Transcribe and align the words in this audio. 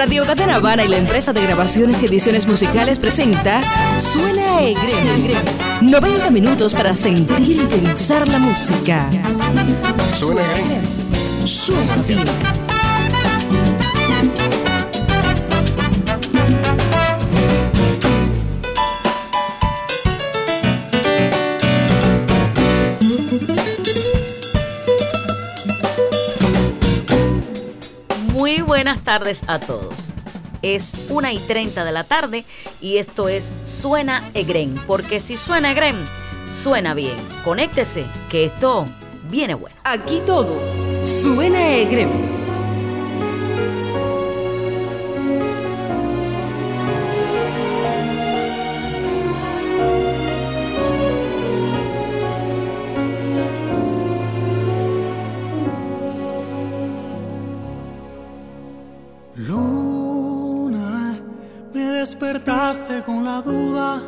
Radio 0.00 0.24
Cadena 0.24 0.54
Habana 0.54 0.82
y 0.82 0.88
la 0.88 0.96
empresa 0.96 1.34
de 1.34 1.42
grabaciones 1.42 2.02
y 2.02 2.06
ediciones 2.06 2.46
musicales 2.46 2.98
presenta 2.98 3.60
Suena 4.00 4.62
Egrem. 4.62 5.30
90 5.82 6.30
minutos 6.30 6.72
para 6.72 6.96
sentir 6.96 7.58
y 7.58 7.66
pensar 7.66 8.26
la 8.26 8.38
música. 8.38 9.10
Suena. 10.14 10.42
Suena 11.44 11.96
bien. 12.08 12.69
Buenas 28.80 29.04
tardes 29.04 29.42
a 29.46 29.58
todos. 29.58 30.14
Es 30.62 30.98
una 31.10 31.34
y 31.34 31.38
30 31.38 31.84
de 31.84 31.92
la 31.92 32.02
tarde 32.02 32.46
y 32.80 32.96
esto 32.96 33.28
es 33.28 33.52
Suena 33.62 34.30
Egren, 34.32 34.74
porque 34.86 35.20
si 35.20 35.36
suena 35.36 35.72
Egren, 35.72 35.96
suena 36.50 36.94
bien. 36.94 37.16
Conéctese, 37.44 38.06
que 38.30 38.46
esto 38.46 38.86
viene 39.28 39.52
bueno. 39.52 39.76
Aquí 39.84 40.22
todo 40.24 40.58
suena 41.02 41.74
Egrem. 41.74 42.39
Duda. 63.38 64.02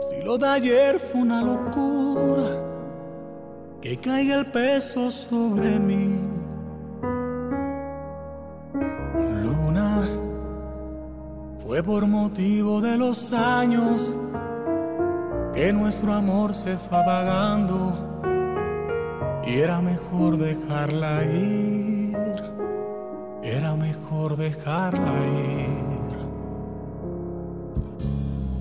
Si 0.00 0.22
lo 0.22 0.38
de 0.38 0.48
ayer 0.48 0.98
fue 0.98 1.20
una 1.20 1.42
locura, 1.42 2.48
que 3.80 3.96
caiga 3.98 4.36
el 4.36 4.46
peso 4.46 5.10
sobre 5.10 5.78
mí. 5.78 6.18
Luna, 9.42 10.08
fue 11.62 11.82
por 11.82 12.06
motivo 12.06 12.80
de 12.80 12.96
los 12.96 13.32
años 13.32 14.18
que 15.52 15.72
nuestro 15.72 16.14
amor 16.14 16.54
se 16.54 16.76
fue 16.78 16.98
apagando 16.98 17.92
y 19.46 19.58
era 19.58 19.80
mejor 19.80 20.36
dejarla 20.36 21.24
ir. 21.24 22.16
Era 23.42 23.74
mejor 23.74 24.36
dejarla 24.36 25.12
ir. 25.26 25.99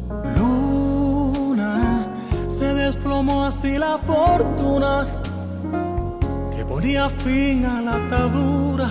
Luna, 0.10 2.08
se 2.50 2.74
desplomó 2.74 3.46
así 3.46 3.78
la 3.78 3.98
fortuna 3.98 5.06
que 6.56 6.66
ponía 6.66 7.10
fin 7.10 7.66
a 7.66 7.82
la 7.82 7.96
atadura. 8.06 8.88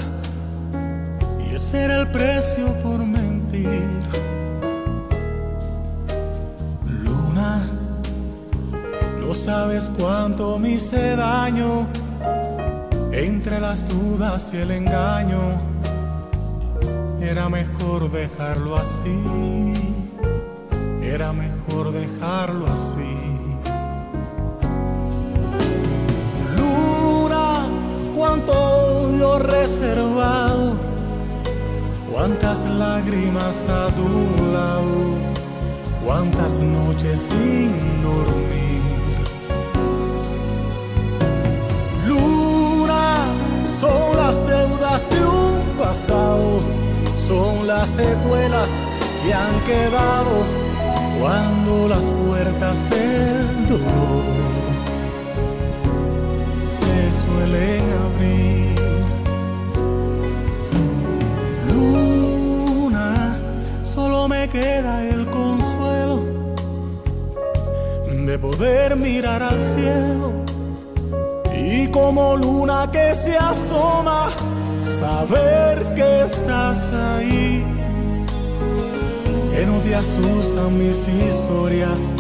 Y 1.45 1.55
ese 1.55 1.83
era 1.83 2.01
el 2.01 2.11
precio 2.11 2.73
por 2.83 2.99
mentir. 2.99 4.01
Luna, 6.87 7.63
no 9.21 9.35
sabes 9.35 9.91
cuánto 9.99 10.59
me 10.59 10.71
hice 10.71 11.17
daño 11.17 11.87
entre 13.13 13.59
las 13.61 13.89
dudas 13.89 14.53
y 14.53 14.59
el 14.59 14.71
engaño 14.71 15.39
era 17.21 17.49
mejor 17.49 18.11
dejarlo 18.11 18.77
así, 18.77 19.75
era 21.11 21.33
mejor 21.33 21.93
dejarlo 21.93 22.67
así. 22.67 23.17
Luna, 26.57 27.67
cuánto 28.15 28.53
odio 28.53 29.39
reservado, 29.39 30.75
cuántas 32.13 32.65
lágrimas 32.65 33.67
a 33.69 33.89
tu 33.89 34.47
lado, 34.53 34.95
cuántas 36.05 36.61
noches 36.61 37.19
sin 37.19 38.03
dormir. 38.03 38.83
Luna, 42.07 43.27
son 43.65 44.17
las 44.17 44.47
deudas 44.47 45.09
de 45.11 45.25
un 45.25 45.59
pasado 45.79 46.61
son 47.29 47.67
las 47.67 47.91
secuelas 47.91 48.71
que 49.23 49.35
han 49.35 49.61
quedado 49.65 50.45
cuando 51.19 51.89
las 51.89 52.05
puertas 52.05 52.89
del 52.91 53.67
dolor 53.67 54.25
se 56.65 57.11
suelen 57.11 57.84
abrir. 58.06 58.75
Luna, 61.73 63.39
solo 63.83 64.28
me 64.28 64.49
queda 64.49 65.05
el 65.05 65.27
consuelo 65.27 66.21
de 68.27 68.39
poder 68.39 68.97
mirar 68.97 69.43
al 69.43 69.61
cielo 69.61 70.33
y 71.55 71.89
como 71.89 72.37
luna 72.37 72.89
que 72.91 73.15
se 73.15 73.37
asoma 73.37 74.31
saber 74.81 75.95
que 75.95 76.23
estás 76.25 76.93
ahí, 76.93 77.65
que 79.59 79.67
no 79.67 79.81
te 79.81 79.93
asustan 79.93 80.79
mis 80.79 81.09
historias 81.09 82.13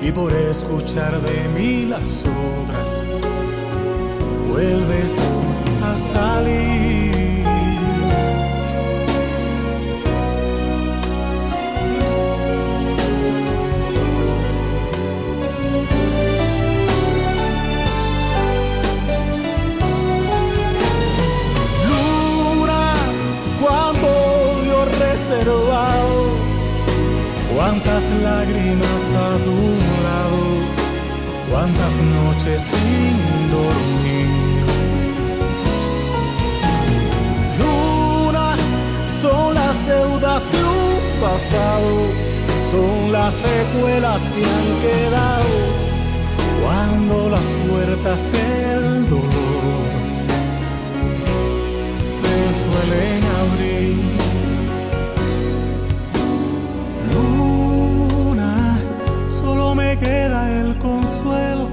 y 0.00 0.10
por 0.10 0.32
escuchar 0.32 1.20
de 1.20 1.46
mí 1.50 1.84
las 1.84 2.24
otras, 2.62 3.02
vuelves 4.48 5.14
a 5.84 5.96
salir. 5.98 7.31
Cuántas 27.92 28.22
lágrimas 28.22 29.04
a 29.14 29.44
tu 29.44 29.58
lado, 30.06 30.42
cuántas 31.50 31.92
noches 32.00 32.62
sin 32.62 33.50
dormir. 33.50 34.64
Luna, 37.58 38.54
son 39.20 39.54
las 39.54 39.86
deudas 39.86 40.42
de 40.52 40.58
un 40.64 41.20
pasado, 41.20 41.92
son 42.70 43.12
las 43.12 43.34
secuelas 43.34 44.22
que 44.30 44.42
han 44.42 44.68
quedado 44.80 45.58
cuando 46.62 47.28
las 47.28 47.46
puertas 47.68 48.22
del 48.32 49.08
dolor 49.10 49.82
se 52.02 52.52
suelen 52.62 53.22
abrir. 53.42 54.31
Queda 60.02 60.60
el 60.60 60.76
consuelo 60.78 61.68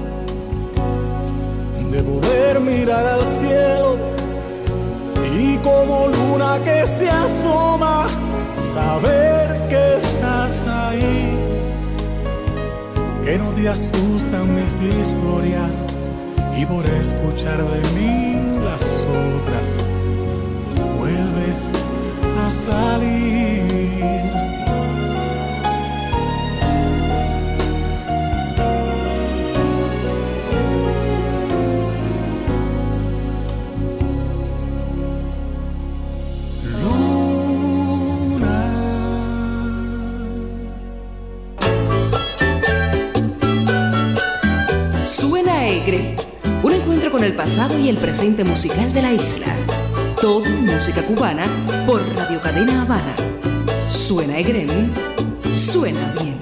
de 1.90 2.02
poder 2.02 2.60
mirar 2.60 3.04
al 3.04 3.24
cielo 3.24 3.96
y 5.36 5.56
como 5.58 6.08
luna 6.08 6.58
que 6.64 6.86
se 6.86 7.08
asoma, 7.10 8.06
saber 8.72 9.68
que 9.68 9.96
estás 9.96 10.66
ahí, 10.68 11.36
que 13.24 13.38
no 13.38 13.50
te 13.50 13.68
asustan 13.68 14.54
mis 14.54 14.80
historias 14.80 15.84
y 16.56 16.64
por 16.66 16.86
escuchar 16.86 17.58
de 17.58 17.80
mí 17.96 18.38
las 18.64 18.84
otras, 19.44 19.78
vuelves 20.96 21.66
a 22.46 22.50
salir. 22.50 23.59
Pasado 47.40 47.78
y 47.78 47.88
el 47.88 47.96
presente 47.96 48.44
musical 48.44 48.92
de 48.92 49.00
la 49.00 49.14
isla. 49.14 49.46
Todo 50.20 50.44
música 50.44 51.00
cubana 51.00 51.44
por 51.86 52.06
Radio 52.14 52.38
Cadena 52.38 52.82
Habana. 52.82 53.14
Suena 53.88 54.36
Egrem, 54.36 54.92
suena 55.50 56.14
bien. 56.20 56.38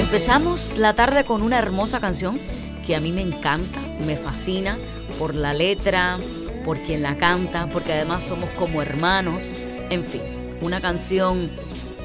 Empezamos 0.00 0.78
la 0.78 0.94
tarde 0.94 1.24
con 1.24 1.42
una 1.42 1.58
hermosa 1.58 2.00
canción 2.00 2.40
que 2.86 2.96
a 2.96 3.00
mí 3.00 3.12
me 3.12 3.20
encanta, 3.20 3.82
me 4.06 4.16
fascina 4.16 4.78
por 5.18 5.34
la 5.34 5.52
letra, 5.52 6.16
por 6.64 6.78
quien 6.78 7.02
la 7.02 7.16
canta, 7.16 7.68
porque 7.72 7.92
además 7.92 8.24
somos 8.24 8.50
como 8.50 8.82
hermanos. 8.82 9.50
En 9.90 10.04
fin, 10.04 10.22
una 10.60 10.80
canción 10.80 11.50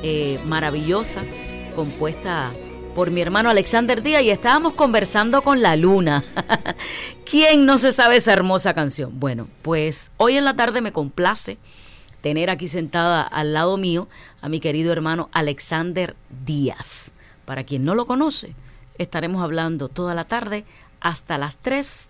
eh, 0.04 0.40
maravillosa 0.46 1.24
compuesta 1.76 2.52
por 2.94 3.10
mi 3.10 3.22
hermano 3.22 3.50
Alexander 3.50 4.04
Díaz 4.04 4.24
y 4.24 4.30
estábamos 4.30 4.74
conversando 4.74 5.42
con 5.42 5.62
la 5.62 5.76
luna. 5.76 6.24
¿Quién 7.26 7.66
no 7.66 7.78
se 7.78 7.92
sabe 7.92 8.18
esa 8.18 8.34
hermosa 8.34 8.74
canción? 8.74 9.20
Bueno, 9.20 9.48
pues 9.62 10.12
hoy 10.18 10.38
en 10.38 10.46
la 10.46 10.56
tarde 10.56 10.82
me 10.82 10.92
complace 10.92 11.58
tener 12.22 12.50
aquí 12.50 12.68
sentada 12.68 13.22
al 13.22 13.54
lado 13.54 13.78
mío 13.78 14.08
a 14.42 14.50
mi 14.50 14.60
querido 14.60 14.94
hermano 14.94 15.30
Alexander 15.32 16.16
Díaz. 16.46 17.12
Para 17.46 17.64
quien 17.64 17.84
no 17.84 17.96
lo 17.96 18.06
conoce, 18.06 18.56
estaremos 18.98 19.42
hablando 19.42 19.90
toda 19.90 20.14
la 20.14 20.26
tarde 20.26 20.66
hasta 21.02 21.38
las 21.38 21.58
3 21.58 22.10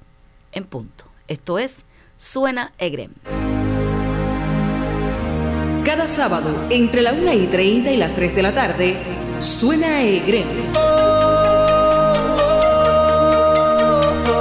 en 0.52 0.66
punto. 0.66 1.06
Esto 1.28 1.58
es 1.58 1.86
Suena 2.18 2.72
Egrem. 2.78 3.12
Cada 5.84 6.08
sábado, 6.08 6.68
entre 6.70 7.02
la 7.02 7.12
1 7.12 7.34
y 7.34 7.48
30 7.48 7.92
y 7.92 7.98
las 7.98 8.14
3 8.14 8.36
de 8.36 8.42
la 8.42 8.54
tarde, 8.54 8.98
Suena 9.40 10.02
Egrem. 10.02 10.48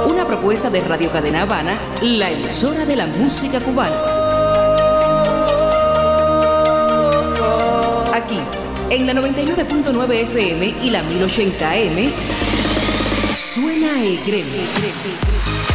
Una 0.07 0.25
propuesta 0.25 0.69
de 0.69 0.81
Radio 0.81 1.11
Cadena 1.11 1.41
Habana, 1.41 1.77
la 2.01 2.31
emisora 2.31 2.85
de 2.85 2.95
la 2.95 3.07
música 3.07 3.59
cubana. 3.59 3.95
Aquí 8.13 8.39
en 8.89 9.07
la 9.07 9.13
99.9 9.13 10.11
FM 10.11 10.75
y 10.83 10.89
la 10.91 11.01
1080 11.01 11.71
AM. 11.71 12.11
Suena 13.35 14.03
Egrem. 14.03 15.72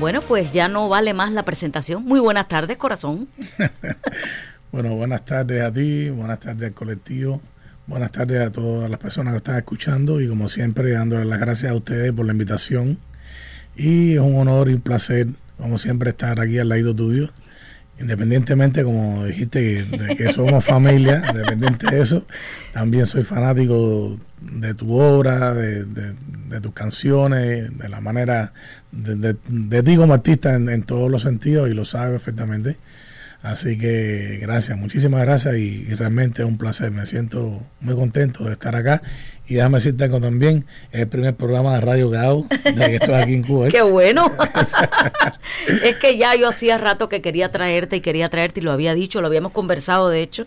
Bueno, 0.00 0.22
pues 0.22 0.50
ya 0.50 0.66
no 0.66 0.88
vale 0.88 1.12
más 1.12 1.30
la 1.32 1.44
presentación. 1.44 2.02
Muy 2.06 2.20
buenas 2.20 2.48
tardes, 2.48 2.78
corazón. 2.78 3.28
bueno, 4.72 4.96
buenas 4.96 5.26
tardes 5.26 5.62
a 5.62 5.70
ti, 5.70 6.08
buenas 6.08 6.40
tardes 6.40 6.68
al 6.68 6.74
colectivo. 6.74 7.42
Buenas 7.86 8.10
tardes 8.10 8.40
a 8.40 8.50
todas 8.50 8.90
las 8.90 8.98
personas 8.98 9.34
que 9.34 9.36
están 9.36 9.58
escuchando 9.58 10.18
y 10.22 10.26
como 10.26 10.48
siempre 10.48 10.92
dándole 10.92 11.26
las 11.26 11.38
gracias 11.38 11.72
a 11.72 11.74
ustedes 11.74 12.12
por 12.12 12.24
la 12.24 12.32
invitación. 12.32 12.98
Y 13.76 14.14
es 14.14 14.20
un 14.20 14.36
honor 14.36 14.70
y 14.70 14.74
un 14.74 14.80
placer, 14.80 15.26
como 15.58 15.76
siempre, 15.76 16.08
estar 16.08 16.40
aquí 16.40 16.58
al 16.58 16.70
lado 16.70 16.96
tuyo. 16.96 17.28
Independientemente, 17.98 18.82
como 18.82 19.26
dijiste, 19.26 19.84
de 19.84 20.16
que 20.16 20.32
somos 20.32 20.64
familia, 20.64 21.22
independiente 21.30 21.94
de 21.94 22.00
eso, 22.00 22.24
también 22.72 23.04
soy 23.04 23.22
fanático 23.22 24.18
de 24.40 24.74
tu 24.74 24.98
obra, 24.98 25.54
de, 25.54 25.84
tus 26.60 26.72
canciones, 26.72 27.76
de 27.76 27.88
la 27.88 28.00
manera 28.00 28.52
de, 28.92 29.82
ti 29.82 29.96
como 29.96 30.14
artista 30.14 30.54
en, 30.54 30.68
en 30.68 30.82
todos 30.82 31.10
los 31.10 31.22
sentidos 31.22 31.70
y 31.70 31.74
lo 31.74 31.84
sabes 31.84 32.10
perfectamente. 32.12 32.76
Así 33.42 33.78
que 33.78 34.38
gracias, 34.42 34.76
muchísimas 34.76 35.22
gracias 35.22 35.56
y, 35.56 35.94
realmente 35.94 36.42
es 36.42 36.48
un 36.48 36.58
placer. 36.58 36.90
Me 36.90 37.06
siento 37.06 37.66
muy 37.80 37.94
contento 37.94 38.44
de 38.44 38.52
estar 38.52 38.76
acá. 38.76 39.02
Y 39.46 39.54
déjame 39.54 39.78
decirte 39.78 40.04
algo 40.04 40.20
también, 40.20 40.66
es 40.92 41.00
el 41.00 41.08
primer 41.08 41.34
programa 41.34 41.74
de 41.74 41.80
Radio 41.80 42.10
Gao 42.10 42.46
de 42.48 42.72
que 42.74 42.96
estoy 42.96 43.14
aquí 43.14 43.34
en 43.34 43.42
Cuba. 43.42 43.68
¡Qué 43.70 43.82
bueno! 43.82 44.30
es 45.82 45.96
que 45.96 46.18
ya 46.18 46.36
yo 46.36 46.48
hacía 46.48 46.78
rato 46.78 47.08
que 47.08 47.20
quería 47.22 47.50
traerte 47.50 47.96
y 47.96 48.00
quería 48.00 48.28
traerte 48.28 48.60
y 48.60 48.62
lo 48.62 48.72
había 48.72 48.94
dicho, 48.94 49.20
lo 49.20 49.26
habíamos 49.26 49.52
conversado 49.52 50.08
de 50.08 50.22
hecho. 50.22 50.46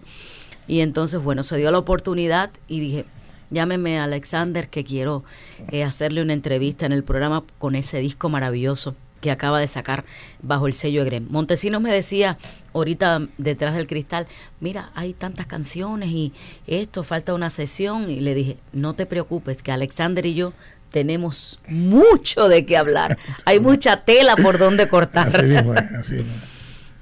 Y 0.68 0.80
entonces, 0.80 1.20
bueno, 1.20 1.44
se 1.44 1.58
dio 1.58 1.72
la 1.72 1.80
oportunidad 1.80 2.52
y 2.68 2.80
dije, 2.80 3.06
llámeme 3.54 4.00
a 4.00 4.04
Alexander 4.04 4.68
que 4.68 4.84
quiero 4.84 5.24
eh, 5.72 5.84
hacerle 5.84 6.22
una 6.22 6.34
entrevista 6.34 6.86
en 6.86 6.92
el 6.92 7.04
programa 7.04 7.44
con 7.60 7.76
ese 7.76 8.00
disco 8.00 8.30
maravilloso 8.30 8.96
que 9.24 9.32
acaba 9.32 9.60
de 9.62 9.68
sacar 9.68 10.04
bajo 10.42 10.68
el 10.68 10.74
sello 10.74 11.02
Egrem. 11.02 11.28
Montesinos 11.30 11.82
me 11.82 11.94
decía 11.94 12.38
ahorita 12.74 13.22
detrás 13.38 13.74
del 13.74 13.88
cristal, 13.88 14.28
mira, 14.60 14.92
hay 14.96 15.14
tantas 15.14 15.48
canciones 15.48 16.10
y 16.10 16.34
esto, 16.68 17.04
falta 17.04 17.34
una 17.34 17.50
sesión. 17.50 18.10
Y 18.10 18.20
le 18.20 18.36
dije, 18.36 18.58
no 18.74 18.96
te 18.96 19.06
preocupes, 19.06 19.64
que 19.64 19.72
Alexander 19.72 20.26
y 20.26 20.34
yo 20.34 20.52
tenemos 20.92 21.60
mucho 21.70 22.50
de 22.50 22.66
qué 22.66 22.76
hablar. 22.76 23.18
Hay 23.46 23.60
mucha 23.60 24.04
tela 24.04 24.36
por 24.36 24.60
donde 24.60 24.88
cortar. 24.90 25.32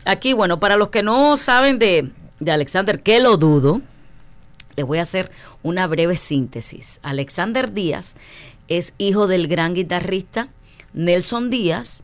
Aquí, 0.06 0.33
bueno, 0.33 0.59
para 0.59 0.77
los 0.77 0.89
que 0.89 1.03
no 1.03 1.36
saben 1.38 1.77
de, 1.77 2.09
de 2.39 2.51
Alexander, 2.51 3.01
que 3.01 3.19
lo 3.19 3.36
dudo, 3.38 3.81
les 4.81 4.87
voy 4.87 4.97
a 4.97 5.03
hacer 5.03 5.29
una 5.61 5.85
breve 5.85 6.17
síntesis. 6.17 6.99
Alexander 7.03 7.71
Díaz 7.71 8.15
es 8.67 8.93
hijo 8.97 9.27
del 9.27 9.47
gran 9.47 9.75
guitarrista 9.75 10.49
Nelson 10.93 11.51
Díaz 11.51 12.01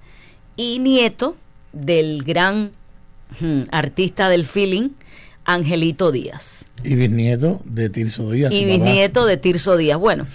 y 0.58 0.78
nieto 0.78 1.36
del 1.74 2.24
gran 2.24 2.72
hmm, 3.40 3.62
artista 3.72 4.30
del 4.30 4.46
feeling, 4.46 4.90
Angelito 5.44 6.12
Díaz. 6.12 6.66
Y 6.84 6.94
bisnieto 6.94 7.62
de 7.66 7.90
Tirso 7.90 8.30
Díaz. 8.30 8.54
Y 8.54 8.66
bisnieto 8.66 9.26
de 9.26 9.38
Tirso 9.38 9.76
Díaz. 9.76 9.98
Bueno, 9.98 10.28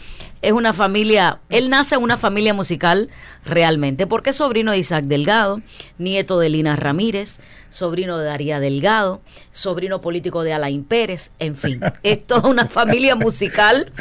es 0.43 0.53
una 0.53 0.73
familia, 0.73 1.39
él 1.49 1.71
nace 1.71 1.95
en 1.95 2.03
una 2.03 2.17
familia 2.17 2.53
musical 2.53 3.09
realmente, 3.45 4.09
porque 4.09 4.31
es 4.31 4.37
sobrino 4.37 4.73
de 4.73 4.79
Isaac 4.79 5.05
Delgado, 5.05 5.63
nieto 5.99 6.39
de 6.41 6.49
Lina 6.49 6.75
Ramírez, 6.75 7.39
sobrino 7.71 8.19
de 8.19 8.27
Daría 8.27 8.59
Delgado, 8.59 9.23
sobrino 9.53 10.01
político 10.01 10.43
de 10.43 10.53
Alain 10.53 10.85
Pérez, 10.85 11.31
en 11.39 11.57
fin, 11.57 11.81
es 12.03 12.27
toda 12.27 12.49
una 12.49 12.67
familia 12.67 13.15
musical 13.15 13.93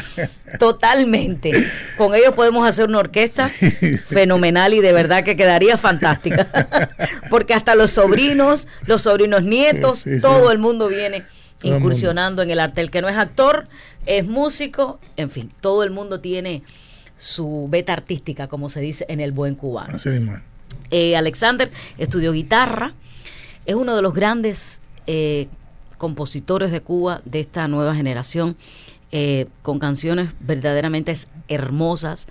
totalmente. 0.59 1.51
Con 1.95 2.15
ellos 2.15 2.33
podemos 2.33 2.67
hacer 2.67 2.89
una 2.89 2.99
orquesta 2.99 3.47
fenomenal 3.47 4.73
y 4.73 4.81
de 4.81 4.93
verdad 4.93 5.23
que 5.23 5.37
quedaría 5.37 5.77
fantástica, 5.77 6.89
porque 7.29 7.53
hasta 7.53 7.75
los 7.75 7.91
sobrinos, 7.91 8.67
los 8.87 9.03
sobrinos 9.03 9.43
nietos, 9.43 10.05
todo 10.21 10.51
el 10.51 10.57
mundo 10.57 10.87
viene 10.87 11.23
incursionando 11.63 12.41
en 12.41 12.51
el 12.51 12.59
arte. 12.59 12.81
El 12.81 12.91
que 12.91 13.01
no 13.01 13.09
es 13.09 13.17
actor 13.17 13.67
es 14.05 14.27
músico, 14.27 14.99
en 15.17 15.29
fin, 15.29 15.49
todo 15.61 15.83
el 15.83 15.91
mundo 15.91 16.19
tiene 16.19 16.63
su 17.17 17.67
beta 17.69 17.93
artística, 17.93 18.47
como 18.47 18.69
se 18.69 18.81
dice 18.81 19.05
en 19.07 19.19
el 19.19 19.31
buen 19.31 19.55
cubano. 19.55 19.95
Así 19.95 20.09
mismo. 20.09 20.39
Eh, 20.89 21.15
Alexander 21.15 21.71
estudió 21.97 22.31
guitarra, 22.33 22.93
es 23.65 23.75
uno 23.75 23.95
de 23.95 24.01
los 24.01 24.13
grandes 24.13 24.81
eh, 25.07 25.47
compositores 25.97 26.71
de 26.71 26.81
Cuba 26.81 27.21
de 27.25 27.39
esta 27.39 27.67
nueva 27.67 27.93
generación, 27.93 28.57
eh, 29.11 29.47
con 29.61 29.77
canciones 29.77 30.31
verdaderamente 30.39 31.15
hermosas, 31.47 32.27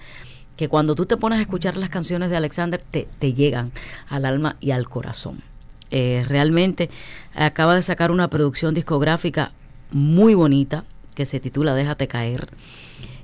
que 0.56 0.68
cuando 0.68 0.94
tú 0.94 1.06
te 1.06 1.16
pones 1.16 1.38
a 1.38 1.42
escuchar 1.42 1.76
las 1.76 1.88
canciones 1.88 2.30
de 2.30 2.36
Alexander 2.36 2.82
te, 2.90 3.08
te 3.18 3.32
llegan 3.32 3.70
al 4.08 4.24
alma 4.24 4.56
y 4.60 4.72
al 4.72 4.88
corazón. 4.88 5.42
Realmente 5.90 6.90
acaba 7.34 7.74
de 7.74 7.82
sacar 7.82 8.10
una 8.10 8.28
producción 8.28 8.74
discográfica 8.74 9.52
muy 9.90 10.34
bonita, 10.34 10.84
que 11.14 11.26
se 11.26 11.40
titula 11.40 11.74
Déjate 11.74 12.08
caer, 12.08 12.48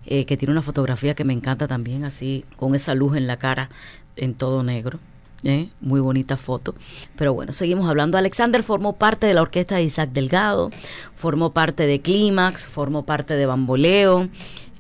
eh, 0.07 0.25
que 0.25 0.37
tiene 0.37 0.53
una 0.53 0.63
fotografía 0.63 1.15
que 1.15 1.25
me 1.25 1.33
encanta 1.33 1.67
también, 1.67 2.05
así 2.05 2.45
con 2.57 2.75
esa 2.75 2.95
luz 2.95 3.17
en 3.17 3.27
la 3.27 3.39
cara 3.39 3.71
en 4.17 4.35
todo 4.35 4.63
negro. 4.63 4.99
¿eh? 5.45 5.69
Muy 5.81 6.01
bonita 6.01 6.37
foto. 6.37 6.75
Pero 7.17 7.35
bueno, 7.35 7.53
seguimos 7.53 7.89
hablando. 7.89 8.19
Alexander 8.19 8.63
formó 8.63 8.95
parte 8.95 9.27
de 9.27 9.35
la 9.35 9.43
orquesta 9.43 9.77
de 9.77 9.85
Isaac 9.85 10.11
Delgado, 10.13 10.71
formó 11.15 11.53
parte 11.53 11.87
de 11.87 12.01
Clímax, 12.01 12.67
formó 12.67 13.05
parte 13.05 13.35
de 13.35 13.47
Bamboleo, 13.47 14.29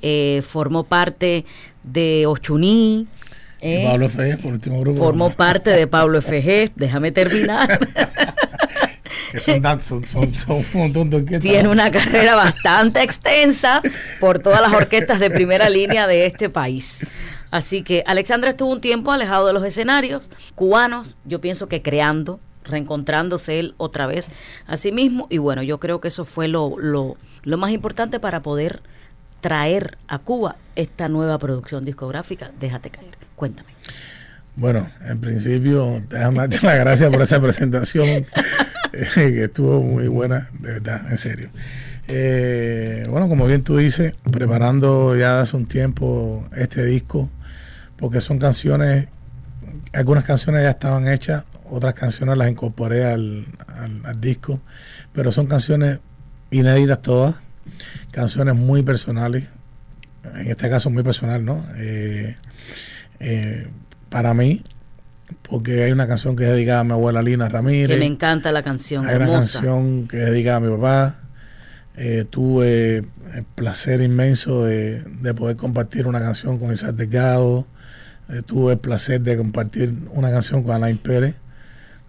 eh, 0.02 0.42
formó 0.44 0.84
parte 0.84 1.44
de 1.82 2.26
Ochuní. 2.26 3.06
Pablo 3.60 4.08
FG, 4.08 4.38
por 4.42 4.52
último 4.52 4.80
grupo. 4.80 4.98
Formó 4.98 5.30
parte 5.36 5.70
de 5.70 5.86
Pablo 5.86 6.20
FG, 6.20 6.72
déjame 6.74 7.12
terminar. 7.12 7.78
Tiene 11.40 11.68
una 11.68 11.90
carrera 11.90 12.34
bastante 12.34 13.02
extensa 13.02 13.82
por 14.20 14.38
todas 14.38 14.60
las 14.60 14.72
orquestas 14.72 15.20
de 15.20 15.30
primera 15.30 15.68
línea 15.68 16.06
de 16.06 16.26
este 16.26 16.48
país. 16.48 17.00
Así 17.50 17.82
que 17.82 18.02
Alexandra 18.06 18.50
estuvo 18.50 18.72
un 18.72 18.80
tiempo 18.80 19.12
alejado 19.12 19.46
de 19.46 19.52
los 19.52 19.64
escenarios 19.64 20.30
cubanos, 20.54 21.16
yo 21.24 21.40
pienso 21.40 21.68
que 21.68 21.82
creando, 21.82 22.40
reencontrándose 22.64 23.58
él 23.58 23.74
otra 23.76 24.06
vez 24.06 24.28
a 24.66 24.76
sí 24.76 24.92
mismo. 24.92 25.26
Y 25.30 25.38
bueno, 25.38 25.62
yo 25.62 25.78
creo 25.78 26.00
que 26.00 26.08
eso 26.08 26.24
fue 26.24 26.48
lo, 26.48 26.78
lo, 26.78 27.16
lo 27.42 27.58
más 27.58 27.70
importante 27.70 28.20
para 28.20 28.42
poder 28.42 28.82
traer 29.40 29.96
a 30.08 30.18
Cuba 30.18 30.56
esta 30.74 31.08
nueva 31.08 31.38
producción 31.38 31.84
discográfica, 31.84 32.50
Déjate 32.58 32.90
caer. 32.90 33.25
Cuéntame. 33.36 33.76
Bueno, 34.56 34.88
en 35.06 35.20
principio, 35.20 36.02
déjame 36.08 36.38
darte 36.38 36.66
las 36.66 36.78
gracias 36.78 37.10
por 37.10 37.20
esa 37.20 37.40
presentación, 37.40 38.08
eh, 38.94 39.06
que 39.14 39.44
estuvo 39.44 39.82
muy 39.82 40.08
buena, 40.08 40.48
de 40.58 40.72
verdad, 40.72 41.02
en 41.10 41.18
serio. 41.18 41.50
Eh, 42.08 43.06
bueno, 43.10 43.28
como 43.28 43.46
bien 43.46 43.62
tú 43.62 43.76
dices, 43.76 44.14
preparando 44.30 45.14
ya 45.14 45.42
hace 45.42 45.56
un 45.56 45.66
tiempo 45.66 46.48
este 46.56 46.86
disco, 46.86 47.28
porque 47.98 48.22
son 48.22 48.38
canciones, 48.38 49.08
algunas 49.92 50.24
canciones 50.24 50.62
ya 50.62 50.70
estaban 50.70 51.06
hechas, 51.06 51.44
otras 51.68 51.92
canciones 51.92 52.38
las 52.38 52.48
incorporé 52.48 53.04
al, 53.04 53.44
disco, 54.18 54.60
pero 55.12 55.32
son 55.32 55.46
canciones 55.46 55.98
inéditas 56.50 57.02
todas, 57.02 57.34
canciones 58.10 58.54
muy 58.54 58.82
personales, 58.82 59.44
en 60.34 60.50
este 60.50 60.70
caso 60.70 60.88
muy 60.88 61.02
personal, 61.02 61.44
¿no? 61.44 61.62
Eh, 61.76 62.36
para 64.08 64.34
mí, 64.34 64.62
porque 65.42 65.84
hay 65.84 65.92
una 65.92 66.06
canción 66.06 66.36
que 66.36 66.44
es 66.44 66.50
dedicada 66.50 66.80
a 66.80 66.84
mi 66.84 66.92
abuela 66.92 67.22
Lina 67.22 67.48
Ramírez. 67.48 67.88
Que 67.88 67.96
me 67.96 68.06
encanta 68.06 68.52
la 68.52 68.62
canción. 68.62 69.06
Hay 69.06 69.16
una 69.16 69.26
canción 69.26 70.08
que 70.08 70.18
es 70.18 70.26
dedicada 70.26 70.56
a 70.56 70.60
mi 70.60 70.76
papá. 70.76 71.16
Eh, 71.96 72.26
tuve 72.28 73.04
el 73.34 73.44
placer 73.54 74.02
inmenso 74.02 74.64
de, 74.64 75.02
poder 75.36 75.56
compartir 75.56 76.06
una 76.06 76.20
canción 76.20 76.58
con 76.58 76.72
Isaac 76.72 76.94
Delgado. 76.94 77.66
Eh, 78.28 78.42
tuve 78.44 78.74
el 78.74 78.78
placer 78.78 79.20
de 79.20 79.36
compartir 79.36 79.94
una 80.10 80.30
canción 80.30 80.62
con 80.62 80.74
Alain 80.74 80.98
Pérez, 80.98 81.36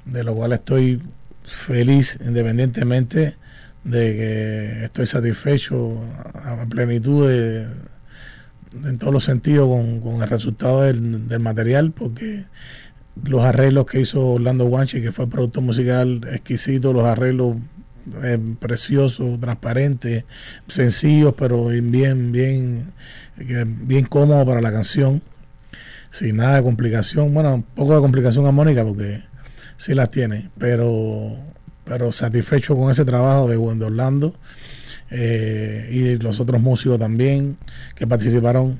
de 0.05 0.23
lo 0.23 0.35
cual 0.35 0.53
estoy 0.53 1.01
feliz 1.43 2.19
independientemente 2.25 3.35
de 3.83 4.15
que 4.15 4.83
estoy 4.85 5.05
satisfecho 5.05 6.01
a 6.33 6.65
plenitud 6.69 7.29
de, 7.29 7.67
en 8.73 8.97
todos 8.97 9.13
los 9.13 9.23
sentidos 9.23 9.67
con, 9.67 10.21
el 10.21 10.29
resultado 10.29 10.81
del, 10.81 11.39
material, 11.39 11.91
porque 11.91 12.45
los 13.23 13.43
arreglos 13.43 13.85
que 13.85 14.01
hizo 14.01 14.25
Orlando 14.25 14.65
Guanchi, 14.65 15.01
que 15.01 15.11
fue 15.11 15.25
el 15.25 15.31
productor 15.31 15.63
musical 15.63 16.21
exquisito, 16.31 16.93
los 16.93 17.05
arreglos 17.05 17.57
eh, 18.23 18.39
preciosos, 18.59 19.39
transparentes, 19.39 20.25
sencillos, 20.67 21.33
pero 21.37 21.65
bien, 21.65 22.31
bien, 22.31 22.93
bien 23.35 24.05
cómodos 24.05 24.45
para 24.45 24.61
la 24.61 24.71
canción, 24.71 25.21
sin 26.11 26.37
nada 26.37 26.57
de 26.57 26.63
complicación, 26.63 27.33
bueno, 27.33 27.55
un 27.55 27.63
poco 27.63 27.95
de 27.95 28.01
complicación 28.01 28.45
armónica 28.45 28.83
porque 28.83 29.23
sí 29.77 29.93
las 29.93 30.09
tiene, 30.09 30.49
pero, 30.57 31.37
pero 31.83 32.11
satisfecho 32.11 32.75
con 32.75 32.91
ese 32.91 33.05
trabajo 33.05 33.47
de, 33.47 33.57
de 33.57 33.85
Orlando 33.85 34.35
eh, 35.09 35.89
y 35.91 36.17
los 36.17 36.39
otros 36.39 36.61
músicos 36.61 36.99
también 36.99 37.57
que 37.95 38.05
participaron 38.05 38.79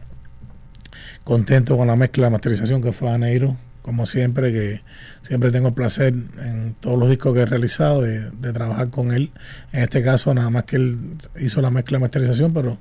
contento 1.23 1.77
con 1.77 1.87
la 1.87 1.95
mezcla 1.95 2.27
de 2.27 2.31
masterización 2.31 2.81
que 2.81 2.91
fue 2.91 3.09
Aneiro, 3.09 3.55
como 3.81 4.05
siempre, 4.05 4.51
que 4.51 4.81
siempre 5.21 5.51
tengo 5.51 5.69
el 5.69 5.73
placer 5.73 6.13
en 6.13 6.75
todos 6.79 6.97
los 6.97 7.09
discos 7.09 7.33
que 7.33 7.41
he 7.41 7.45
realizado 7.45 8.01
de, 8.01 8.31
trabajar 8.53 8.89
con 8.89 9.11
él. 9.11 9.31
En 9.71 9.83
este 9.83 10.03
caso, 10.03 10.33
nada 10.33 10.49
más 10.49 10.63
que 10.63 10.77
él 10.77 11.17
hizo 11.39 11.61
la 11.61 11.69
mezcla 11.69 11.97
de 11.97 12.01
masterización, 12.01 12.53
pero 12.53 12.77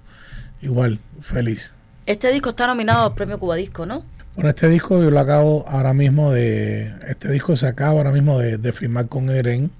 igual, 0.62 1.00
feliz. 1.20 1.76
Este 2.06 2.30
disco 2.32 2.50
está 2.50 2.66
nominado 2.66 3.06
al 3.06 3.14
Premio 3.14 3.38
Cuba 3.38 3.56
Disco, 3.56 3.84
¿no? 3.84 4.04
Bueno, 4.34 4.50
este 4.50 4.68
disco 4.68 5.02
yo 5.02 5.10
lo 5.10 5.18
acabo 5.18 5.64
ahora 5.68 5.94
mismo 5.94 6.30
de. 6.30 6.94
Este 7.08 7.30
disco 7.30 7.56
se 7.56 7.66
acaba 7.66 7.98
ahora 7.98 8.12
mismo 8.12 8.38
de, 8.38 8.58
de 8.58 8.72
firmar 8.72 9.08
con 9.08 9.30
Eren. 9.30 9.70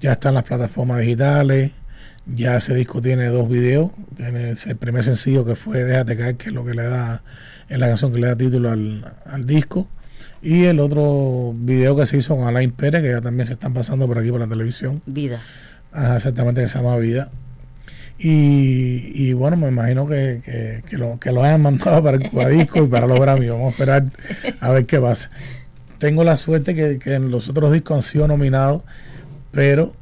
Ya 0.00 0.12
está 0.12 0.28
en 0.30 0.36
las 0.36 0.44
plataformas 0.44 0.98
digitales. 0.98 1.72
Ya 2.34 2.56
ese 2.56 2.74
disco 2.74 3.00
tiene 3.00 3.26
dos 3.28 3.48
videos. 3.48 3.90
Tiene 4.16 4.50
el 4.50 4.76
primer 4.76 5.02
sencillo 5.02 5.44
que 5.44 5.56
fue 5.56 5.84
Déjate 5.84 6.16
caer, 6.16 6.36
que 6.36 6.48
es 6.48 6.54
lo 6.54 6.64
que 6.64 6.74
le 6.74 6.84
da, 6.84 7.22
es 7.68 7.78
la 7.78 7.88
canción 7.88 8.12
que 8.12 8.20
le 8.20 8.26
da 8.26 8.36
título 8.36 8.70
al, 8.70 9.46
disco. 9.46 9.88
Y 10.42 10.64
el 10.64 10.80
otro 10.80 11.54
video 11.56 11.96
que 11.96 12.06
se 12.06 12.16
hizo 12.16 12.36
con 12.36 12.46
Alain 12.46 12.70
Pérez, 12.70 13.02
que 13.02 13.10
ya 13.10 13.20
también 13.20 13.46
se 13.46 13.54
están 13.54 13.72
pasando 13.72 14.06
por 14.06 14.18
aquí 14.18 14.30
por 14.30 14.40
la 14.40 14.46
televisión. 14.46 15.02
Vida. 15.06 15.40
exactamente, 16.14 16.60
que 16.60 16.68
se 16.68 16.78
llama 16.78 16.96
Vida. 16.96 17.30
Y, 18.20 19.32
bueno, 19.34 19.56
me 19.56 19.68
imagino 19.68 20.06
que, 20.06 20.82
lo, 20.90 21.18
que 21.20 21.32
lo 21.32 21.44
hayan 21.44 21.62
mandado 21.62 22.02
para 22.02 22.16
el 22.16 22.28
Cuadisco 22.30 22.84
y 22.84 22.88
para 22.88 23.06
los 23.06 23.18
Grammy. 23.18 23.48
Vamos 23.48 23.68
a 23.68 23.70
esperar 23.70 24.04
a 24.60 24.70
ver 24.70 24.86
qué 24.86 25.00
pasa. 25.00 25.30
Tengo 25.98 26.24
la 26.24 26.36
suerte 26.36 26.74
que, 26.74 26.98
que 26.98 27.14
en 27.14 27.30
los 27.30 27.48
otros 27.48 27.72
discos 27.72 27.96
han 27.96 28.02
sido 28.02 28.28
nominados, 28.28 28.82
pero 29.50 29.92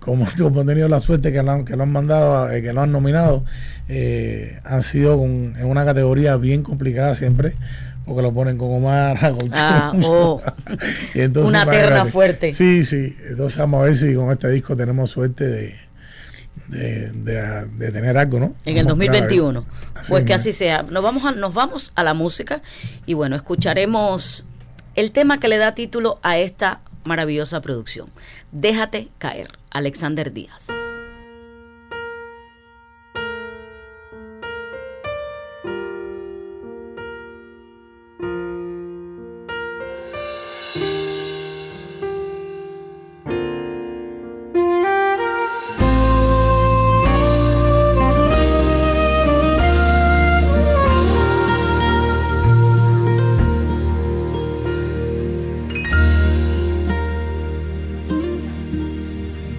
como, 0.00 0.26
como 0.38 0.62
he 0.62 0.64
tenido 0.64 0.88
la 0.88 0.98
suerte 0.98 1.32
que 1.32 1.42
lo 1.42 1.52
han, 1.52 1.64
que 1.64 1.76
lo 1.76 1.84
han 1.84 1.92
mandado, 1.92 2.50
eh, 2.50 2.62
que 2.62 2.72
lo 2.72 2.80
han 2.80 2.90
nominado, 2.90 3.44
eh, 3.88 4.58
han 4.64 4.82
sido 4.82 5.22
en 5.24 5.64
una 5.64 5.84
categoría 5.84 6.36
bien 6.36 6.62
complicada 6.62 7.14
siempre, 7.14 7.54
porque 8.04 8.22
lo 8.22 8.32
ponen 8.32 8.58
con 8.58 8.72
Omar, 8.72 9.18
con 9.38 9.50
ah, 9.54 9.92
oh. 10.02 10.42
Una 11.44 11.66
terna 11.66 12.06
fuerte. 12.06 12.52
Sí, 12.52 12.84
sí. 12.84 13.14
Entonces 13.28 13.58
vamos 13.58 13.82
a 13.82 13.84
ver 13.84 13.96
si 13.96 14.14
con 14.14 14.32
este 14.32 14.50
disco 14.50 14.76
tenemos 14.76 15.10
suerte 15.10 15.46
de, 15.46 15.74
de, 16.68 17.92
tener 17.92 18.16
algo, 18.16 18.40
¿no? 18.40 18.54
En 18.64 18.78
el 18.78 18.86
2021. 18.86 19.64
pues 20.08 20.24
que 20.24 20.34
así 20.34 20.52
sea. 20.52 20.82
Nos 20.82 21.02
vamos, 21.02 21.24
a, 21.24 21.32
nos 21.32 21.54
vamos 21.54 21.92
a 21.94 22.02
la 22.02 22.14
música 22.14 22.62
y 23.06 23.14
bueno, 23.14 23.36
escucharemos 23.36 24.46
el 24.94 25.12
tema 25.12 25.38
que 25.38 25.48
le 25.48 25.58
da 25.58 25.74
título 25.74 26.18
a 26.22 26.38
esta 26.38 26.80
maravillosa 27.04 27.60
producción. 27.60 28.08
Déjate 28.52 29.08
caer, 29.18 29.50
Alexander 29.70 30.32
Díaz. 30.32 30.79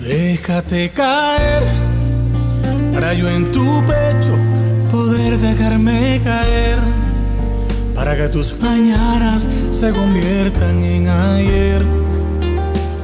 Déjate 0.03 0.89
caer 0.89 1.63
para 2.91 3.13
yo 3.13 3.29
en 3.29 3.51
tu 3.51 3.83
pecho 3.85 4.35
poder 4.91 5.37
dejarme 5.37 6.19
caer. 6.23 6.79
Para 7.95 8.17
que 8.17 8.29
tus 8.29 8.59
mañanas 8.59 9.47
se 9.71 9.91
conviertan 9.91 10.83
en 10.83 11.07
ayer. 11.07 11.81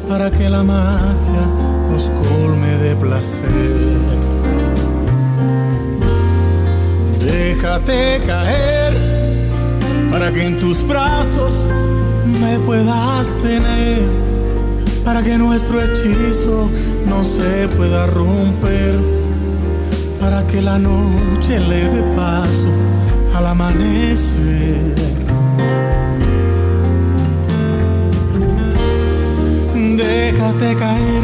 Para 0.10 0.32
que 0.32 0.50
la 0.50 0.64
magia 0.64 1.46
nos 1.92 2.10
colme 2.10 2.78
de 2.78 2.96
placer. 2.96 3.48
Déjate 7.20 8.22
caer 8.26 8.94
para 10.10 10.32
que 10.32 10.48
en 10.48 10.58
tus 10.58 10.88
brazos 10.88 11.68
me 12.42 12.58
puedas 12.60 13.28
tener 13.44 14.37
para 15.08 15.24
que 15.24 15.38
nuestro 15.38 15.82
hechizo 15.82 16.70
no 17.08 17.24
se 17.24 17.70
pueda 17.78 18.08
romper, 18.08 19.00
para 20.20 20.46
que 20.46 20.62
la 20.62 20.78
noche 20.78 21.62
le 21.62 21.88
dé 21.88 22.04
paso 22.14 22.68
al 23.34 23.48
amanecer. 23.48 24.96
Déjate 29.96 30.76
caer 30.76 31.24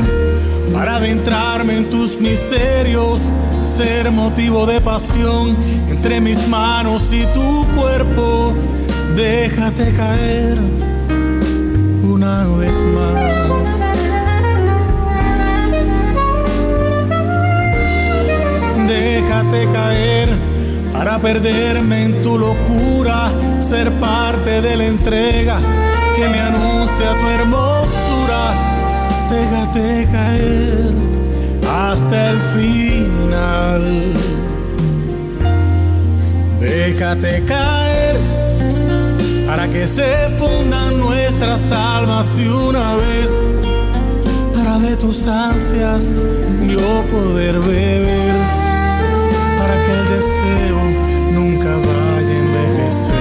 para 0.72 0.96
adentrarme 0.96 1.80
en 1.80 1.90
tus 1.90 2.18
misterios, 2.22 3.34
ser 3.60 4.12
motivo 4.12 4.66
de 4.66 4.80
pasión 4.80 5.58
entre 5.90 6.22
mis 6.22 6.48
manos 6.48 7.12
y 7.12 7.26
tu 7.34 7.68
cuerpo. 7.76 8.54
Déjate 9.18 9.92
caer 9.92 10.93
una 12.24 12.48
vez 12.58 12.76
más. 12.96 13.86
Déjate 18.88 19.68
caer 19.72 20.30
para 20.94 21.20
perderme 21.20 22.06
en 22.06 22.22
tu 22.22 22.38
locura, 22.38 23.30
ser 23.60 23.92
parte 23.94 24.62
de 24.62 24.78
la 24.78 24.86
entrega 24.86 25.58
que 26.16 26.30
me 26.30 26.40
anuncia 26.40 27.14
tu 27.20 27.28
hermosura. 27.28 28.44
Déjate 29.30 30.08
caer 30.12 30.94
hasta 31.70 32.32
el 32.32 32.40
final. 32.56 33.84
Déjate 36.60 37.44
caer 37.46 37.83
para 39.56 39.70
que 39.70 39.86
se 39.86 40.30
fundan 40.40 41.00
nuestras 41.00 41.72
almas 41.72 42.28
y 42.40 42.48
una 42.48 42.96
vez. 42.96 43.30
Para 44.56 44.80
de 44.80 44.98
tus 44.98 45.28
ansias 45.28 46.06
yo 46.68 47.04
poder 47.12 47.60
beber 47.60 48.36
para 49.60 49.76
que 49.76 49.92
el 49.92 50.10
deseo 50.16 50.82
nunca 51.34 51.78
vaya 51.78 52.34
a 52.34 52.40
envejecer. 52.46 53.14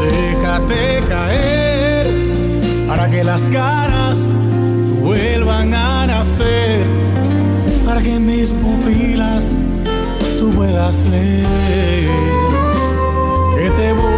Déjate 0.00 1.04
caer 1.08 2.06
para 2.88 3.08
que 3.08 3.22
las 3.22 3.42
caras 3.50 4.18
vuelvan 5.00 5.72
a 5.74 6.08
nacer 6.08 6.84
para 7.84 8.02
que 8.02 8.18
mis 8.18 8.50
pupilas 8.50 9.52
tú 10.40 10.50
puedas 10.50 11.04
leer. 11.06 12.43
Te 13.76 13.92
voy 13.92 14.13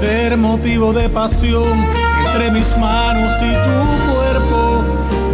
ser 0.00 0.34
motivo 0.38 0.94
de 0.94 1.10
pasión 1.10 1.84
entre 2.24 2.50
mis 2.50 2.74
manos 2.78 3.32
y 3.42 3.52
tu 3.66 3.78
cuerpo. 4.10 4.82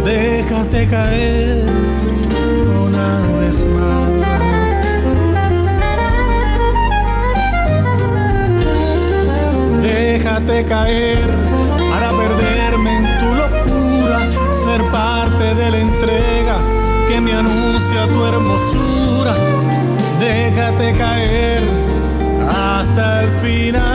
Déjate 0.03 0.87
caer 0.87 1.63
una 2.85 3.09
vez 3.39 3.63
más. 3.75 4.73
Déjate 9.81 10.65
caer 10.65 11.29
para 11.89 12.09
perderme 12.11 12.97
en 12.97 13.19
tu 13.19 13.29
locura, 13.35 14.19
ser 14.51 14.81
parte 14.91 15.55
de 15.55 15.71
la 15.71 15.79
entrega 15.79 16.57
que 17.07 17.21
me 17.21 17.33
anuncia 17.33 18.05
tu 18.13 18.25
hermosura. 18.25 19.33
Déjate 20.19 20.93
caer 20.97 21.61
hasta 22.49 23.23
el 23.23 23.29
final. 23.39 23.86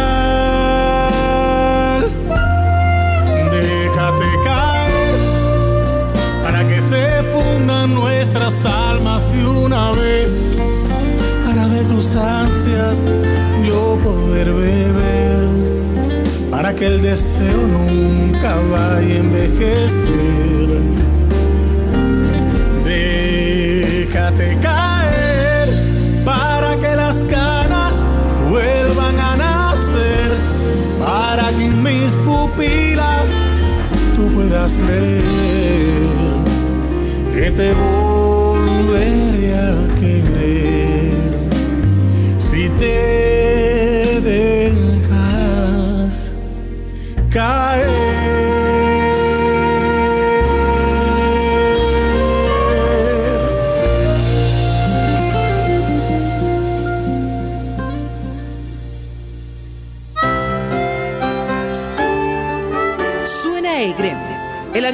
Yo 13.67 13.99
poder 14.05 14.53
beber. 14.53 15.49
Para 16.51 16.75
que 16.75 16.87
el 16.87 17.01
deseo 17.01 17.67
nunca 17.67 18.57
vaya 18.71 19.15
a 19.15 19.19
envejecer. 19.19 20.69
Déjate 22.85 24.59
caer 24.61 25.69
para 26.25 26.77
que 26.77 26.97
las 26.97 27.25
vuelvan 28.51 29.19
a 29.19 29.37
nacer 29.37 30.31
para 30.99 31.49
que 31.57 31.67
en 31.67 31.83
mis 31.83 32.13
pupilas 32.27 33.31
tú 34.15 34.29
puedas 34.35 34.79
ver 34.87 35.23
que 37.35 37.51
te 37.51 37.73
volveré 37.73 38.12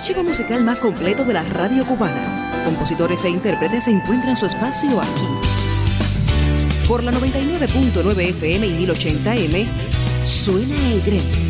archivo 0.08 0.24
musical 0.26 0.64
más 0.64 0.80
completo 0.80 1.22
de 1.26 1.34
la 1.34 1.42
radio 1.42 1.84
cubana. 1.84 2.62
Compositores 2.64 3.22
e 3.26 3.28
intérpretes 3.28 3.84
se 3.84 3.90
encuentran 3.90 4.36
su 4.36 4.46
espacio 4.46 4.98
aquí. 5.02 5.26
Por 6.88 7.04
la 7.04 7.12
99.9 7.12 8.18
FM 8.30 8.66
y 8.68 8.86
1080M, 8.86 9.66
suena 10.24 10.92
Egrem 10.94 11.47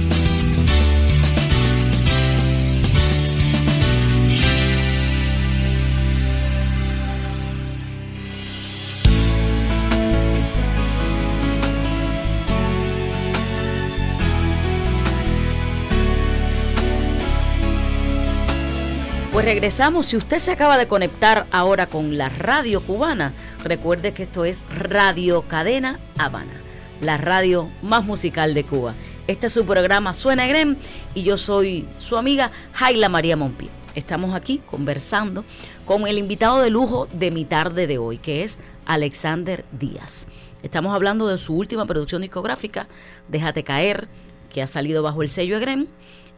Pues 19.39 19.47
regresamos. 19.47 20.07
Si 20.07 20.17
usted 20.17 20.41
se 20.41 20.51
acaba 20.51 20.77
de 20.77 20.89
conectar 20.89 21.47
ahora 21.53 21.87
con 21.87 22.19
la 22.19 22.29
radio 22.29 22.81
cubana, 22.81 23.33
recuerde 23.63 24.13
que 24.13 24.25
esto 24.25 24.45
es 24.45 24.65
Radio 24.69 25.43
Cadena 25.43 26.01
Habana, 26.19 26.61
la 27.01 27.19
radio 27.19 27.69
más 27.81 28.05
musical 28.05 28.53
de 28.53 28.65
Cuba. 28.65 28.97
Este 29.29 29.47
es 29.47 29.53
su 29.53 29.65
programa 29.65 30.13
Suena 30.13 30.49
Grem 30.49 30.75
y 31.15 31.23
yo 31.23 31.37
soy 31.37 31.87
su 31.99 32.17
amiga 32.17 32.51
Jaila 32.73 33.09
María 33.09 33.37
Monpié. 33.37 33.69
Estamos 33.95 34.35
aquí 34.35 34.61
conversando 34.69 35.45
con 35.87 36.09
el 36.09 36.19
invitado 36.19 36.61
de 36.61 36.71
lujo 36.71 37.07
de 37.13 37.31
mi 37.31 37.45
tarde 37.45 37.87
de 37.87 37.99
hoy, 37.99 38.19
que 38.19 38.43
es 38.43 38.59
Alexander 38.87 39.65
Díaz. 39.71 40.27
Estamos 40.65 40.93
hablando 40.93 41.29
de 41.29 41.39
su 41.39 41.55
última 41.55 41.87
producción 41.87 42.23
discográfica, 42.23 42.89
Déjate 43.29 43.63
caer, 43.63 44.09
que 44.53 44.63
ha 44.63 44.67
salido 44.67 45.05
bajo 45.05 45.23
el 45.23 45.29
sello 45.29 45.57
Egrem 45.57 45.87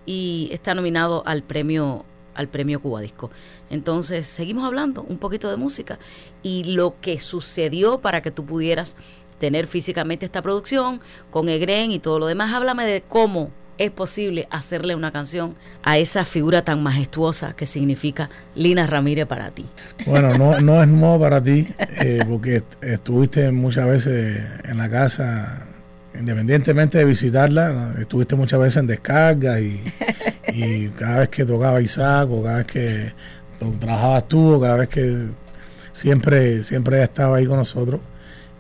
y 0.05 0.51
está 0.53 0.75
nominado 0.75 1.23
al 1.25 1.43
premio 1.43 2.05
al 2.35 2.49
premio 2.49 2.81
Cuba 2.81 3.01
Disco. 3.01 3.31
Entonces, 3.71 4.27
seguimos 4.27 4.65
hablando 4.65 5.03
un 5.03 5.19
poquito 5.19 5.51
de 5.51 5.57
música 5.57 5.99
y 6.43 6.65
lo 6.65 6.95
que 7.01 7.21
sucedió 7.21 7.99
para 7.99 8.23
que 8.23 8.31
tú 8.31 8.45
pudieras 8.45 8.97
tener 9.39 9.67
físicamente 9.67 10.27
esta 10.27 10.43
producción 10.43 11.01
con 11.31 11.49
Egren 11.49 11.91
y 11.93 11.99
todo 11.99 12.19
lo 12.19 12.27
demás. 12.27 12.53
Háblame 12.53 12.85
de 12.85 13.03
cómo 13.03 13.51
es 13.79 13.91
posible 13.91 14.47
hacerle 14.51 14.95
una 14.95 15.11
canción 15.11 15.55
a 15.83 15.97
esa 15.97 16.27
figura 16.27 16.63
tan 16.63 16.83
majestuosa 16.83 17.55
que 17.57 17.67
significa 17.67 18.29
Lina 18.55 18.87
Ramírez 18.87 19.27
para 19.27 19.51
ti. 19.51 19.65
Bueno, 20.05 20.37
no, 20.37 20.61
no 20.61 20.83
es 20.83 20.89
nuevo 20.89 21.19
para 21.19 21.43
ti, 21.43 21.67
eh, 21.79 22.21
porque 22.29 22.63
estuviste 22.83 23.51
muchas 23.51 23.87
veces 23.87 24.45
en 24.65 24.77
la 24.77 24.91
casa 24.91 25.67
independientemente 26.19 26.99
de 26.99 27.05
visitarla, 27.05 27.95
estuviste 27.99 28.37
muchas 28.37 28.61
veces 28.61 28.77
en 28.79 28.87
descarga 28.87 29.61
y, 29.61 29.83
cada 30.97 31.19
vez 31.21 31.29
que 31.29 31.45
tocaba 31.45 31.81
Isaac 31.81 32.29
o 32.31 32.43
cada 32.43 32.59
vez 32.59 32.67
que 32.67 33.13
trabajabas 33.79 34.29
tú 34.29 34.55
o 34.55 34.61
cada 34.61 34.77
vez 34.77 34.89
que 34.89 35.27
siempre 35.93 36.65
siempre 36.65 37.03
estaba 37.03 37.37
ahí 37.37 37.47
con 37.47 37.59
nosotros 37.59 38.01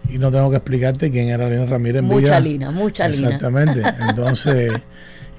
y 0.08 0.18
no 0.18 0.30
tengo 0.30 0.50
que 0.50 0.56
explicarte 0.56 1.10
quién 1.10 1.28
era 1.28 1.48
Lina 1.48 1.66
Ramírez. 1.66 2.02
mucha 2.02 2.40
Lina, 2.40 2.70
mucha 2.70 3.08
Lina. 3.08 3.26
Exactamente. 3.26 3.82
Entonces, 4.08 4.72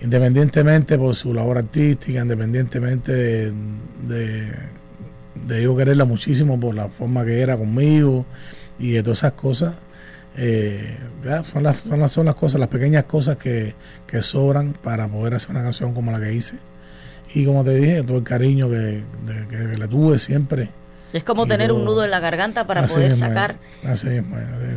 independientemente 0.01 0.97
por 0.97 1.15
su 1.15 1.33
labor 1.33 1.57
artística, 1.57 2.21
independientemente 2.21 3.11
de, 3.11 3.53
de, 4.07 4.51
de 5.47 5.63
yo 5.63 5.75
quererla 5.75 6.05
muchísimo 6.05 6.59
por 6.59 6.75
la 6.75 6.89
forma 6.89 7.25
que 7.25 7.41
era 7.41 7.57
conmigo 7.57 8.25
y 8.79 8.91
de 8.91 9.03
todas 9.03 9.19
esas 9.19 9.33
cosas, 9.33 9.75
eh, 10.37 10.97
son, 11.51 11.63
las, 11.63 11.77
son, 11.77 11.99
las, 11.99 12.11
son 12.11 12.25
las 12.25 12.35
cosas, 12.35 12.59
las 12.59 12.69
pequeñas 12.69 13.03
cosas 13.03 13.37
que, 13.37 13.75
sobran 14.21 14.73
para 14.73 15.07
poder 15.07 15.33
hacer 15.33 15.51
una 15.51 15.63
canción 15.63 15.93
como 15.93 16.11
la 16.11 16.19
que 16.19 16.33
hice. 16.33 16.57
Y 17.33 17.45
como 17.45 17.63
te 17.63 17.75
dije, 17.75 18.03
todo 18.03 18.17
el 18.17 18.23
cariño 18.23 18.69
que, 18.69 19.03
le 19.77 19.87
tuve 19.87 20.19
siempre. 20.19 20.69
Es 21.13 21.23
como 21.23 21.45
tener 21.45 21.71
un 21.71 21.83
nudo 21.83 22.05
en 22.05 22.11
la 22.11 22.19
garganta 22.19 22.65
para 22.65 22.85
poder 22.85 23.15
sacar 23.15 23.57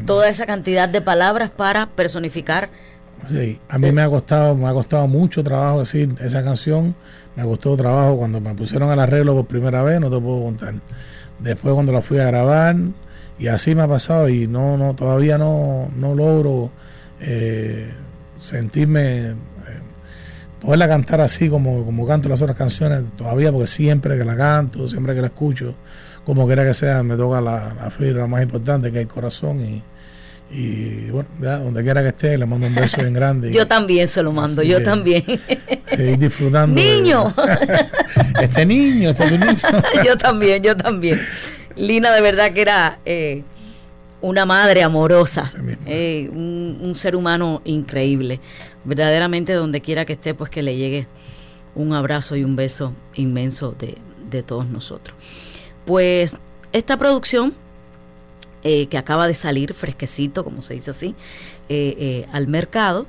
toda 0.04 0.28
esa 0.28 0.46
cantidad 0.46 0.88
de 0.88 1.00
palabras 1.00 1.50
para 1.50 1.86
personificar. 1.86 2.70
Sí, 3.24 3.60
a 3.68 3.78
mí 3.78 3.90
me 3.92 4.02
ha 4.02 4.08
costado, 4.08 4.54
me 4.54 4.68
ha 4.68 4.72
costado 4.72 5.06
mucho 5.06 5.42
trabajo 5.42 5.78
decir 5.80 6.14
esa 6.20 6.42
canción. 6.42 6.94
Me 7.36 7.44
costó 7.44 7.76
trabajo 7.76 8.18
cuando 8.18 8.40
me 8.40 8.54
pusieron 8.54 8.90
al 8.90 9.00
arreglo 9.00 9.34
por 9.34 9.46
primera 9.46 9.82
vez, 9.82 10.00
no 10.00 10.10
te 10.10 10.20
puedo 10.20 10.42
contar. 10.42 10.74
Después 11.38 11.74
cuando 11.74 11.92
la 11.92 12.02
fui 12.02 12.18
a 12.18 12.26
grabar, 12.26 12.76
y 13.38 13.48
así 13.48 13.74
me 13.74 13.82
ha 13.82 13.88
pasado 13.88 14.28
y 14.28 14.46
no, 14.46 14.76
no 14.76 14.94
todavía 14.94 15.38
no, 15.38 15.90
no 15.96 16.14
logro 16.14 16.70
eh, 17.20 17.92
sentirme, 18.36 19.30
eh, 19.30 19.34
poderla 20.60 20.88
cantar 20.88 21.20
así 21.20 21.48
como, 21.48 21.84
como 21.84 22.06
canto 22.06 22.28
las 22.28 22.42
otras 22.42 22.56
canciones, 22.56 23.02
todavía 23.16 23.50
porque 23.50 23.66
siempre 23.66 24.16
que 24.16 24.24
la 24.24 24.36
canto, 24.36 24.88
siempre 24.88 25.14
que 25.14 25.20
la 25.20 25.28
escucho, 25.28 25.74
como 26.24 26.46
quiera 26.46 26.64
que 26.64 26.74
sea, 26.74 27.02
me 27.02 27.16
toca 27.16 27.40
la, 27.40 27.90
fibra 27.96 28.26
más 28.26 28.42
importante 28.42 28.90
que 28.90 28.98
es 28.98 29.02
el 29.02 29.08
corazón 29.08 29.60
y, 29.60 29.82
Y 30.50 31.10
bueno, 31.10 31.28
donde 31.40 31.82
quiera 31.82 32.02
que 32.02 32.08
esté, 32.08 32.38
le 32.38 32.46
mando 32.46 32.66
un 32.66 32.74
beso 32.74 33.00
bien 33.00 33.12
grande. 33.12 33.52
yo 33.52 33.66
también 33.66 34.06
se 34.06 34.22
lo 34.22 34.32
mando, 34.32 34.62
yo 34.62 34.82
también. 34.82 35.24
Seguir 35.84 36.18
disfrutando. 36.18 36.80
¡Niño! 36.80 37.34
este 38.40 38.64
niño, 38.64 39.10
este 39.10 39.30
niño. 39.30 39.56
yo 40.04 40.16
también, 40.16 40.62
yo 40.62 40.76
también. 40.76 41.20
Lina, 41.76 42.12
de 42.12 42.20
verdad 42.20 42.52
que 42.52 42.62
era 42.62 42.98
eh, 43.04 43.42
una 44.20 44.46
madre 44.46 44.82
amorosa, 44.82 45.50
eh, 45.86 46.28
un, 46.32 46.94
ser 46.94 47.16
humano 47.16 47.62
increíble. 47.64 48.40
Verdaderamente, 48.84 49.52
donde 49.54 49.80
quiera 49.80 50.04
que 50.04 50.12
esté, 50.12 50.34
pues 50.34 50.50
que 50.50 50.62
le 50.62 50.76
llegue 50.76 51.06
un 51.74 51.92
abrazo 51.92 52.36
y 52.36 52.44
un 52.44 52.54
beso 52.54 52.92
inmenso 53.14 53.72
de, 53.72 53.96
de 54.30 54.42
todos 54.42 54.66
nosotros. 54.66 55.16
Pues 55.86 56.36
esta 56.72 56.96
producción 56.96 57.54
eh, 58.66 58.86
que 58.86 58.96
acaba 58.96 59.28
de 59.28 59.34
salir 59.34 59.74
fresquecito, 59.74 60.42
como 60.42 60.62
se 60.62 60.72
dice 60.72 60.90
así, 60.90 61.14
eh, 61.68 61.96
eh, 61.98 62.26
al 62.32 62.48
mercado. 62.48 63.06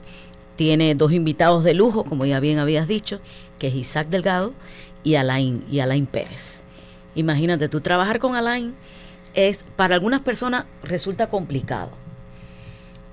Tiene 0.57 0.95
dos 0.95 1.13
invitados 1.13 1.63
de 1.63 1.73
lujo, 1.73 2.03
como 2.03 2.25
ya 2.25 2.41
bien 2.41 2.59
habías 2.59 2.89
dicho, 2.89 3.21
que 3.57 3.67
es 3.67 3.75
Isaac 3.75 4.09
Delgado 4.09 4.53
y 5.01 5.15
Alain, 5.15 5.63
y 5.71 5.79
Alain 5.79 6.07
Pérez. 6.07 6.61
Imagínate, 7.15 7.69
tú 7.69 7.81
trabajar 7.81 8.19
con 8.19 8.35
Alain 8.35 8.75
es, 9.33 9.63
para 9.75 9.95
algunas 9.95 10.21
personas 10.21 10.65
resulta 10.83 11.29
complicado, 11.29 11.91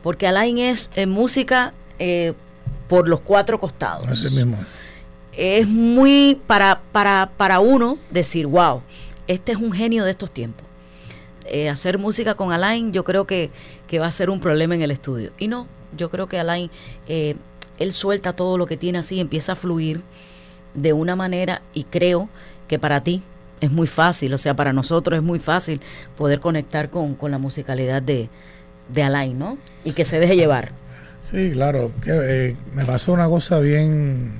porque 0.03 0.27
Alain 0.27 0.59
es 0.59 0.91
música 1.07 1.73
por 2.89 3.09
los 3.09 3.21
cuatro 3.21 3.59
costados. 3.59 4.07
Así 4.07 4.29
mismo. 4.35 4.59
Es 5.33 5.67
muy 5.67 6.39
para, 6.47 6.83
para, 6.93 7.31
para 7.39 7.61
uno 7.61 7.97
decir, 8.11 8.47
wow, 8.47 8.83
este 9.27 9.53
es 9.53 9.59
un 9.59 9.73
genio 9.73 10.05
de 10.05 10.11
estos 10.11 10.31
tiempos. 10.31 10.67
Eh, 11.47 11.69
hacer 11.69 11.99
música 11.99 12.35
con 12.35 12.53
Alain, 12.53 12.93
yo 12.93 13.03
creo 13.05 13.27
que, 13.27 13.51
va 13.99 14.07
a 14.07 14.11
ser 14.11 14.31
un 14.31 14.41
problema 14.41 14.75
en 14.75 14.83
el 14.83 14.91
estudio. 14.91 15.33
Y 15.39 15.49
no, 15.49 15.67
yo 15.97 16.11
creo 16.11 16.27
que 16.27 16.39
Alain, 16.39 16.71
eh, 17.09 17.37
él 17.79 17.93
suelta 17.93 18.35
todo 18.35 18.59
lo 18.59 18.67
que 18.67 18.77
tiene 18.77 18.99
así, 18.99 19.21
empieza 19.21 19.53
a 19.53 19.57
fluir 19.57 20.03
de 20.75 20.93
una 20.93 21.17
manera 21.17 21.63
y 21.75 21.85
creo 21.85 22.29
que 22.69 22.79
para 22.79 23.03
ti 23.03 23.23
es 23.63 23.71
muy 23.71 23.87
fácil, 23.87 24.35
o 24.35 24.39
sea, 24.39 24.55
para 24.55 24.75
nosotros 24.75 25.17
es 25.17 25.23
muy 25.23 25.39
fácil 25.39 25.81
poder 26.17 26.41
conectar 26.41 26.91
con, 26.91 27.17
la 27.23 27.39
musicalidad 27.39 28.03
de, 28.03 28.29
de 28.93 29.03
Alain, 29.03 29.39
¿no? 29.39 29.57
Y 29.85 29.93
que 29.93 30.05
se 30.05 30.19
deje 30.19 30.37
llevar. 30.37 30.73
Sí, 31.23 31.53
claro, 31.53 31.93
eh, 32.05 32.57
me 32.75 32.85
pasó 32.85 33.13
una 33.13 33.29
cosa 33.29 33.61
bien, 33.61 34.33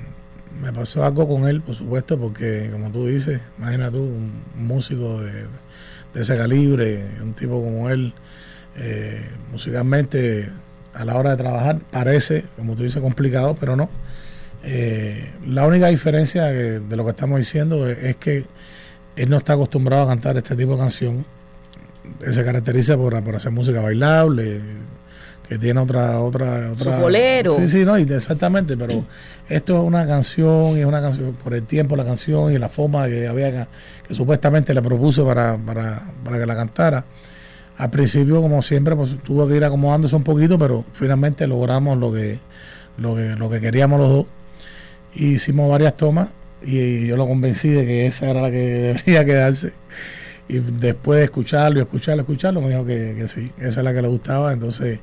me 0.61 0.73
pasó 0.73 1.05
algo 1.05 1.25
con 1.25 1.47
él, 1.47 1.61
por 1.61 1.75
supuesto, 1.75 2.19
porque 2.19 2.67
como 2.73 2.91
tú 2.91 3.07
dices, 3.07 3.39
imagina 3.57 3.89
tú, 3.89 3.99
un 3.99 4.43
músico 4.57 5.21
de 5.21 5.45
de 6.13 6.21
ese 6.21 6.37
calibre, 6.37 7.03
un 7.21 7.33
tipo 7.33 7.61
como 7.61 7.89
él, 7.89 8.13
eh, 8.77 9.27
musicalmente 9.51 10.49
a 10.93 11.05
la 11.05 11.15
hora 11.15 11.31
de 11.31 11.37
trabajar 11.37 11.79
parece, 11.91 12.45
como 12.55 12.75
tú 12.75 12.83
dices, 12.83 13.01
complicado, 13.01 13.55
pero 13.59 13.75
no. 13.75 13.89
Eh, 14.63 15.29
la 15.45 15.67
única 15.67 15.87
diferencia 15.87 16.45
de 16.45 16.95
lo 16.95 17.03
que 17.03 17.09
estamos 17.09 17.37
diciendo 17.37 17.89
es, 17.89 18.15
que 18.17 18.45
él 19.15 19.29
no 19.29 19.37
está 19.37 19.53
acostumbrado 19.53 20.03
a 20.03 20.07
cantar 20.07 20.37
este 20.37 20.55
tipo 20.55 20.73
de 20.73 20.79
canción. 20.79 21.25
Él 22.21 22.33
se 22.33 22.43
caracteriza 22.43 22.97
por, 22.97 23.21
por 23.23 23.35
hacer 23.35 23.51
música 23.51 23.81
bailable, 23.81 24.61
que 25.47 25.57
tiene 25.57 25.79
otra 25.79 26.19
otra 26.19 26.71
otra 26.71 26.99
bolero. 26.99 27.55
Sí, 27.59 27.67
sí, 27.67 27.85
no, 27.85 27.95
exactamente, 27.95 28.75
pero 28.75 29.05
esto 29.49 29.77
es 29.77 29.83
una 29.83 30.07
canción 30.07 30.77
y 30.77 30.81
es 30.81 30.85
una 30.85 31.01
canción 31.01 31.33
por 31.43 31.53
el 31.53 31.63
tiempo 31.63 31.95
la 31.95 32.05
canción 32.05 32.51
y 32.51 32.57
la 32.57 32.69
forma 32.69 33.07
que 33.07 33.27
había 33.27 33.67
que, 34.07 34.15
supuestamente 34.15 34.73
le 34.73 34.81
propuso 34.81 35.25
para, 35.25 35.57
para, 35.57 36.11
para, 36.23 36.39
que 36.39 36.45
la 36.45 36.55
cantara. 36.55 37.05
Al 37.77 37.89
principio, 37.89 38.41
como 38.41 38.61
siempre, 38.61 38.95
pues 38.95 39.17
tuvo 39.23 39.47
que 39.47 39.55
ir 39.55 39.63
acomodándose 39.63 40.15
un 40.15 40.23
poquito, 40.23 40.59
pero 40.59 40.85
finalmente 40.93 41.47
logramos 41.47 41.97
lo 41.97 42.13
que 42.13 42.39
lo 42.97 43.15
que, 43.15 43.35
lo 43.35 43.49
que 43.49 43.59
queríamos 43.59 43.99
los 43.99 44.09
dos. 44.09 44.25
Hicimos 45.15 45.69
varias 45.69 45.95
tomas 45.95 46.29
y 46.63 47.07
yo 47.07 47.15
lo 47.17 47.27
convencí 47.27 47.69
de 47.69 47.85
que 47.85 48.07
esa 48.07 48.29
era 48.29 48.41
la 48.41 48.51
que 48.51 48.57
debería 48.57 49.25
quedarse. 49.25 49.73
Y 50.47 50.59
después 50.59 51.19
de 51.19 51.25
escucharlo 51.25 51.79
y 51.79 51.81
escucharlo, 51.81 52.21
escucharlo, 52.21 52.61
me 52.61 52.69
dijo 52.69 52.85
que, 52.85 53.15
que 53.17 53.27
sí, 53.27 53.51
esa 53.57 53.79
es 53.79 53.83
la 53.83 53.93
que 53.93 54.01
le 54.01 54.07
gustaba. 54.07 54.51
Entonces, 54.51 54.99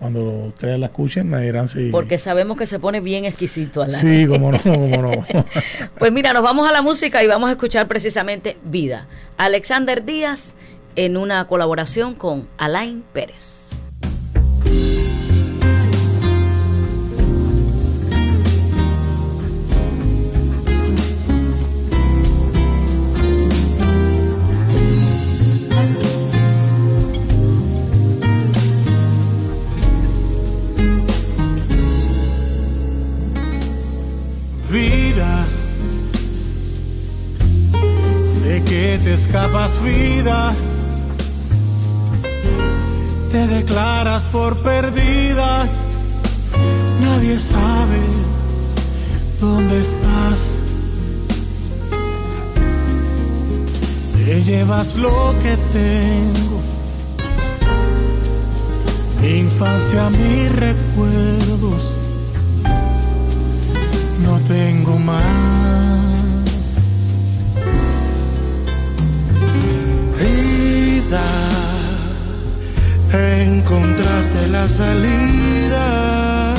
cuando 0.00 0.24
ustedes 0.46 0.78
la 0.78 0.86
escuchen 0.86 1.28
me 1.28 1.42
dirán 1.42 1.68
si... 1.68 1.90
Porque 1.90 2.16
sabemos 2.16 2.56
que 2.56 2.66
se 2.66 2.78
pone 2.78 3.00
bien 3.00 3.26
exquisito. 3.26 3.86
Sí, 3.86 4.26
como 4.26 4.50
no, 4.50 4.58
como 4.58 4.96
no. 5.02 5.26
pues 5.98 6.10
mira, 6.10 6.32
nos 6.32 6.42
vamos 6.42 6.68
a 6.68 6.72
la 6.72 6.80
música 6.80 7.22
y 7.22 7.26
vamos 7.26 7.50
a 7.50 7.52
escuchar 7.52 7.86
precisamente 7.86 8.56
Vida. 8.64 9.06
Alexander 9.36 10.02
Díaz 10.02 10.54
en 10.96 11.18
una 11.18 11.46
colaboración 11.46 12.14
con 12.14 12.48
Alain 12.56 13.04
Pérez. 13.12 13.72
Te 38.70 39.14
escapas 39.14 39.82
vida, 39.82 40.52
te 43.32 43.48
declaras 43.48 44.22
por 44.30 44.58
perdida, 44.58 45.66
nadie 47.02 47.36
sabe 47.40 47.98
dónde 49.40 49.80
estás. 49.80 50.60
Te 54.14 54.40
llevas 54.44 54.94
lo 54.94 55.34
que 55.42 55.56
tengo, 55.72 56.60
mi 59.20 59.38
infancia, 59.38 60.10
mis 60.10 60.52
recuerdos, 60.54 61.98
no 64.22 64.38
tengo 64.46 64.96
más. 64.96 65.59
Encontraste 73.12 74.46
la 74.48 74.68
salida 74.68 76.54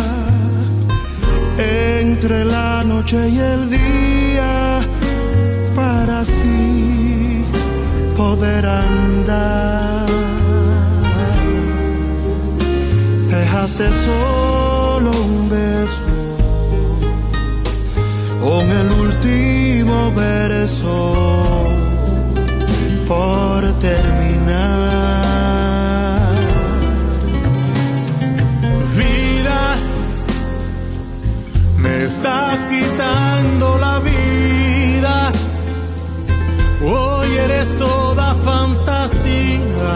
entre 1.58 2.46
la 2.46 2.84
noche 2.84 3.30
y 3.30 3.40
el 3.40 3.70
día 3.70 4.82
para 5.76 6.22
así 6.22 7.46
poder 8.18 8.66
andar. 8.66 10.06
Dejaste 13.30 13.88
solo 14.06 15.12
un 15.12 15.50
beso 15.50 16.02
con 18.42 18.70
el 18.70 18.92
último 19.06 20.12
verso 20.14 21.68
por 23.08 23.62
terminar. 23.80 24.21
Estás 32.16 32.60
quitando 32.66 33.78
la 33.78 34.00
vida. 34.00 35.32
Hoy 36.84 37.30
eres 37.38 37.68
toda 37.78 38.34
fantasía. 38.50 39.96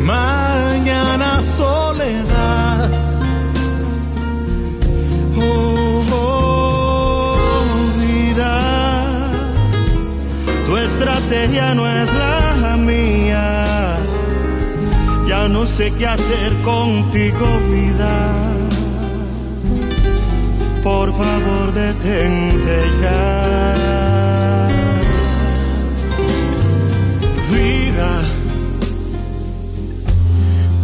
Mañana 0.00 1.40
soledad. 1.58 2.88
Oh, 5.36 6.02
estrategia 10.88 11.74
no 11.74 11.84
es 12.00 12.08
la 12.14 12.76
mía. 12.76 13.98
Ya 15.28 15.48
no 15.48 15.66
sé 15.66 15.92
qué 15.98 16.06
hacer 16.06 16.50
contigo, 16.62 17.46
vida. 17.70 18.51
Por 20.82 21.12
favor, 21.12 21.72
detente 21.72 22.80
ya. 23.02 24.68
Vida, 27.52 28.10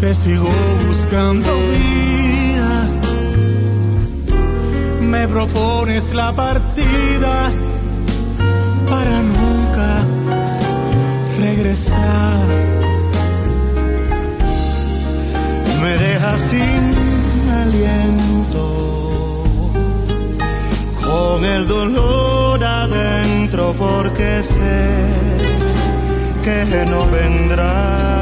te 0.01 0.15
sigo 0.15 0.51
buscando 0.87 1.51
vida. 1.71 2.89
Me 5.01 5.27
propones 5.27 6.15
la 6.15 6.33
partida 6.33 7.51
para 8.89 9.23
nunca 9.23 10.05
regresar. 11.41 12.69
deja 15.99 16.37
sin 16.51 17.51
aliento, 17.51 18.28
con 21.39 21.45
el 21.45 21.69
dolor 21.69 22.65
adentro 22.65 23.73
porque 23.79 24.43
sé 24.43 25.07
que 26.43 26.85
no 26.87 27.07
vendrá. 27.07 28.18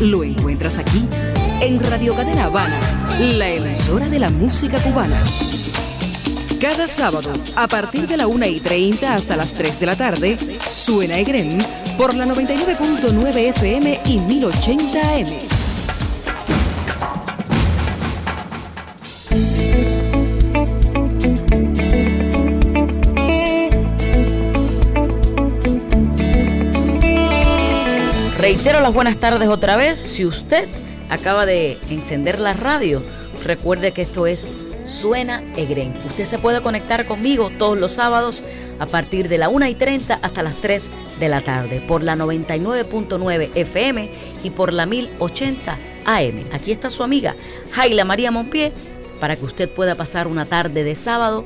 Lo 0.00 0.24
encuentras 0.24 0.78
aquí, 0.78 1.06
en 1.60 1.78
Radio 1.78 2.16
Cadena 2.16 2.46
Habana, 2.46 2.80
la 3.20 3.46
emisora 3.46 4.08
de 4.08 4.18
la 4.18 4.30
música 4.30 4.78
cubana. 4.78 5.16
Cada 6.60 6.88
sábado, 6.88 7.32
a 7.54 7.68
partir 7.68 8.08
de 8.08 8.16
la 8.16 8.26
1 8.26 8.46
y 8.46 8.58
30 8.58 9.14
hasta 9.14 9.36
las 9.36 9.54
3 9.54 9.78
de 9.78 9.86
la 9.86 9.94
tarde, 9.94 10.36
suena 10.68 11.18
Egren 11.18 11.58
por 11.96 12.14
la 12.14 12.26
99.9 12.26 13.36
FM 13.36 14.00
y 14.06 14.18
1080 14.18 15.00
AM. 15.00 15.53
Reitero 28.64 28.82
las 28.82 28.94
buenas 28.94 29.18
tardes 29.18 29.50
otra 29.50 29.76
vez. 29.76 29.98
Si 29.98 30.24
usted 30.24 30.66
acaba 31.10 31.44
de 31.44 31.76
encender 31.90 32.40
la 32.40 32.54
radio, 32.54 33.02
recuerde 33.44 33.92
que 33.92 34.00
esto 34.00 34.26
es 34.26 34.46
Suena 34.86 35.42
Egren. 35.54 35.94
Usted 36.06 36.24
se 36.24 36.38
puede 36.38 36.62
conectar 36.62 37.04
conmigo 37.04 37.50
todos 37.58 37.78
los 37.78 37.92
sábados 37.92 38.42
a 38.78 38.86
partir 38.86 39.28
de 39.28 39.36
la 39.36 39.50
1 39.50 39.66
y 39.66 39.74
30 39.74 40.14
hasta 40.14 40.42
las 40.42 40.54
3 40.62 40.90
de 41.20 41.28
la 41.28 41.42
tarde 41.42 41.84
por 41.86 42.02
la 42.02 42.16
99.9 42.16 43.50
FM 43.54 44.08
y 44.42 44.48
por 44.48 44.72
la 44.72 44.86
1080 44.86 45.78
AM. 46.06 46.44
Aquí 46.50 46.72
está 46.72 46.88
su 46.88 47.02
amiga 47.02 47.36
Jaila 47.72 48.06
María 48.06 48.30
Monpié 48.30 48.72
para 49.20 49.36
que 49.36 49.44
usted 49.44 49.68
pueda 49.68 49.94
pasar 49.94 50.26
una 50.26 50.46
tarde 50.46 50.84
de 50.84 50.94
sábado 50.94 51.44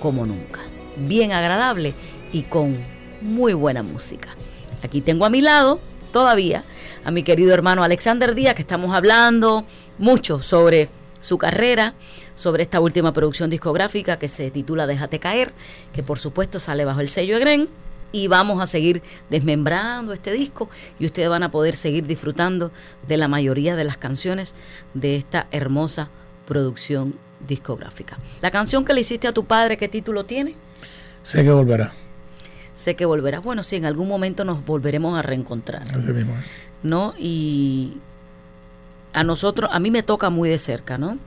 como 0.00 0.24
nunca. 0.24 0.60
Bien 0.98 1.32
agradable 1.32 1.94
y 2.32 2.42
con 2.42 2.78
muy 3.22 3.54
buena 3.54 3.82
música. 3.82 4.36
Aquí 4.84 5.00
tengo 5.00 5.24
a 5.24 5.30
mi 5.30 5.40
lado 5.40 5.80
todavía 6.14 6.62
a 7.04 7.10
mi 7.10 7.24
querido 7.24 7.52
hermano 7.52 7.82
Alexander 7.82 8.36
Díaz, 8.36 8.54
que 8.54 8.62
estamos 8.62 8.94
hablando 8.94 9.64
mucho 9.98 10.42
sobre 10.42 10.88
su 11.20 11.38
carrera, 11.38 11.94
sobre 12.36 12.62
esta 12.62 12.78
última 12.78 13.12
producción 13.12 13.50
discográfica 13.50 14.16
que 14.16 14.28
se 14.28 14.52
titula 14.52 14.86
Déjate 14.86 15.18
caer, 15.18 15.52
que 15.92 16.04
por 16.04 16.20
supuesto 16.20 16.60
sale 16.60 16.84
bajo 16.84 17.00
el 17.00 17.08
sello 17.08 17.36
Egren. 17.36 17.68
Y 18.12 18.28
vamos 18.28 18.62
a 18.62 18.66
seguir 18.66 19.02
desmembrando 19.28 20.12
este 20.12 20.30
disco 20.30 20.70
y 21.00 21.06
ustedes 21.06 21.28
van 21.28 21.42
a 21.42 21.50
poder 21.50 21.74
seguir 21.74 22.06
disfrutando 22.06 22.70
de 23.08 23.16
la 23.16 23.26
mayoría 23.26 23.74
de 23.74 23.82
las 23.82 23.96
canciones 23.96 24.54
de 24.94 25.16
esta 25.16 25.48
hermosa 25.50 26.10
producción 26.46 27.18
discográfica. 27.44 28.20
La 28.40 28.52
canción 28.52 28.84
que 28.84 28.92
le 28.92 29.00
hiciste 29.00 29.26
a 29.26 29.32
tu 29.32 29.46
padre, 29.46 29.76
¿qué 29.76 29.88
título 29.88 30.24
tiene? 30.24 30.54
Sé 31.22 31.42
que 31.42 31.50
volverá 31.50 31.92
sé 32.84 32.96
que 32.96 33.06
volverás. 33.06 33.42
Bueno, 33.42 33.62
sí, 33.62 33.76
en 33.76 33.86
algún 33.86 34.08
momento 34.08 34.44
nos 34.44 34.64
volveremos 34.64 35.18
a 35.18 35.22
reencontrar. 35.22 35.82
Así 35.94 36.12
mismo. 36.12 36.34
¿No? 36.82 37.14
Y 37.18 37.94
a 39.14 39.24
nosotros, 39.24 39.70
a 39.72 39.80
mí 39.80 39.90
me 39.90 40.02
toca 40.02 40.28
muy 40.28 40.50
de 40.50 40.58
cerca, 40.58 40.98
¿no? 40.98 41.18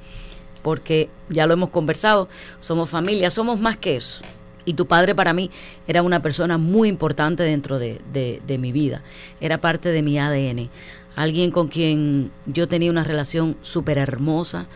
Porque 0.61 1.09
ya 1.29 1.47
lo 1.47 1.53
hemos 1.53 1.69
conversado, 1.69 2.29
somos 2.59 2.89
familia, 2.89 3.31
somos 3.31 3.59
más 3.59 3.75
que 3.77 3.95
eso. 3.95 4.21
Y 4.65 4.73
tu 4.73 4.85
padre 4.85 5.15
para 5.15 5.33
mí 5.33 5.49
era 5.87 6.03
una 6.03 6.21
persona 6.21 6.57
muy 6.57 6.89
importante 6.89 7.41
dentro 7.41 7.79
de, 7.79 8.01
de, 8.13 8.57
mi 8.57 8.71
vida, 8.71 9.01
era 9.41 9.59
parte 9.59 9.89
de 9.89 10.01
mi 10.03 10.19
ADN. 10.19 10.69
Alguien 11.15 11.49
con 11.49 11.69
quien 11.69 12.31
yo 12.45 12.67
tenía 12.67 12.91
una 12.91 13.03
relación 13.03 13.55
súper 13.61 13.97
hermosa, 13.97 14.67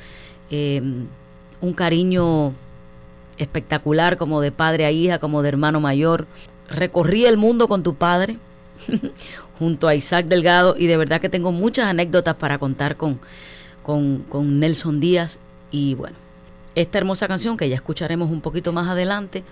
eh, 0.49 0.81
un 1.59 1.73
cariño 1.73 2.53
espectacular 3.37 4.17
como 4.17 4.39
de 4.39 4.51
padre 4.51 4.85
a 4.85 4.91
hija, 4.91 5.19
como 5.19 5.41
de 5.41 5.49
hermano 5.49 5.81
mayor 5.81 6.27
recorrí 6.71 7.25
el 7.25 7.37
mundo 7.37 7.67
con 7.67 7.83
tu 7.83 7.95
padre, 7.95 8.37
junto 9.59 9.87
a 9.87 9.95
Isaac 9.95 10.25
Delgado, 10.25 10.75
y 10.77 10.87
de 10.87 10.97
verdad 10.97 11.21
que 11.21 11.29
tengo 11.29 11.51
muchas 11.51 11.85
anécdotas 11.85 12.35
para 12.35 12.57
contar 12.57 12.97
con, 12.97 13.19
con, 13.83 14.59
Nelson 14.59 14.99
Díaz. 14.99 15.37
Y 15.69 15.95
bueno, 15.95 16.15
esta 16.75 16.97
hermosa 16.97 17.27
canción 17.27 17.57
que 17.57 17.69
ya 17.69 17.75
escucharemos 17.75 18.31
un 18.31 18.41
poquito 18.41 18.73
más 18.73 18.89
adelante, 18.89 19.43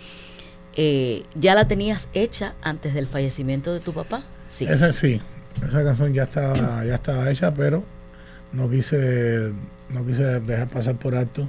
eh, 0.76 1.24
¿ya 1.36 1.56
la 1.56 1.68
tenías 1.68 2.10
hecha 2.14 2.56
antes 2.62 2.94
del 2.94 3.08
fallecimiento 3.08 3.74
de 3.74 3.80
tu 3.80 3.94
papá? 3.94 4.24
Sí. 4.48 4.66
Esa 4.66 4.92
sí, 4.92 5.22
esa 5.68 5.84
canción 5.84 6.14
ya 6.14 6.24
estaba, 6.24 6.84
ya 6.86 6.96
estaba 6.96 7.30
hecha, 7.30 7.54
pero 7.54 7.84
no 8.52 8.70
quise, 8.70 9.54
no 9.90 10.06
quise 10.06 10.40
dejar 10.40 10.70
pasar 10.70 10.96
por 10.96 11.16
alto 11.16 11.48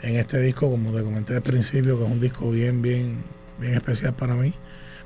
en 0.00 0.16
este 0.16 0.40
disco, 0.40 0.70
como 0.70 0.92
te 0.92 1.02
comenté 1.02 1.34
al 1.34 1.42
principio, 1.42 1.98
que 1.98 2.04
es 2.04 2.10
un 2.10 2.20
disco 2.20 2.50
bien, 2.50 2.80
bien, 2.80 3.22
bien 3.58 3.74
especial 3.74 4.14
para 4.14 4.34
mí 4.34 4.54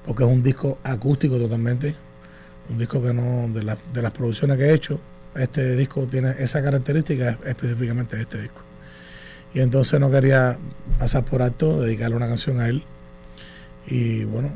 porque 0.06 0.24
es 0.24 0.30
un 0.30 0.42
disco 0.42 0.78
acústico 0.82 1.38
totalmente, 1.38 1.94
un 2.70 2.78
disco 2.78 3.02
que 3.02 3.12
no, 3.12 3.48
de, 3.52 3.76
de 3.92 4.02
las 4.02 4.10
producciones 4.12 4.56
que 4.56 4.64
he 4.64 4.74
hecho, 4.74 5.00
este 5.34 5.76
disco 5.76 6.06
tiene 6.06 6.34
esa 6.38 6.62
característica 6.62 7.38
específicamente 7.44 8.16
de 8.16 8.22
este 8.22 8.40
disco. 8.40 8.60
Y 9.54 9.60
entonces 9.60 10.00
no 10.00 10.10
quería 10.10 10.58
pasar 10.98 11.24
por 11.24 11.42
alto, 11.42 11.80
dedicarle 11.80 12.16
una 12.16 12.28
canción 12.28 12.60
a 12.60 12.68
él. 12.68 12.82
Y 13.86 14.24
bueno, 14.24 14.50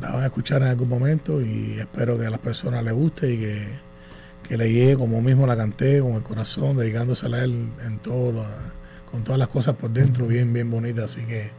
la 0.00 0.10
van 0.10 0.22
a 0.22 0.26
escuchar 0.26 0.62
en 0.62 0.68
algún 0.68 0.88
momento 0.88 1.42
y 1.42 1.78
espero 1.78 2.18
que 2.18 2.26
a 2.26 2.30
las 2.30 2.40
personas 2.40 2.82
les 2.82 2.94
guste 2.94 3.32
y 3.32 3.38
que, 3.38 3.68
que 4.48 4.56
le 4.56 4.72
llegue 4.72 4.96
como 4.96 5.20
mismo 5.20 5.46
la 5.46 5.56
canté, 5.56 6.00
con 6.00 6.12
el 6.12 6.22
corazón, 6.22 6.76
dedicándosela 6.76 7.38
a 7.38 7.44
él 7.44 7.68
en 7.84 7.98
todo 7.98 8.44
con 9.12 9.22
todas 9.22 9.38
las 9.38 9.48
cosas 9.48 9.76
por 9.76 9.90
dentro, 9.90 10.26
bien, 10.26 10.52
bien 10.52 10.70
bonita. 10.70 11.04
Así 11.04 11.24
que. 11.26 11.50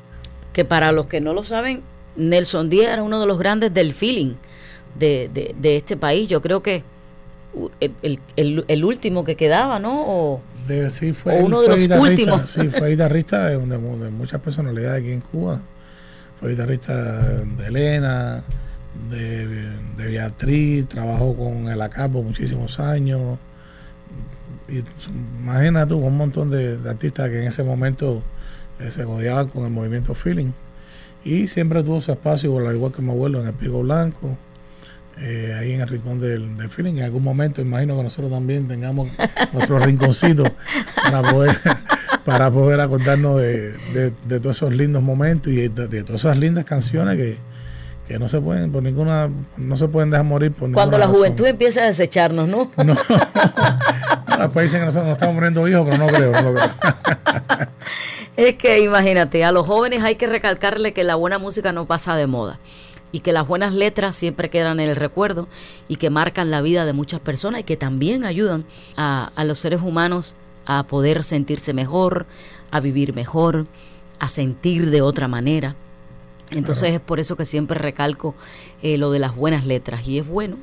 Que 0.52 0.66
para 0.66 0.92
los 0.92 1.06
que 1.06 1.22
no 1.22 1.34
lo 1.34 1.44
saben, 1.44 1.84
Nelson 2.16 2.70
Díaz 2.70 2.94
era 2.94 3.04
uno 3.04 3.20
de 3.20 3.28
los 3.28 3.40
grandes 3.40 3.74
del 3.74 3.94
feeling 3.94 4.36
de, 4.98 5.54
de, 5.60 5.76
este 5.76 5.98
país. 5.98 6.30
Yo 6.30 6.42
creo 6.42 6.62
que 6.62 6.84
el, 7.80 8.20
el, 8.36 8.66
el, 8.68 8.86
último 8.86 9.24
que 9.24 9.36
quedaba, 9.36 9.80
¿no? 9.80 10.04
O, 10.06 10.42
sí, 10.90 11.14
fue, 11.14 11.42
uno 11.42 11.62
de 11.62 11.68
los 11.88 12.00
últimos. 12.00 12.50
Sí, 12.50 12.70
fue 12.70 12.92
guitarrista 12.92 13.48
de, 13.48 13.58
de, 13.58 13.78
muchas 13.78 14.42
personalidades 14.42 15.02
aquí 15.02 15.12
en 15.12 15.22
Cuba. 15.22 15.62
Fue 16.40 16.52
guitarrista 16.52 17.22
de 17.42 17.68
Elena, 17.68 18.44
de, 19.10 20.08
Beatriz, 20.08 20.88
trabajó 20.88 21.36
con 21.36 21.68
el 21.68 21.82
Acabo 21.82 22.24
muchísimos 22.24 22.80
años. 22.80 23.38
Y 24.68 24.84
imagina 25.42 25.86
tú, 25.86 25.98
un 25.98 26.18
montón 26.18 26.50
de, 26.50 26.80
artistas 26.88 27.30
que 27.30 27.42
en 27.42 27.48
ese 27.48 27.64
momento 27.64 28.24
eh, 28.80 28.92
se 28.92 29.04
godeaban 29.04 29.50
con 29.50 29.66
el 29.66 29.72
movimiento 29.72 30.14
feeling. 30.14 30.52
Y 31.26 31.48
siempre 31.48 31.84
tuvo 31.84 32.02
su 32.02 32.12
espacio, 32.12 32.58
al 32.58 32.76
igual 32.76 32.92
que 32.92 33.02
mi 33.02 33.12
abuelo, 33.12 33.42
en 33.42 33.48
el 33.48 33.54
Pico 33.54 33.82
Blanco, 33.82 34.38
eh, 35.22 35.56
ahí 35.58 35.74
en 35.74 35.82
el 35.82 35.88
rincón 35.88 36.20
del, 36.20 36.58
del, 36.58 36.70
feeling. 36.70 36.96
En 36.96 37.04
algún 37.04 37.24
momento 37.24 37.62
imagino 37.62 37.96
que 37.96 38.04
nosotros 38.04 38.32
también 38.32 38.68
tengamos 38.68 39.10
nuestro 39.54 39.80
rinconcito 39.80 40.44
para 40.96 41.22
poder, 41.32 41.58
para 42.26 42.52
poder 42.52 42.82
acordarnos 42.82 43.40
de, 43.40 44.12
todos 44.42 44.58
esos 44.58 44.74
lindos 44.74 45.04
momentos 45.04 45.54
y 45.54 45.68
de, 45.68 46.04
todas 46.04 46.22
esas 46.22 46.38
lindas 46.38 46.66
canciones 46.66 47.18
que, 47.18 47.54
no 48.20 48.28
se 48.28 48.40
pueden 48.40 48.72
por 48.72 48.84
ninguna 48.84 49.28
no 49.58 49.76
se 49.76 49.88
pueden 49.88 50.12
dejar 50.12 50.24
morir 50.24 50.52
por 50.52 50.72
cuando 50.72 51.00
la 51.00 51.08
juventud 51.08 51.48
empieza 51.48 51.82
a 51.82 51.88
desecharnos 51.88 52.48
no 52.48 52.70
no 52.86 52.96
después 54.38 54.66
dicen 54.66 54.82
que 54.82 54.86
nosotros 54.86 55.08
nos 55.08 55.14
estamos 55.14 55.34
poniendo 55.34 55.68
hijos 55.68 55.90
pero 55.90 55.98
no 55.98 56.08
creo, 56.08 56.32
no 56.32 56.42
lo 56.44 56.54
creo. 56.54 56.70
Es 58.36 58.56
que 58.56 58.82
imagínate, 58.82 59.44
a 59.44 59.52
los 59.52 59.68
jóvenes 59.68 60.02
hay 60.02 60.16
que 60.16 60.26
recalcarle 60.26 60.94
que 60.94 61.04
la 61.04 61.16
buena 61.16 61.38
música 61.38 61.72
no 61.72 61.86
pasa 61.86 62.16
de 62.16 62.26
moda 62.26 62.60
y 63.12 63.20
que 63.20 63.32
las 63.32 63.48
buenas 63.48 63.76
letras 63.76 64.16
siempre 64.16 64.50
quedan 64.50 64.80
en 64.80 64.90
el 64.90 64.96
recuerdo 64.96 65.48
y 65.88 65.98
que 65.98 66.10
marcan 66.10 66.50
la 66.50 66.62
vida 66.62 66.86
de 66.86 66.94
muchas 66.94 67.20
personas 67.20 67.62
y 67.62 67.64
que 67.64 67.78
también 67.78 68.26
ayudan 68.26 68.66
a, 68.98 69.32
los 69.46 69.60
seres 69.60 69.82
humanos 69.82 70.34
a 70.66 70.84
poder 70.88 71.24
sentirse 71.24 71.74
mejor, 71.74 72.26
a 72.72 72.80
vivir 72.80 73.14
mejor, 73.14 73.68
a 74.18 74.28
sentir 74.28 74.90
de 74.90 75.04
otra 75.04 75.28
manera. 75.28 75.76
Entonces 76.50 76.94
es 76.94 77.00
por 77.00 77.20
eso 77.20 77.36
que 77.36 77.46
siempre 77.46 77.78
recalco 77.78 78.34
eh, 78.82 78.98
lo 78.98 79.12
de 79.12 79.20
las 79.20 79.36
buenas 79.36 79.66
letras 79.66 80.08
y 80.08 80.18
es 80.18 80.28
bueno 80.28 80.58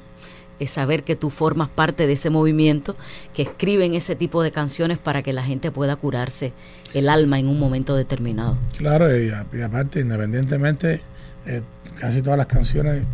es 0.60 0.70
saber 0.70 1.02
que 1.02 1.16
tú 1.16 1.30
formas 1.30 1.68
parte 1.68 2.06
de 2.06 2.12
ese 2.12 2.30
movimiento 2.30 2.94
que 3.34 3.42
escriben 3.42 3.94
ese 3.94 4.14
tipo 4.14 4.42
de 4.42 4.52
canciones 4.52 4.98
para 4.98 5.22
que 5.22 5.32
la 5.32 5.42
gente 5.42 5.70
pueda 5.72 5.96
curarse 5.96 6.52
el 6.94 7.08
alma 7.08 7.38
en 7.38 7.48
un 7.48 7.58
momento 7.58 7.96
determinado. 7.96 8.56
Claro, 8.76 9.16
y, 9.16 9.30
aparte, 9.62 10.00
independientemente, 10.00 11.00
eh, 11.46 11.62
casi 11.98 12.22
todas 12.22 12.38
las 12.38 12.46
canciones, 12.46 13.04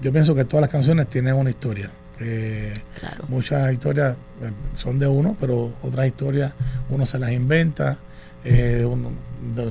yo 0.00 0.12
pienso 0.12 0.34
que 0.34 0.44
todas 0.44 0.62
las 0.62 0.70
canciones 0.70 1.08
tienen 1.08 1.34
una 1.34 1.50
historia. 1.50 1.90
Muchas 3.28 3.72
historias 3.72 4.16
eh, 4.42 4.50
son 4.74 4.98
de 4.98 5.06
uno, 5.06 5.36
pero 5.40 5.72
otras 5.82 6.06
historias 6.06 6.52
uno 6.88 7.06
se 7.06 7.18
las 7.18 7.32
inventa. 7.32 7.98
Eh, 8.44 8.84
uno, 8.88 9.10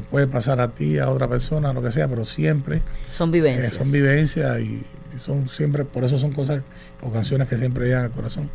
puede 0.10 0.28
pasar 0.28 0.62
a 0.62 0.70
ti, 0.70 0.98
a 1.00 1.10
otra 1.10 1.28
persona, 1.28 1.74
lo 1.74 1.82
que 1.82 1.92
sea, 1.92 2.08
pero 2.08 2.26
siempre 2.26 2.82
son 3.10 3.32
vivencias. 3.32 3.74
son 3.74 3.92
vivencias 3.92 4.60
y, 4.62 4.84
son 5.20 5.50
siempre, 5.50 5.86
por 5.86 6.04
eso 6.04 6.18
son 6.18 6.32
cosas 6.32 6.62
o 7.02 7.12
canciones 7.12 7.48
que 7.48 7.58
siempre 7.58 7.86
llegan 7.86 8.06
al 8.06 8.12
corazón. 8.12 8.50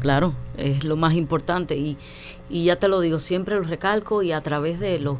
Claro, 0.00 0.32
es 0.56 0.84
lo 0.84 0.96
más 0.96 1.14
importante 1.14 1.76
y, 1.76 1.96
y 2.48 2.64
ya 2.64 2.76
te 2.76 2.88
lo 2.88 3.00
digo, 3.00 3.20
siempre 3.20 3.56
lo 3.56 3.62
recalco 3.62 4.22
y 4.22 4.32
a 4.32 4.40
través 4.40 4.78
de 4.78 5.00
los 5.00 5.18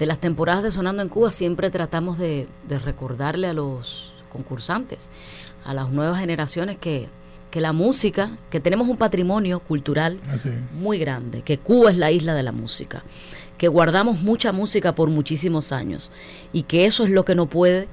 de 0.00 0.06
las 0.06 0.18
temporadas 0.18 0.62
de 0.62 0.72
Sonando 0.72 1.02
en 1.02 1.10
Cuba 1.10 1.30
siempre 1.30 1.68
tratamos 1.68 2.16
de, 2.16 2.48
recordarle 2.82 3.48
a 3.48 3.52
los 3.52 4.14
concursantes, 4.30 5.10
a 5.62 5.74
las 5.74 5.90
nuevas 5.90 6.18
generaciones 6.18 6.78
que, 6.78 7.10
que 7.50 7.60
la 7.60 7.74
música, 7.74 8.30
que 8.48 8.60
tenemos 8.60 8.88
un 8.88 8.96
patrimonio 8.96 9.60
cultural 9.60 10.18
muy 10.72 10.98
grande, 10.98 11.42
que 11.42 11.58
Cuba 11.58 11.90
es 11.90 11.98
la 11.98 12.10
isla 12.10 12.32
de 12.32 12.42
la 12.42 12.52
música, 12.52 13.04
que 13.58 13.68
guardamos 13.68 14.22
mucha 14.22 14.52
música 14.52 14.94
por 14.94 15.10
muchísimos 15.10 15.70
años 15.70 16.10
y 16.50 16.62
que 16.62 16.86
eso 16.86 17.04
es 17.04 17.10
lo 17.10 17.26
que 17.26 17.34
no 17.34 17.44
puede 17.44 17.86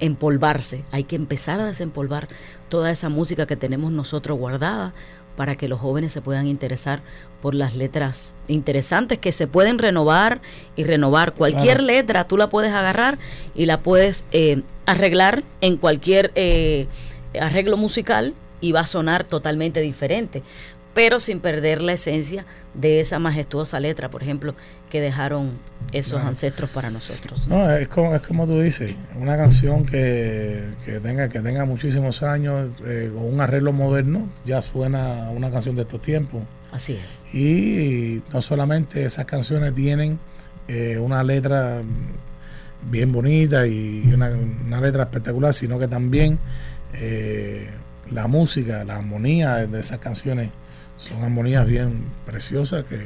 empolvarse. 0.00 0.82
Hay 0.90 1.04
que 1.04 1.16
empezar 1.16 1.60
a 1.60 1.66
desempolvar 1.66 2.28
toda 2.68 2.90
esa 2.90 3.08
música 3.08 3.46
que 3.46 3.56
tenemos 3.56 3.92
nosotros 3.92 4.38
guardada 4.38 4.92
para 5.36 5.56
que 5.56 5.68
los 5.68 5.80
jóvenes 5.80 6.12
se 6.12 6.22
puedan 6.22 6.46
interesar 6.46 7.02
por 7.42 7.54
las 7.54 7.76
letras 7.76 8.34
interesantes 8.48 9.18
que 9.18 9.32
se 9.32 9.46
pueden 9.46 9.78
renovar 9.78 10.40
y 10.74 10.84
renovar. 10.84 11.34
Cualquier 11.34 11.82
letra 11.82 12.24
tú 12.24 12.36
la 12.36 12.48
puedes 12.48 12.72
agarrar 12.72 13.18
y 13.54 13.66
la 13.66 13.80
puedes 13.80 14.24
eh, 14.32 14.62
arreglar 14.86 15.44
en 15.60 15.76
cualquier 15.76 16.32
eh, 16.34 16.86
arreglo 17.38 17.76
musical 17.76 18.34
y 18.60 18.72
va 18.72 18.80
a 18.80 18.86
sonar 18.86 19.24
totalmente 19.24 19.80
diferente, 19.80 20.42
pero 20.96 21.20
sin 21.20 21.40
perder 21.40 21.82
la 21.82 21.92
esencia 21.92 22.46
de 22.72 23.00
esa 23.00 23.18
majestuosa 23.18 23.78
letra, 23.80 24.08
por 24.08 24.22
ejemplo, 24.22 24.54
que 24.88 25.02
dejaron 25.02 25.50
esos 25.92 26.22
ancestros 26.22 26.70
para 26.70 26.88
nosotros. 26.88 27.46
No, 27.48 27.70
es 27.70 27.86
como, 27.86 28.14
es 28.14 28.22
como 28.22 28.46
tú 28.46 28.58
dices, 28.58 28.94
una 29.14 29.36
canción 29.36 29.84
que, 29.84 30.70
tenga, 31.02 31.28
que 31.28 31.40
tenga 31.40 31.66
muchísimos 31.66 32.22
años, 32.22 32.70
eh, 32.86 33.10
con 33.14 33.30
un 33.30 33.42
arreglo 33.42 33.74
moderno, 33.74 34.26
ya 34.46 34.62
suena 34.62 35.28
una 35.36 35.50
canción 35.50 35.76
de 35.76 35.82
estos 35.82 36.00
tiempos. 36.00 36.42
Así 36.72 36.94
es. 36.94 37.34
Y 37.34 38.22
no 38.32 38.40
solamente 38.40 39.04
esas 39.04 39.26
canciones 39.26 39.74
tienen 39.74 40.18
eh, 40.66 40.96
una 40.96 41.22
letra 41.22 41.82
bien 42.90 43.12
bonita 43.12 43.66
y 43.66 44.10
una, 44.14 44.30
letra 44.80 45.02
espectacular, 45.02 45.52
sino 45.52 45.78
que 45.78 45.88
también 45.88 46.38
eh, 46.94 47.68
la 48.10 48.28
música, 48.28 48.82
la 48.82 48.96
armonía 48.96 49.66
de 49.66 49.78
esas 49.78 49.98
canciones 49.98 50.48
son 50.96 51.22
armonías 51.22 51.66
bien 51.66 52.04
preciosas 52.24 52.84
que, 52.84 53.00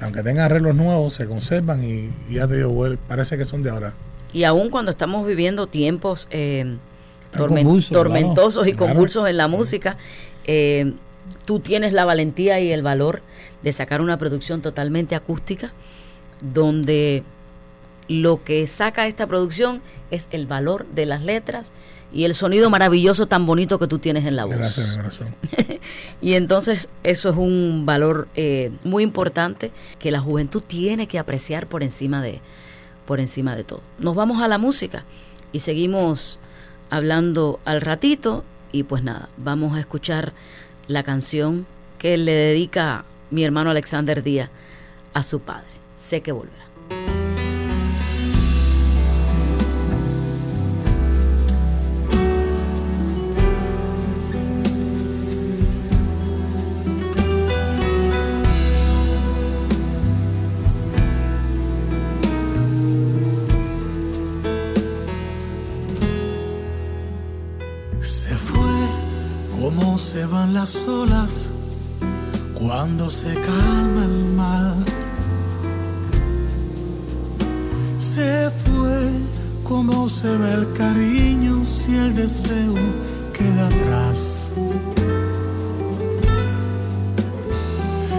aunque 0.00 0.22
tengan 0.22 0.46
arreglos 0.46 0.74
nuevos 0.74 1.14
se 1.14 1.26
conservan 1.26 1.82
y, 1.82 2.10
ya 2.30 2.46
te 2.46 2.56
digo, 2.56 2.96
parece 3.06 3.36
que 3.36 3.44
son 3.44 3.62
de 3.62 3.70
ahora. 3.70 3.94
Y 4.32 4.44
aún 4.44 4.70
cuando 4.70 4.90
estamos 4.90 5.26
viviendo 5.26 5.66
tiempos 5.66 6.28
eh, 6.30 6.76
tormentosos 7.32 8.66
y 8.66 8.74
convulsos 8.74 9.28
en 9.28 9.36
la 9.36 9.48
música, 9.48 9.96
eh, 10.44 10.92
tú 11.44 11.60
tienes 11.60 11.92
la 11.92 12.04
valentía 12.04 12.60
y 12.60 12.70
el 12.70 12.82
valor 12.82 13.22
de 13.62 13.72
sacar 13.72 14.00
una 14.00 14.18
producción 14.18 14.62
totalmente 14.62 15.14
acústica 15.14 15.72
donde 16.40 17.22
lo 18.06 18.42
que 18.42 18.66
saca 18.66 19.06
esta 19.06 19.26
producción 19.26 19.82
es 20.10 20.28
el 20.30 20.46
valor 20.46 20.86
de 20.94 21.06
las 21.06 21.22
letras 21.22 21.72
y 22.12 22.24
el 22.24 22.34
sonido 22.34 22.70
maravilloso 22.70 23.26
tan 23.26 23.46
bonito 23.46 23.78
que 23.78 23.86
tú 23.86 23.98
tienes 23.98 24.24
en 24.24 24.36
la 24.36 24.44
voz. 24.44 24.56
Gracias, 24.56 24.96
y 26.20 26.34
entonces 26.34 26.88
eso 27.02 27.28
es 27.30 27.36
un 27.36 27.84
valor 27.84 28.28
eh, 28.34 28.70
muy 28.84 29.02
importante 29.02 29.70
que 29.98 30.10
la 30.10 30.20
juventud 30.20 30.62
tiene 30.66 31.06
que 31.06 31.18
apreciar 31.18 31.66
por 31.66 31.82
encima 31.82 32.22
de 32.22 32.40
por 33.06 33.20
encima 33.20 33.56
de 33.56 33.64
todo. 33.64 33.80
Nos 33.98 34.14
vamos 34.14 34.42
a 34.42 34.48
la 34.48 34.58
música 34.58 35.04
y 35.52 35.60
seguimos 35.60 36.38
hablando 36.90 37.58
al 37.64 37.80
ratito 37.80 38.44
y 38.70 38.82
pues 38.82 39.02
nada, 39.02 39.30
vamos 39.38 39.76
a 39.76 39.80
escuchar 39.80 40.32
la 40.88 41.02
canción 41.02 41.66
que 41.98 42.16
le 42.16 42.32
dedica 42.32 43.04
mi 43.30 43.44
hermano 43.44 43.70
Alexander 43.70 44.22
Díaz 44.22 44.50
a 45.14 45.22
su 45.22 45.40
padre. 45.40 45.68
Sé 45.96 46.20
que 46.20 46.32
volverá. 46.32 46.57
Las 70.60 70.76
olas 70.88 71.50
cuando 72.52 73.08
se 73.10 73.32
calma 73.32 74.04
el 74.06 74.24
mar. 74.40 74.74
Se 78.00 78.50
fue 78.64 78.98
como 79.62 80.08
se 80.08 80.36
ve 80.36 80.54
el 80.54 80.72
cariño 80.72 81.64
si 81.64 81.94
el 81.94 82.12
deseo 82.12 82.74
queda 83.36 83.68
atrás. 83.68 84.50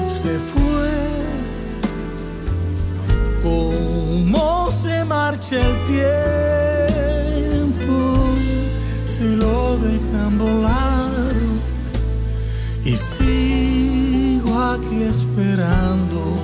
se 0.08 0.40
fue. 0.52 0.92
Cómo 3.44 4.72
se 4.72 5.04
marcha 5.04 5.58
el 5.68 5.76
tiempo 5.94 7.98
si 9.06 9.36
lo 9.36 9.78
dejan 9.78 10.38
volar 10.38 10.89
esperando, 15.60 16.38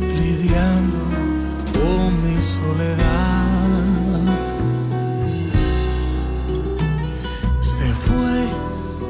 lidiando 0.00 0.98
con 1.72 2.22
mi 2.22 2.40
soledad. 2.40 2.98
Se 7.60 7.86
fue, 8.06 8.46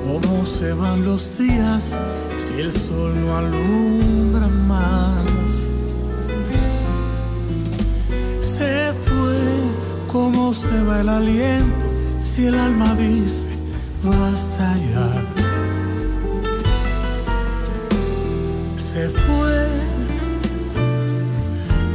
como 0.06 0.46
se 0.46 0.72
van 0.72 1.04
los 1.04 1.36
días 1.38 1.98
si 2.38 2.60
el 2.60 2.72
sol 2.72 3.12
no 3.20 3.36
alumbra 3.36 4.48
más. 4.66 5.68
Se 8.40 8.94
fue, 9.04 10.10
como 10.10 10.54
se 10.54 10.82
va 10.82 11.00
el 11.02 11.08
aliento 11.10 11.86
si 12.22 12.46
el 12.46 12.58
alma 12.58 12.94
dice 12.94 13.48
basta 14.02 14.76
ya. 14.78 15.31
Se 18.92 19.08
fue, 19.08 19.68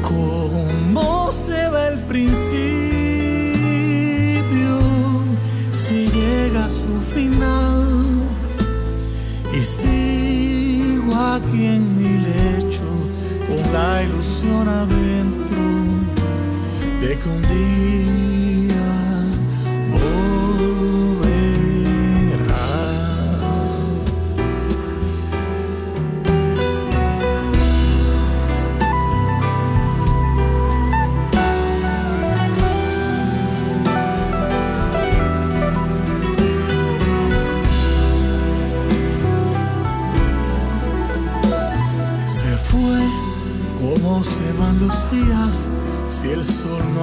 como 0.02 1.32
se 1.32 1.70
va 1.70 1.90
el 1.90 2.00
principio 2.00 2.40
si 5.72 6.08
llega 6.08 6.66
a 6.66 6.70
su 6.70 7.00
final 7.14 8.24
y 9.54 9.62
sigo 9.62 11.16
aquí 11.16 11.66
en 11.68 11.98
mi 12.00 12.18
lecho 12.18 12.82
con 13.48 13.62
la 13.72 14.02
ilusión 14.02 14.68
adentro 14.68 15.64
de 17.00 17.20
que 17.20 17.30
un 17.30 17.42
día 17.44 17.97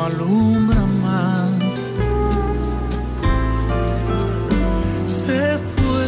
alumbra 0.05 0.85
más? 1.03 1.91
Se 5.07 5.59
fue 5.75 6.07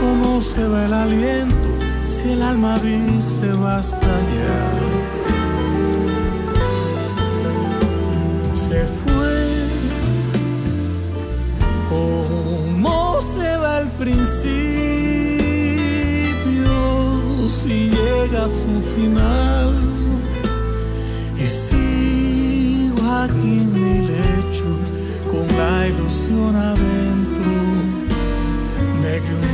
como 0.00 0.42
se 0.42 0.66
va 0.68 0.84
el 0.86 0.92
aliento 0.92 1.68
si 2.06 2.30
el 2.32 2.42
alma 2.42 2.74
dice 2.78 3.52
basta 3.62 4.14
ya. 4.36 4.64
Se 8.54 8.84
fue 9.00 9.34
como 11.88 13.20
se 13.34 13.56
va 13.56 13.78
el 13.78 13.88
principio 14.02 14.34
si 17.48 17.90
llega 17.90 18.44
a 18.44 18.48
su 18.48 18.80
final 18.94 19.63
adentro 26.52 27.52
de 29.02 29.20
que 29.22 29.34
un 29.34 29.53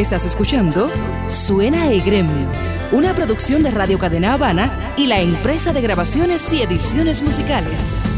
Estás 0.00 0.24
escuchando 0.24 0.90
Suena 1.28 1.92
el 1.92 2.00
Gremio, 2.00 2.48
una 2.90 3.14
producción 3.14 3.62
de 3.62 3.70
Radio 3.70 3.98
Cadena 3.98 4.32
Habana 4.32 4.72
y 4.96 5.06
la 5.06 5.20
empresa 5.20 5.74
de 5.74 5.82
grabaciones 5.82 6.50
y 6.54 6.62
ediciones 6.62 7.20
musicales. 7.20 8.09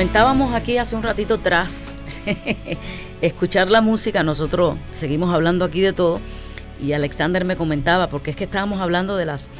Comentábamos 0.00 0.54
aquí 0.54 0.78
hace 0.78 0.96
un 0.96 1.02
ratito 1.02 1.34
atrás, 1.34 1.98
escuchar 3.20 3.70
la 3.70 3.82
música, 3.82 4.22
nosotros 4.22 4.76
seguimos 4.98 5.34
hablando 5.34 5.62
aquí 5.62 5.82
de 5.82 5.92
todo, 5.92 6.20
y 6.82 6.94
Alexander 6.94 7.44
me 7.44 7.54
comentaba, 7.54 8.08
porque 8.08 8.30
es 8.30 8.36
que 8.38 8.44
estábamos 8.44 8.80
hablando 8.80 9.18
de 9.18 9.26
las, 9.26 9.50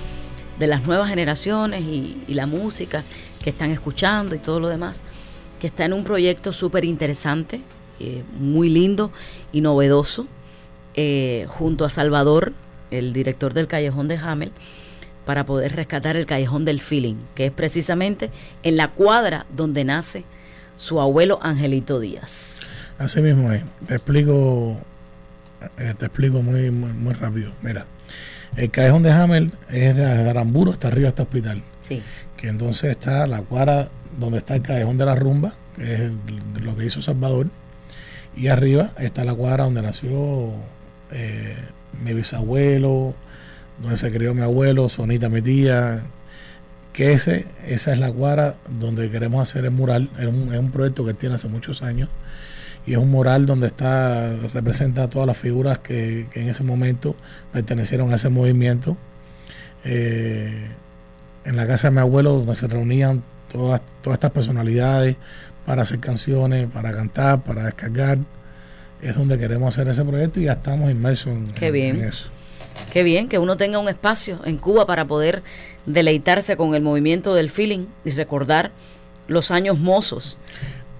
de 0.59 0.67
las 0.67 0.87
nuevas 0.87 1.11
generaciones 1.11 1.83
y, 1.83 2.25
la 2.29 2.47
música 2.47 3.05
que 3.45 3.51
están 3.51 3.71
escuchando 3.71 4.35
y 4.35 4.39
todo 4.39 4.61
lo 4.61 4.69
demás, 4.69 5.03
que 5.61 5.67
está 5.67 5.85
en 5.85 5.93
un 5.93 6.05
proyecto 6.05 6.55
súper 6.55 6.87
interesante, 6.87 7.61
eh, 7.99 8.25
muy 8.39 8.71
lindo 8.71 9.13
y 9.53 9.61
novedoso, 9.61 10.27
eh, 10.95 11.45
junto 11.49 11.85
a 11.85 11.91
Salvador, 11.91 12.55
el 12.91 13.13
director 13.13 13.53
del 13.53 13.67
Callejón 13.67 14.09
de 14.09 14.17
Hamel, 14.17 14.53
para 15.31 15.47
poder 15.47 15.77
rescatar 15.77 16.17
el 16.17 16.27
callejón 16.27 16.65
del 16.65 16.81
feeling, 16.81 17.15
que 17.37 17.47
es 17.47 17.53
precisamente 17.53 18.31
en 18.65 18.77
la 18.77 18.89
cuadra 18.89 19.47
donde 19.57 19.85
nace 19.85 20.25
su 20.75 21.01
abuelo 21.01 21.39
Angelito 21.41 22.01
Díaz. 22.01 22.59
Así 22.99 23.21
mismo 23.21 23.53
es. 23.53 23.63
Te 23.87 23.95
explico, 23.95 24.77
eh, 25.79 25.95
te 25.97 26.07
explico 26.07 26.43
muy, 26.43 26.73
muy, 26.73 27.15
rápido. 27.15 27.53
Mira, 27.63 27.87
el 28.57 28.73
callejón 28.73 29.05
de 29.05 29.13
Hamel 29.13 29.53
es 29.69 29.95
de 29.95 30.05
Aramburo 30.05 30.73
hasta 30.73 30.89
arriba 30.89 31.11
hasta 31.11 31.23
hospital. 31.23 31.63
Sí. 31.81 32.03
Que 32.37 32.49
entonces 32.49 32.91
está 32.91 33.29
la 33.29 33.43
cuadra 33.43 33.89
donde 34.19 34.39
está 34.39 34.57
el 34.57 34.63
callejón 34.63 34.99
de 34.99 35.05
la 35.05 35.15
rumba, 35.15 35.55
que 35.77 36.07
es 36.07 36.11
lo 36.61 36.75
que 36.75 36.87
hizo 36.87 37.03
Salvador. 37.03 37.47
Y 38.37 38.49
arriba 38.49 38.95
está 38.99 39.23
la 39.25 39.35
cuadra 39.37 39.63
donde 39.63 39.83
nació 39.83 40.55
eh, 41.13 41.55
mi 42.03 42.15
bisabuelo, 42.15 43.15
donde 43.81 43.97
se 43.97 44.11
crió 44.13 44.35
mi 44.35 44.43
abuelo, 44.43 44.89
Sonita 44.89 45.29
mi 45.29 45.43
tía, 45.43 46.03
que 46.93 47.13
ese, 47.13 47.47
esa 47.67 47.93
es 47.93 47.99
la 47.99 48.13
cuadra 48.13 48.57
donde 48.81 49.11
queremos 49.11 49.41
hacer 49.41 49.65
el 49.65 49.71
mural, 49.71 50.11
es 50.19 50.27
un, 50.27 50.71
proyecto 50.71 51.05
que 51.05 51.15
tiene 51.15 51.37
hace 51.37 51.49
muchos 51.49 51.83
años 51.83 52.09
y 52.87 52.93
es 52.93 52.99
un 52.99 53.11
mural 53.11 53.47
donde 53.47 53.69
está 53.69 54.35
representa 54.53 55.09
todas 55.09 55.27
las 55.27 55.37
figuras 55.37 55.79
que, 55.79 56.27
en 56.35 56.49
ese 56.49 56.65
momento 56.65 57.15
pertenecieron 57.53 58.13
a 58.13 58.17
ese 58.17 58.29
movimiento. 58.29 58.97
Eh, 59.85 60.69
en 61.45 61.57
la 61.57 61.67
casa 61.67 61.89
de 61.89 61.95
mi 61.95 62.01
abuelo, 62.01 62.33
donde 62.33 62.55
se 62.55 62.69
reunían 62.69 63.23
todas, 63.51 63.81
todas 64.03 64.17
estas 64.17 64.31
personalidades 64.33 65.17
para 65.65 65.83
hacer 65.83 66.01
canciones, 66.01 66.69
para 66.69 66.93
cantar, 66.93 67.43
para 67.45 67.65
descargar, 67.65 68.19
es 69.01 69.15
donde 69.15 69.39
queremos 69.39 69.75
hacer 69.75 69.89
ese 69.89 70.05
proyecto 70.05 70.41
y 70.41 70.45
ya 70.45 70.53
estamos 70.53 70.91
inmersos 70.91 71.33
en, 71.33 71.75
en 71.75 72.05
eso. 72.05 72.31
Qué 72.93 73.03
bien 73.03 73.29
que 73.29 73.39
uno 73.39 73.57
tenga 73.57 73.79
un 73.79 73.89
espacio 73.89 74.41
en 74.45 74.57
Cuba 74.57 74.87
para 74.87 75.05
poder 75.05 75.43
deleitarse 75.87 76.57
con 76.57 76.75
el 76.75 76.83
movimiento 76.83 77.35
del 77.35 77.51
feeling 77.51 77.87
y 78.05 78.11
recordar 78.11 78.73
los 79.29 79.51
años 79.51 79.79
mozos. 79.79 80.39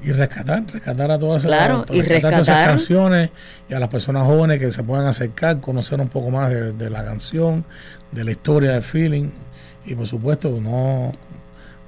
Y 0.03 0.13
rescatar, 0.13 0.65
rescatar 0.73 1.11
a 1.11 1.19
todas, 1.19 1.45
claro, 1.45 1.85
esas, 1.85 1.97
y 1.97 2.03
rescatar, 2.03 2.41
esas 2.41 2.67
canciones 2.67 3.31
y 3.69 3.75
a 3.75 3.81
las 3.81 3.91
personas 3.91 4.23
jóvenes 4.23 4.59
que 4.59 4.73
se 4.73 4.83
puedan 4.83 5.07
acercar, 5.07 5.61
conocer 5.61 6.01
un 6.01 6.09
poco 6.09 6.31
más 6.31 6.49
de, 6.51 6.91
la 6.91 7.05
canción, 7.05 7.67
de 8.11 8.25
la 8.25 8.31
historia 8.31 8.73
del 8.73 8.83
feeling 8.83 9.29
y 9.85 9.95
por 9.95 10.07
supuesto 10.07 10.59
no, 10.59 11.13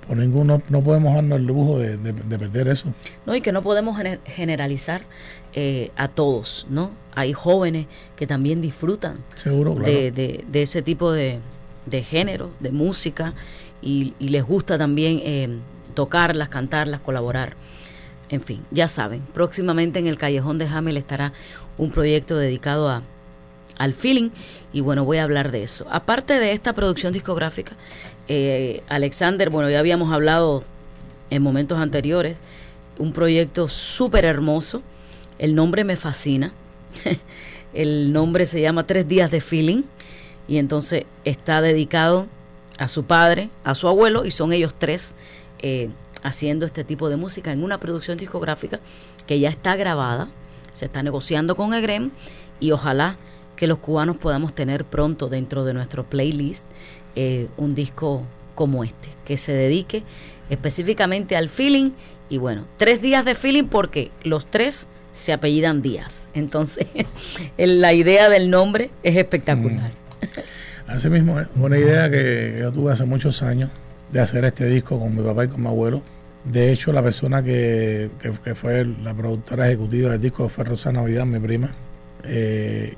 por 0.07 0.19
ninguno 0.19 0.61
no 0.69 0.83
podemos 0.83 1.15
darnos 1.15 1.39
el 1.39 1.47
lujo 1.47 1.79
de, 1.79 1.97
perder 2.39 2.69
eso. 2.69 2.93
No, 3.25 3.35
y 3.35 3.41
que 3.41 3.51
no 3.51 3.63
podemos 3.63 3.97
generalizar 4.27 5.03
eh, 5.55 5.91
a 5.97 6.09
todos, 6.09 6.67
¿no? 6.69 6.91
Hay 7.15 7.33
jóvenes 7.33 7.87
que 8.17 8.27
también 8.27 8.63
disfrutan 8.63 9.19
Seguro, 9.35 9.75
de, 9.75 10.45
ese 10.53 10.83
tipo 10.83 11.13
de, 11.13 11.41
género, 12.05 12.51
de 12.61 12.71
música, 12.71 13.35
y, 13.83 14.15
les 14.19 14.45
gusta 14.45 14.79
también 14.79 15.21
eh, 15.23 15.49
tocarlas, 15.95 16.49
cantarlas, 16.49 17.01
colaborar. 17.01 17.55
En 18.29 18.41
fin, 18.41 18.63
ya 18.71 18.89
saben, 18.89 19.21
próximamente 19.35 19.99
en 19.99 20.07
el 20.07 20.17
Callejón 20.17 20.59
de 20.59 20.67
Hamel 20.67 20.97
estará 20.97 21.33
un 21.77 21.91
proyecto 21.91 22.37
dedicado 22.37 22.89
a, 22.89 23.03
al 23.77 23.93
feeling 23.95 24.31
y 24.73 24.81
bueno, 24.81 25.05
voy 25.05 25.19
a 25.19 25.25
hablar 25.25 25.51
de 25.51 25.63
eso. 25.63 25.87
Aparte 25.91 26.39
de 26.39 26.53
esta 26.53 26.73
producción 26.73 27.13
discográfica, 27.13 27.73
eh, 28.29 28.83
Alexander, 28.89 29.51
bueno, 29.51 29.69
ya 29.69 29.79
habíamos 29.79 30.13
hablado 30.13 30.65
en 31.31 31.43
momentos 31.43 31.79
anteriores, 31.79 32.39
un 32.99 33.13
proyecto 33.13 33.69
súper 33.69 34.25
hermoso, 34.25 34.83
el 35.39 35.55
nombre 35.55 35.85
me 35.85 35.97
fascina, 35.97 36.53
el 37.75 38.13
nombre 38.13 38.47
se 38.47 38.61
llama 38.61 38.87
Tres 38.87 39.09
Días 39.09 39.31
de 39.31 39.41
Feeling 39.41 39.83
y 40.49 40.59
entonces 40.59 41.05
está 41.25 41.61
dedicado 41.61 42.27
a 42.79 42.89
su 42.89 43.05
padre, 43.05 43.51
a 43.65 43.75
su 43.75 43.89
abuelo 43.89 44.25
y 44.25 44.31
son 44.31 44.53
ellos 44.53 44.75
tres 44.77 45.15
eh, 45.61 45.91
haciendo 46.23 46.67
este 46.67 46.85
tipo 46.85 47.09
de 47.09 47.17
música 47.17 47.53
en 47.53 47.63
una 47.63 47.79
producción 47.79 48.19
discográfica 48.19 48.81
que 49.27 49.39
ya 49.39 49.51
está 49.51 49.77
grabada, 49.77 50.29
se 50.73 50.87
está 50.87 51.03
negociando 51.03 51.57
con 51.57 51.75
Egrem 51.75 52.11
y 52.61 52.73
ojalá 52.73 53.17
que 53.57 53.67
los 53.67 53.79
cubanos 53.79 54.17
podamos 54.17 54.55
tener 54.55 54.85
pronto 54.85 55.29
dentro 55.29 55.65
de 55.65 55.75
nuestro 55.75 56.05
playlist 56.05 56.65
eh, 57.15 57.49
un 57.57 57.75
disco 57.75 58.23
como 58.55 58.85
este, 58.85 59.09
que 59.25 59.39
se 59.39 59.53
dedique 59.53 60.03
específicamente 60.51 61.37
al 61.37 61.49
feeling. 61.49 61.91
Y 62.29 62.39
bueno, 62.39 62.67
tres 62.77 63.03
días 63.03 63.25
de 63.25 63.35
feeling 63.35 63.65
porque 63.65 64.11
los 64.23 64.47
tres 64.47 64.87
se 65.13 65.33
apellidan 65.33 65.83
Díaz. 65.83 66.29
Entonces, 66.35 66.87
la 67.57 67.93
idea 67.93 68.29
del 68.29 68.51
nombre 68.51 68.91
es 69.03 69.17
espectacular. 69.17 69.91
Mm. 69.91 70.91
Así 70.91 71.09
mismo, 71.09 71.41
es 71.41 71.47
una 71.57 71.79
idea 71.79 72.11
que 72.11 72.59
yo 72.61 72.73
tuve 72.73 72.93
hace 72.93 73.05
muchos 73.05 73.43
años 73.43 73.71
de 74.11 74.21
hacer 74.21 74.45
este 74.45 74.67
disco 74.67 74.99
con 74.99 75.15
mi 75.15 75.23
papá 75.23 75.45
y 75.45 75.49
con 75.49 75.63
mi 75.63 75.69
abuelo. 75.69 76.03
De 76.45 76.73
hecho, 76.73 76.93
la 76.93 77.03
persona 77.03 77.43
que, 77.43 78.11
que, 78.43 78.55
fue 78.55 78.85
la 78.85 79.15
productora 79.15 79.69
ejecutiva 79.69 80.11
del 80.11 80.21
disco 80.21 80.49
fue 80.49 80.65
Rosana 80.65 81.03
Vidal, 81.03 81.27
mi 81.27 81.39
prima. 81.39 81.71
Eh, 82.25 82.95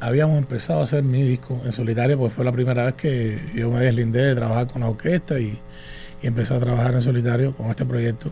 habíamos 0.00 0.38
empezado 0.38 0.80
a 0.80 0.82
hacer 0.84 1.02
mi 1.02 1.22
disco 1.22 1.60
en 1.64 1.72
solitario, 1.72 2.18
porque 2.18 2.34
fue 2.34 2.44
la 2.44 2.52
primera 2.52 2.84
vez 2.84 2.94
que 2.94 3.38
yo 3.54 3.70
me 3.70 3.80
deslindé 3.80 4.24
de 4.24 4.34
trabajar 4.34 4.68
con 4.68 4.80
la 4.82 4.88
orquesta 4.88 5.38
y, 5.38 5.58
empecé 6.22 6.52
a 6.52 6.60
trabajar 6.60 6.94
en 6.94 7.02
solitario 7.02 7.56
con 7.56 7.70
este 7.70 7.86
proyecto. 7.86 8.30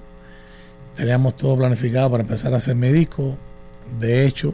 Teníamos 0.98 1.36
todo 1.36 1.56
planificado 1.56 2.10
para 2.10 2.24
empezar 2.24 2.52
a 2.52 2.56
hacer 2.56 2.74
mi 2.74 2.88
disco. 2.88 3.36
De 4.00 4.26
hecho, 4.26 4.52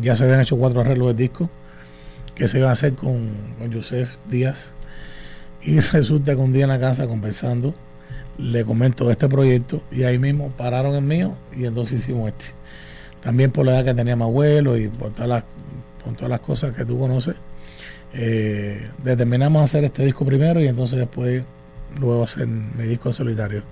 ya 0.00 0.14
se 0.14 0.22
habían 0.22 0.40
hecho 0.40 0.56
cuatro 0.56 0.80
arreglos 0.80 1.08
del 1.08 1.16
disco 1.16 1.50
que 2.36 2.46
se 2.46 2.58
iban 2.58 2.70
a 2.70 2.74
hacer 2.74 2.94
con, 2.94 3.28
con 3.58 3.72
Joseph 3.72 4.08
Díaz. 4.30 4.72
Y 5.62 5.80
resulta 5.92 6.36
que 6.36 6.40
un 6.40 6.52
día 6.52 6.62
en 6.62 6.68
la 6.68 6.78
casa, 6.78 7.08
conversando, 7.08 7.74
le 8.38 8.64
comento 8.64 9.10
este 9.10 9.28
proyecto 9.28 9.82
y 9.90 10.04
ahí 10.04 10.16
mismo 10.16 10.50
pararon 10.50 10.94
el 10.94 11.02
mío 11.02 11.36
y 11.56 11.64
entonces 11.64 12.02
hicimos 12.02 12.28
este. 12.28 12.54
También 13.20 13.50
por 13.50 13.66
la 13.66 13.72
edad 13.72 13.84
que 13.86 13.94
tenía 13.94 14.14
mi 14.14 14.22
abuelo 14.22 14.78
y 14.78 14.86
por 14.86 15.12
todas 15.12 15.42
las 16.20 16.40
cosas 16.40 16.70
que 16.76 16.84
tú 16.84 17.00
conoces. 17.00 17.34
Eh, 18.12 18.88
determinamos 19.02 19.64
hacer 19.64 19.82
este 19.82 20.04
disco 20.04 20.24
primero 20.24 20.60
y 20.60 20.68
entonces 20.68 21.00
después 21.00 21.42
luego 21.98 22.22
hacer 22.22 22.46
mi 22.46 22.84
disco 22.84 23.12
solitario. 23.12 23.64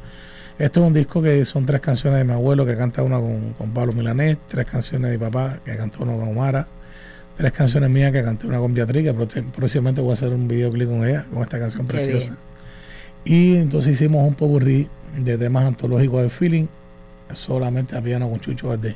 Esto 0.62 0.78
es 0.78 0.86
un 0.86 0.92
disco 0.92 1.20
que 1.20 1.44
son 1.44 1.66
tres 1.66 1.80
canciones 1.80 2.20
de 2.20 2.24
mi 2.24 2.34
abuelo 2.34 2.64
que 2.64 2.76
canta 2.76 3.02
una 3.02 3.18
con, 3.18 3.72
Pablo 3.74 3.92
Milanés, 3.92 4.38
tres 4.46 4.64
canciones 4.64 5.10
de 5.10 5.18
mi 5.18 5.24
papá 5.24 5.58
que 5.64 5.76
cantó 5.76 6.04
una 6.04 6.12
con 6.12 6.28
Omara, 6.28 6.68
tres 7.36 7.50
canciones 7.50 7.90
mías 7.90 8.12
que 8.12 8.22
canté 8.22 8.46
una 8.46 8.58
con 8.58 8.72
Beatriz, 8.72 9.02
que 9.02 9.42
próximamente 9.42 10.00
voy 10.00 10.10
a 10.10 10.12
hacer 10.12 10.28
un 10.28 10.46
videoclip 10.46 10.88
con 10.88 11.04
ella, 11.04 11.26
con 11.34 11.42
esta 11.42 11.58
canción 11.58 11.84
preciosa. 11.84 12.36
Y 13.24 13.56
entonces 13.56 13.94
hicimos 13.94 14.24
un 14.24 14.34
poco 14.34 14.60
de 14.60 14.88
temas 15.36 15.64
antológicos 15.64 16.22
de 16.22 16.30
feeling, 16.30 16.66
solamente 17.32 17.96
a 17.96 18.00
piano 18.00 18.30
con 18.30 18.38
Chucho 18.38 18.68
Valdés. 18.68 18.94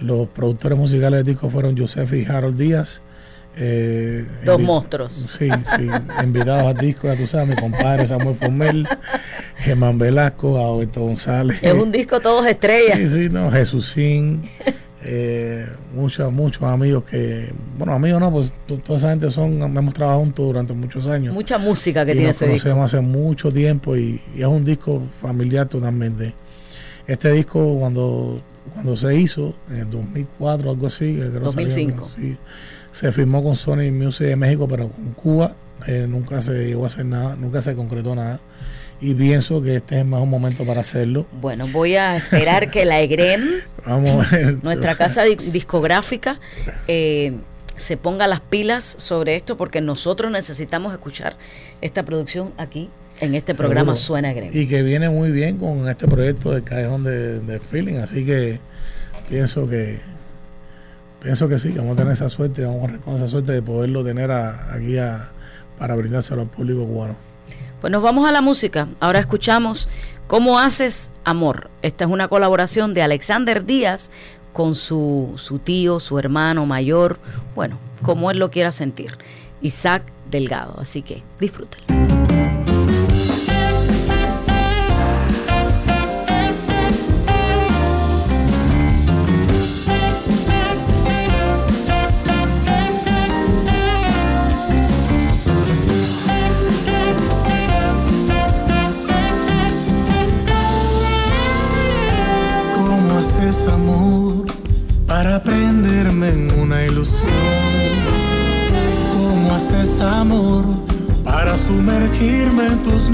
Los 0.00 0.26
productores 0.30 0.76
musicales 0.76 1.18
del 1.18 1.26
disco 1.26 1.48
fueron 1.50 1.78
Joseph 1.78 2.12
y 2.14 2.24
Harold 2.24 2.58
Díaz. 2.58 3.00
Eh, 3.58 4.26
Dos 4.44 4.60
monstruos. 4.60 5.14
Sí, 5.14 5.48
sí, 5.48 5.88
invitados 6.22 6.66
al 6.66 6.76
disco, 6.76 7.08
ya 7.08 7.16
tú 7.16 7.26
sabes, 7.26 7.48
mi 7.48 7.56
compadre 7.56 8.04
Samuel 8.04 8.36
Formel, 8.36 8.86
Germán 9.56 9.98
Velasco, 9.98 10.58
Alberto 10.58 11.00
González. 11.00 11.58
Es 11.62 11.72
un 11.72 11.90
disco 11.90 12.20
todos 12.20 12.46
estrellas. 12.46 12.98
Sí, 12.98 13.08
sí, 13.08 13.28
no, 13.30 13.50
Jesúsín, 13.50 14.42
eh, 15.02 15.66
muchos, 15.94 16.30
muchos 16.32 16.62
amigos 16.64 17.04
que, 17.04 17.50
bueno, 17.78 17.94
amigos 17.94 18.20
no, 18.20 18.30
pues 18.30 18.52
toda 18.66 18.98
esa 18.98 19.10
gente 19.10 19.30
son, 19.30 19.62
hemos 19.62 19.94
trabajado 19.94 20.20
juntos 20.20 20.46
durante 20.46 20.74
muchos 20.74 21.06
años. 21.06 21.32
Mucha 21.32 21.56
música 21.56 22.04
que 22.04 22.12
tiene 22.12 22.30
ese 22.30 22.46
disco. 22.46 22.82
hace 22.82 23.00
mucho 23.00 23.50
tiempo 23.50 23.96
y, 23.96 24.20
y 24.34 24.42
es 24.42 24.46
un 24.46 24.64
disco 24.64 25.02
familiar 25.18 25.66
totalmente. 25.66 26.34
Este 27.06 27.32
disco 27.32 27.78
cuando 27.78 28.42
cuando 28.72 28.96
se 28.96 29.14
hizo, 29.18 29.54
en 29.70 29.76
el 29.76 29.90
2004 29.90 30.70
algo 30.70 30.86
así, 30.86 31.14
2005. 31.14 32.06
Se 32.96 33.12
firmó 33.12 33.44
con 33.44 33.54
Sony 33.54 33.92
Music 33.92 34.26
de 34.26 34.36
México, 34.36 34.66
pero 34.66 34.88
con 34.88 35.12
Cuba 35.12 35.54
eh, 35.86 36.06
nunca 36.08 36.40
se 36.40 36.52
llegó 36.64 36.84
a 36.84 36.86
hacer 36.86 37.04
nada, 37.04 37.36
nunca 37.36 37.60
se 37.60 37.74
concretó 37.74 38.14
nada. 38.14 38.40
Y 39.02 39.12
pienso 39.12 39.60
que 39.60 39.76
este 39.76 39.96
es 39.96 40.00
el 40.00 40.06
mejor 40.06 40.26
momento 40.26 40.64
para 40.64 40.80
hacerlo. 40.80 41.26
Bueno, 41.42 41.66
voy 41.70 41.96
a 41.96 42.16
esperar 42.16 42.70
que 42.70 42.86
la 42.86 43.02
EGREM, 43.02 43.42
Vamos 43.86 44.32
a 44.32 44.38
nuestra 44.62 44.94
casa 44.94 45.24
discográfica, 45.24 46.40
eh, 46.88 47.36
se 47.76 47.98
ponga 47.98 48.26
las 48.26 48.40
pilas 48.40 48.96
sobre 48.96 49.36
esto 49.36 49.58
porque 49.58 49.82
nosotros 49.82 50.32
necesitamos 50.32 50.94
escuchar 50.94 51.36
esta 51.82 52.02
producción 52.02 52.54
aquí 52.56 52.88
en 53.20 53.34
este 53.34 53.54
programa 53.54 53.94
Suena 53.94 54.32
Green. 54.32 54.52
Y 54.54 54.68
que 54.68 54.82
viene 54.82 55.10
muy 55.10 55.32
bien 55.32 55.58
con 55.58 55.86
este 55.86 56.08
proyecto 56.08 56.50
del 56.50 56.64
Callejón 56.64 57.04
de, 57.04 57.60
Feeling, 57.60 57.96
así 57.96 58.24
que 58.24 58.58
pienso 59.28 59.68
que 59.68 60.00
pienso 61.26 61.48
que 61.48 61.58
sí, 61.58 61.72
que 61.72 61.78
vamos 61.78 61.94
a 61.94 61.96
tener 61.96 62.12
esa 62.12 62.28
suerte, 62.28 62.64
vamos 62.64 62.88
a 62.88 62.98
con 62.98 63.16
esa 63.16 63.26
suerte 63.26 63.50
de 63.50 63.60
poderlo 63.60 64.04
tener 64.04 64.30
aquí 64.30 64.94
para 65.76 65.96
brindárselo 65.96 66.42
al 66.42 66.48
público 66.48 66.86
cubano. 66.86 67.16
Pues 67.80 67.92
nos 67.92 68.00
vamos 68.00 68.28
a 68.28 68.32
la 68.32 68.40
música. 68.40 68.86
Ahora 69.00 69.18
escuchamos 69.18 69.88
¿Cómo 70.28 70.58
haces 70.58 71.10
amor? 71.24 71.70
Esta 71.82 72.04
es 72.04 72.10
una 72.10 72.26
colaboración 72.26 72.94
de 72.94 73.02
Alexander 73.02 73.64
Díaz 73.64 74.10
con 74.52 74.74
su, 74.74 75.34
su 75.36 75.58
tío, 75.60 76.00
su 76.00 76.18
hermano 76.18 76.64
mayor, 76.64 77.18
bueno, 77.54 77.78
como 78.02 78.30
él 78.30 78.38
lo 78.38 78.50
quiera 78.50 78.72
sentir, 78.72 79.18
Isaac 79.62 80.02
Delgado. 80.30 80.74
Así 80.78 81.02
que 81.02 81.22
disfrútenlo. 81.38 82.05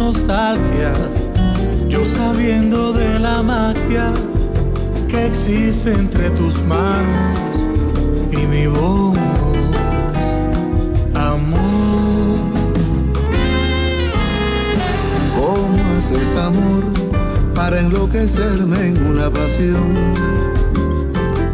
Nostalgias? 0.02 1.12
Yo 1.88 2.00
sabiendo 2.04 2.92
de 2.92 3.18
la 3.20 3.42
magia 3.42 4.12
que 5.08 5.26
existe 5.26 5.92
entre 5.92 6.30
tus 6.30 6.54
manos 6.62 7.66
y 8.32 8.40
mi 8.52 8.66
voz. 8.66 9.16
Amor. 11.14 12.38
¿Cómo 15.38 15.78
haces 15.96 16.30
amor 16.50 16.82
para 17.54 17.78
enloquecerme 17.80 18.80
en 18.88 18.96
una 19.06 19.30
pasión? 19.30 19.90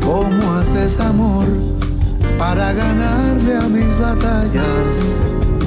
¿Cómo 0.01 0.43
haces 0.59 0.99
amor 1.01 1.47
para 2.39 2.73
ganarle 2.73 3.57
a 3.57 3.69
mis 3.77 3.91
batallas? 3.99 4.89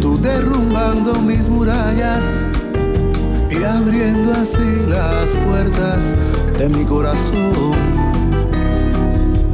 Tú 0.01 0.19
derrumbando 0.19 1.21
mis 1.21 1.47
murallas 1.47 2.23
y 3.61 3.63
abriendo 3.63 4.31
así 4.33 4.85
las 4.87 5.29
puertas 5.45 6.03
de 6.57 6.69
mi 6.69 6.83
corazón. 6.83 7.75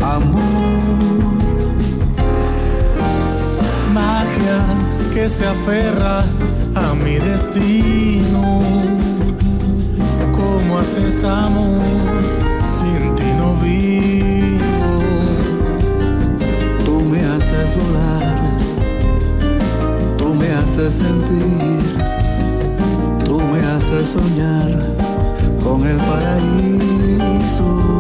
Amor. 0.02 0.48
Magia 3.94 4.60
que 5.14 5.28
se 5.28 5.46
aferra 5.46 6.24
a 6.76 6.94
mi 6.94 7.16
destino 7.16 8.62
¿Cómo 10.38 10.78
haces 10.78 11.24
amor? 11.24 11.82
Sin 12.68 13.16
ti 13.16 13.24
no 13.40 13.56
vivo. 13.56 15.00
Tú 16.86 17.02
me 17.02 17.20
haces 17.20 17.70
volar, 17.76 18.38
tú 20.18 20.34
me 20.36 20.48
haces 20.52 20.94
sentir, 20.94 21.97
soñar 24.06 24.70
con 25.64 25.88
el 25.88 25.98
paraíso. 25.98 27.97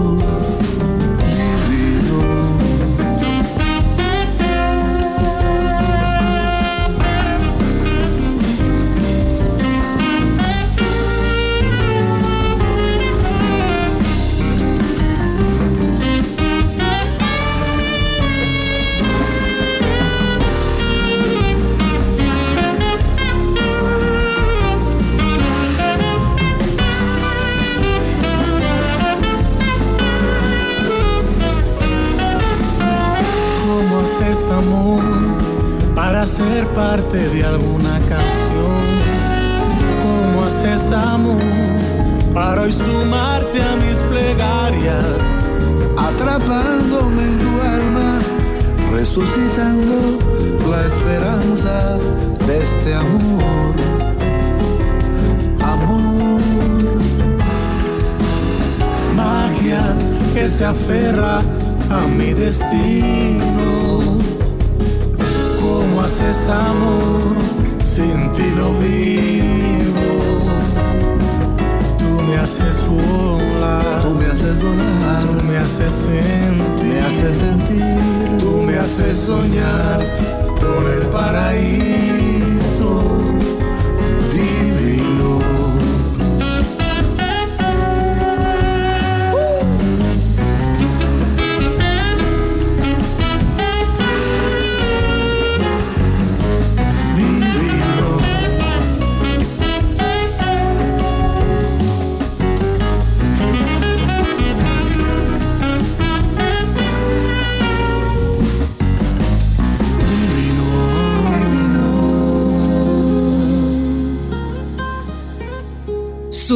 Ser 36.27 36.67
parte 36.73 37.17
de 37.17 37.45
alguna 37.45 37.99
canción. 37.99 38.83
¿Cómo 40.03 40.45
haces 40.45 40.91
amor 40.91 41.41
para 42.33 42.63
hoy 42.63 42.71
sumarte 42.71 43.61
a 43.61 43.75
mis 43.75 43.97
plegarias? 44.09 45.17
Atrapándome 45.97 47.23
en 47.23 47.37
tu 47.39 47.61
alma, 47.61 48.19
resucitando 48.93 50.19
la 50.69 50.85
esperanza 50.85 51.97
de 52.45 52.61
este 52.61 52.93
amor. 52.93 53.73
Amor. 55.61 56.41
Magia 59.15 59.83
que 60.33 60.47
se 60.47 60.65
aferra 60.65 61.39
a 61.89 62.07
mi 62.17 62.33
destino 62.33 64.06
haces 66.07 66.47
amor, 66.47 67.35
sin 67.83 68.31
ti 68.31 68.47
no 68.55 68.71
vivo. 68.79 70.09
Tú 71.99 72.21
me 72.25 72.37
haces 72.37 72.81
volar, 72.87 74.03
tú 74.03 74.11
me 74.11 74.25
haces 74.27 74.55
volar, 74.63 75.25
tú 75.27 75.43
me 75.45 75.57
haces 75.57 75.91
sentir, 75.91 76.85
me 76.85 77.01
haces 77.01 77.37
sentir, 77.37 78.39
tú 78.39 78.51
me 78.65 78.77
haces 78.77 79.17
soñar 79.17 79.99
con 80.61 80.81
el 80.93 81.07
paraíso. 81.09 82.46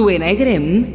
Suena 0.02 0.32
Egrem, 0.32 0.86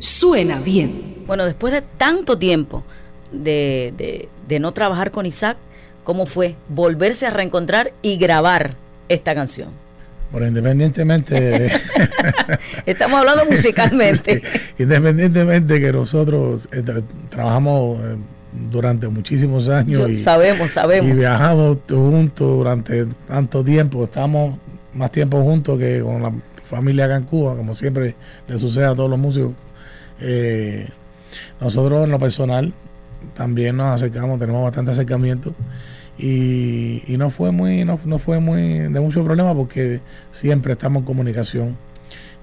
suena 0.00 0.58
bien. 0.58 1.22
Bueno, 1.24 1.44
después 1.44 1.72
de 1.72 1.82
tanto 1.82 2.36
tiempo 2.36 2.82
de, 3.30 4.28
no 4.60 4.72
trabajar 4.72 5.12
con 5.12 5.24
Isaac, 5.24 5.56
¿cómo 6.02 6.26
fue 6.26 6.56
volverse 6.68 7.26
a 7.26 7.30
reencontrar 7.30 7.92
y 8.02 8.16
grabar 8.16 8.74
esta 9.08 9.36
canción? 9.36 9.68
Bueno, 10.32 10.48
independientemente 10.48 11.70
Estamos 12.86 13.20
hablando 13.20 13.44
musicalmente. 13.44 14.42
independientemente 14.80 15.80
que 15.80 15.92
nosotros 15.92 16.68
eh, 16.72 16.82
trabajamos 17.28 18.00
eh, 18.00 18.16
durante 18.68 19.06
muchísimos 19.06 19.68
años 19.68 20.10
y 20.10 20.16
sabemos, 20.16 20.72
sabemos. 20.72 21.08
Y 21.08 21.12
viajamos 21.12 21.78
juntos 21.88 22.56
durante 22.56 23.06
tanto 23.28 23.62
tiempo, 23.62 24.02
estamos 24.02 24.58
más 24.92 25.12
tiempo 25.12 25.40
juntos 25.40 25.78
que 25.78 26.00
con 26.00 26.20
la 26.20 26.32
familia 26.66 27.06
acá 27.06 27.16
en 27.16 27.24
Cuba, 27.24 27.56
como 27.56 27.74
siempre 27.74 28.16
le 28.48 28.58
sucede 28.58 28.84
a 28.84 28.94
todos 28.94 29.08
los 29.08 29.18
músicos. 29.18 29.52
Eh, 30.20 30.88
nosotros 31.60 32.04
en 32.04 32.10
lo 32.10 32.18
personal 32.18 32.72
también 33.34 33.76
nos 33.76 33.94
acercamos, 33.94 34.38
tenemos 34.38 34.62
bastante 34.62 34.92
acercamiento 34.92 35.54
y, 36.18 37.02
no 37.18 37.30
fue 37.30 37.50
muy 37.50 37.84
no, 37.84 37.98
fue 38.18 38.40
muy 38.40 38.78
de 38.78 39.00
mucho 39.00 39.22
problema 39.24 39.54
porque 39.54 40.00
siempre 40.30 40.72
estamos 40.72 41.00
en 41.00 41.06
comunicación. 41.06 41.76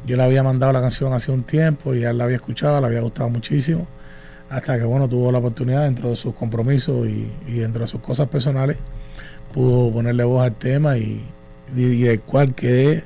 Yo 0.05 0.17
le 0.17 0.23
había 0.23 0.43
mandado 0.43 0.73
la 0.73 0.81
canción 0.81 1.13
hace 1.13 1.31
un 1.31 1.43
tiempo 1.43 1.95
y 1.95 2.03
él 2.03 2.17
la 2.17 2.25
había 2.25 2.35
escuchado, 2.35 2.81
le 2.81 2.87
había 2.87 3.01
gustado 3.01 3.29
muchísimo, 3.29 3.87
hasta 4.49 4.77
que 4.77 4.83
bueno, 4.83 5.07
tuvo 5.07 5.31
la 5.31 5.37
oportunidad 5.39 5.83
dentro 5.83 6.09
de 6.09 6.15
sus 6.15 6.33
compromisos 6.33 7.07
y, 7.07 7.59
dentro 7.59 7.81
de 7.81 7.87
sus 7.87 8.01
cosas 8.01 8.27
personales, 8.27 8.77
pudo 9.53 9.91
ponerle 9.91 10.23
voz 10.25 10.43
al 10.43 10.55
tema 10.55 10.97
y, 10.97 11.23
y, 11.75 12.05
el 12.05 12.19
cual 12.21 12.53
quedé 12.53 13.03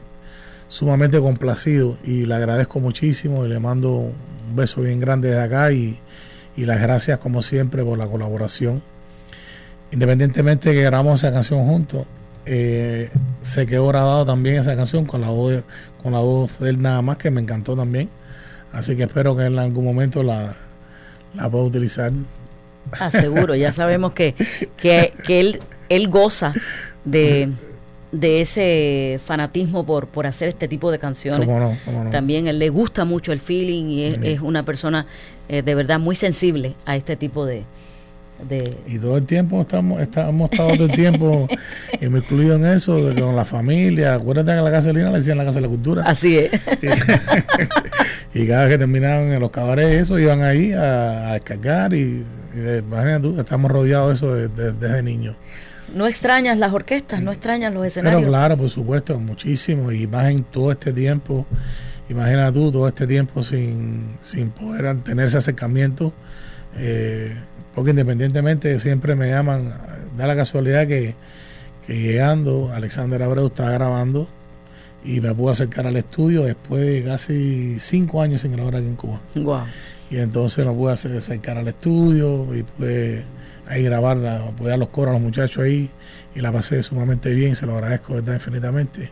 sumamente 0.67 1.19
complacido 1.19 1.97
y 2.03 2.25
le 2.25 2.35
agradezco 2.35 2.79
muchísimo 2.79 3.45
y 3.45 3.49
le 3.49 3.59
mando 3.59 3.91
un 3.91 4.55
beso 4.55 4.81
bien 4.81 4.99
grande 4.99 5.29
de 5.29 5.41
acá 5.41 5.71
y, 5.71 5.99
las 6.57 6.81
gracias 6.81 7.19
como 7.19 7.43
siempre 7.43 7.83
por 7.83 7.99
la 7.99 8.07
colaboración. 8.07 8.81
Independientemente 9.91 10.69
de 10.69 10.75
que 10.75 10.81
grabamos 10.81 11.23
esa 11.23 11.31
canción 11.31 11.65
juntos, 11.67 12.07
eh, 12.47 13.11
se 13.41 13.67
quedó 13.67 13.87
grabado 13.87 14.25
también 14.25 14.55
esa 14.55 14.75
canción 14.75 15.05
con 15.05 15.21
la 15.21 15.29
voz 15.29 15.63
con 16.01 16.13
la 16.13 16.19
voz 16.19 16.59
de 16.59 16.71
él 16.71 16.81
nada 16.81 17.01
más 17.03 17.17
que 17.17 17.29
me 17.29 17.41
encantó 17.41 17.75
también. 17.75 18.09
Así 18.71 18.95
que 18.95 19.03
espero 19.03 19.35
que 19.35 19.45
en 19.45 19.59
algún 19.59 19.85
momento 19.85 20.23
la, 20.23 20.55
la 21.35 21.49
pueda 21.49 21.65
utilizar. 21.65 22.11
Ah, 22.91 23.11
seguro, 23.11 23.53
ya 23.53 23.71
sabemos 23.71 24.13
que, 24.13 24.33
que, 24.77 25.13
que 25.25 25.39
él, 25.39 25.59
él 25.89 26.07
goza 26.07 26.53
de 27.05 27.49
de 28.11 28.41
ese 28.41 29.19
fanatismo 29.25 29.85
por, 29.85 30.07
por 30.07 30.27
hacer 30.27 30.49
este 30.49 30.67
tipo 30.67 30.91
de 30.91 30.99
canciones. 30.99 31.47
También 32.11 32.47
él 32.47 32.59
le 32.59 32.69
gusta 32.69 33.05
mucho 33.05 33.31
el 33.31 33.39
feeling 33.39 33.85
y 33.85 34.03
es, 34.05 34.41
una 34.41 34.63
persona 34.63 35.05
eh, 35.49 35.61
de 35.61 35.75
verdad 35.75 35.99
muy 35.99 36.15
sensible 36.15 36.73
a 36.85 36.95
este 36.95 37.15
tipo 37.15 37.45
de, 37.45 37.63
Y 38.87 38.97
todo 38.99 39.17
el 39.17 39.25
tiempo 39.25 39.61
estamos, 39.61 40.01
estamos 40.01 40.49
estado 40.51 40.73
todo 40.73 40.85
el 40.85 40.91
tiempo 40.91 41.47
incluido 42.01 42.55
en 42.55 42.65
eso, 42.65 42.97
con 43.19 43.35
la 43.35 43.45
familia. 43.45 44.15
Acuérdate 44.15 44.55
que 44.55 44.61
la 44.61 44.71
casa 44.71 44.87
de 44.87 44.93
Lina 44.93 45.11
le 45.11 45.17
decían 45.17 45.37
la 45.37 45.45
casa 45.45 45.55
de 45.55 45.63
la 45.63 45.69
cultura. 45.69 46.03
Así 46.03 46.37
es. 46.37 46.51
y, 48.33 48.47
cada 48.47 48.63
vez 48.63 48.73
que 48.73 48.77
terminaban 48.77 49.33
en 49.33 49.39
los 49.41 49.51
cabarets, 49.51 50.03
eso, 50.03 50.17
iban 50.17 50.43
ahí 50.43 50.71
a, 50.71 51.33
descargar 51.33 51.93
y, 51.93 52.25
imagínate 52.55 53.21
tú, 53.21 53.39
estamos 53.39 53.69
rodeados 53.69 54.07
de 54.07 54.13
eso 54.15 54.49
desde 54.49 55.03
niños. 55.03 55.35
¿No 55.93 56.07
extrañas 56.07 56.57
las 56.57 56.73
orquestas? 56.73 57.21
¿No 57.21 57.31
extrañas 57.31 57.73
los 57.73 57.85
escenarios? 57.85 58.21
Pero 58.21 58.31
claro, 58.31 58.57
por 58.57 58.69
supuesto, 58.69 59.19
muchísimo. 59.19 59.91
Y 59.91 60.07
más 60.07 60.31
en 60.31 60.43
todo 60.43 60.71
este 60.71 60.93
tiempo, 60.93 61.45
imagina 62.09 62.51
tú, 62.51 62.71
todo 62.71 62.87
este 62.87 63.07
tiempo 63.07 63.41
sin, 63.41 64.17
sin 64.21 64.49
poder 64.49 65.01
tener 65.03 65.27
ese 65.27 65.37
acercamiento. 65.37 66.13
Eh, 66.77 67.35
porque 67.73 67.91
independientemente 67.91 68.79
siempre 68.79 69.15
me 69.15 69.29
llaman, 69.29 69.71
da 70.17 70.27
la 70.27 70.35
casualidad 70.35 70.87
que, 70.87 71.15
llegando, 71.87 72.71
Alexander 72.73 73.21
Abreu 73.23 73.47
estaba 73.47 73.71
grabando 73.71 74.27
y 75.05 75.21
me 75.21 75.33
pude 75.33 75.51
acercar 75.53 75.87
al 75.87 75.95
estudio 75.95 76.43
después 76.43 76.81
de 76.81 77.03
casi 77.03 77.79
cinco 77.79 78.21
años 78.21 78.41
sin 78.41 78.51
grabar 78.51 78.75
aquí 78.75 78.87
en 78.87 78.95
Cuba. 78.95 79.21
Y 80.09 80.17
entonces 80.17 80.65
me 80.65 80.73
pude 80.73 80.93
acercar 80.93 81.57
al 81.57 81.67
estudio 81.67 82.53
y 82.55 82.63
pude 82.63 83.25
ahí 83.67 83.83
grabar, 83.83 84.25
apoyar 84.25 84.79
los 84.79 84.89
coros 84.89 85.11
a 85.11 85.13
los 85.13 85.21
muchachos 85.21 85.63
ahí 85.63 85.89
y 86.35 86.41
la 86.41 86.51
pasé 86.51 86.81
sumamente 86.83 87.33
bien, 87.33 87.55
se 87.55 87.65
lo 87.65 87.75
agradezco 87.75 88.13
verdad 88.13 88.35
infinitamente. 88.35 89.11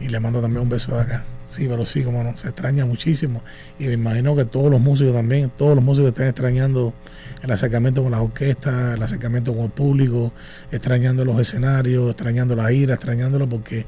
Y 0.00 0.08
le 0.08 0.20
mando 0.20 0.40
también 0.40 0.62
un 0.62 0.68
beso 0.68 0.94
de 0.94 1.02
acá. 1.02 1.24
Sí, 1.46 1.66
pero 1.68 1.84
sí, 1.84 2.02
como 2.02 2.22
no, 2.22 2.36
se 2.36 2.48
extraña 2.48 2.86
muchísimo. 2.86 3.42
Y 3.78 3.84
me 3.84 3.94
imagino 3.94 4.34
que 4.34 4.44
todos 4.44 4.70
los 4.70 4.80
músicos 4.80 5.12
también, 5.12 5.50
todos 5.56 5.74
los 5.74 5.84
músicos 5.84 6.08
están 6.08 6.26
extrañando 6.26 6.94
el 7.42 7.50
acercamiento 7.50 8.02
con 8.02 8.12
las 8.12 8.20
orquestas, 8.20 8.94
el 8.94 9.02
acercamiento 9.02 9.54
con 9.54 9.64
el 9.64 9.70
público, 9.70 10.32
extrañando 10.70 11.24
los 11.24 11.38
escenarios, 11.38 12.08
extrañando 12.08 12.56
la 12.56 12.72
ira, 12.72 12.94
extrañándolo 12.94 13.48
porque 13.48 13.86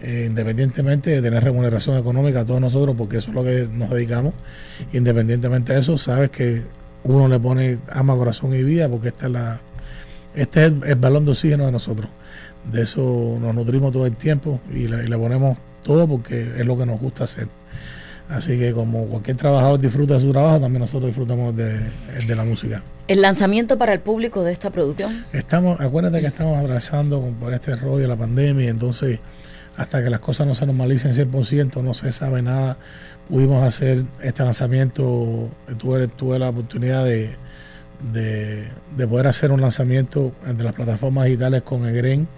eh, 0.00 0.24
independientemente 0.26 1.10
de 1.10 1.22
tener 1.22 1.44
remuneración 1.44 1.96
económica 1.96 2.40
a 2.40 2.44
todos 2.46 2.60
nosotros, 2.60 2.96
porque 2.96 3.18
eso 3.18 3.30
es 3.30 3.34
lo 3.34 3.44
que 3.44 3.68
nos 3.70 3.90
dedicamos, 3.90 4.34
independientemente 4.92 5.74
de 5.74 5.80
eso, 5.80 5.98
sabes 5.98 6.30
que 6.30 6.62
uno 7.04 7.28
le 7.28 7.38
pone 7.40 7.78
ama, 7.90 8.16
corazón 8.16 8.54
y 8.54 8.62
vida, 8.62 8.88
porque 8.88 9.08
esta 9.08 9.26
es 9.26 9.32
la, 9.32 9.60
este 10.34 10.66
es 10.66 10.72
el, 10.84 10.94
balón 10.96 11.24
de 11.24 11.32
oxígeno 11.32 11.66
de 11.66 11.72
nosotros. 11.72 12.08
De 12.70 12.82
eso 12.82 13.38
nos 13.40 13.54
nutrimos 13.54 13.92
todo 13.92 14.06
el 14.06 14.16
tiempo 14.16 14.60
y 14.72 14.88
le, 14.88 15.04
y 15.04 15.08
le 15.08 15.18
ponemos 15.18 15.58
todo 15.82 16.06
porque 16.06 16.52
es 16.58 16.66
lo 16.66 16.76
que 16.76 16.86
nos 16.86 17.00
gusta 17.00 17.24
hacer. 17.24 17.48
Así 18.28 18.58
que 18.58 18.72
como 18.72 19.06
cualquier 19.06 19.36
trabajador 19.36 19.80
disfruta 19.80 20.14
de 20.14 20.20
su 20.20 20.30
trabajo, 20.30 20.60
también 20.60 20.80
nosotros 20.80 21.08
disfrutamos 21.08 21.54
de, 21.56 21.80
de 22.26 22.36
la 22.36 22.44
música. 22.44 22.82
El 23.08 23.20
lanzamiento 23.20 23.76
para 23.76 23.92
el 23.92 24.00
público 24.00 24.42
de 24.44 24.52
esta 24.52 24.70
producción. 24.70 25.24
Estamos, 25.32 25.80
acuérdate 25.80 26.20
que 26.20 26.28
estamos 26.28 26.62
atravesando 26.62 27.20
por 27.38 27.52
este 27.52 27.74
rollo 27.76 27.98
de 27.98 28.08
la 28.08 28.16
pandemia, 28.16 28.70
entonces 28.70 29.18
hasta 29.76 30.02
que 30.02 30.10
las 30.10 30.20
cosas 30.20 30.46
no 30.46 30.54
se 30.54 30.66
normalicen 30.66 31.12
100%, 31.12 31.82
no 31.82 31.94
se 31.94 32.12
sabe 32.12 32.42
nada. 32.42 32.78
Pudimos 33.28 33.62
hacer 33.62 34.04
este 34.22 34.44
lanzamiento, 34.44 35.48
tuve, 35.78 36.38
la 36.38 36.48
oportunidad 36.50 37.04
de, 37.04 37.36
de, 38.12 38.68
de 38.96 39.06
poder 39.06 39.26
hacer 39.28 39.50
un 39.52 39.60
lanzamiento 39.60 40.32
entre 40.46 40.64
las 40.64 40.74
plataformas 40.74 41.24
digitales 41.26 41.62
con 41.62 41.86
Egren, 41.86 42.28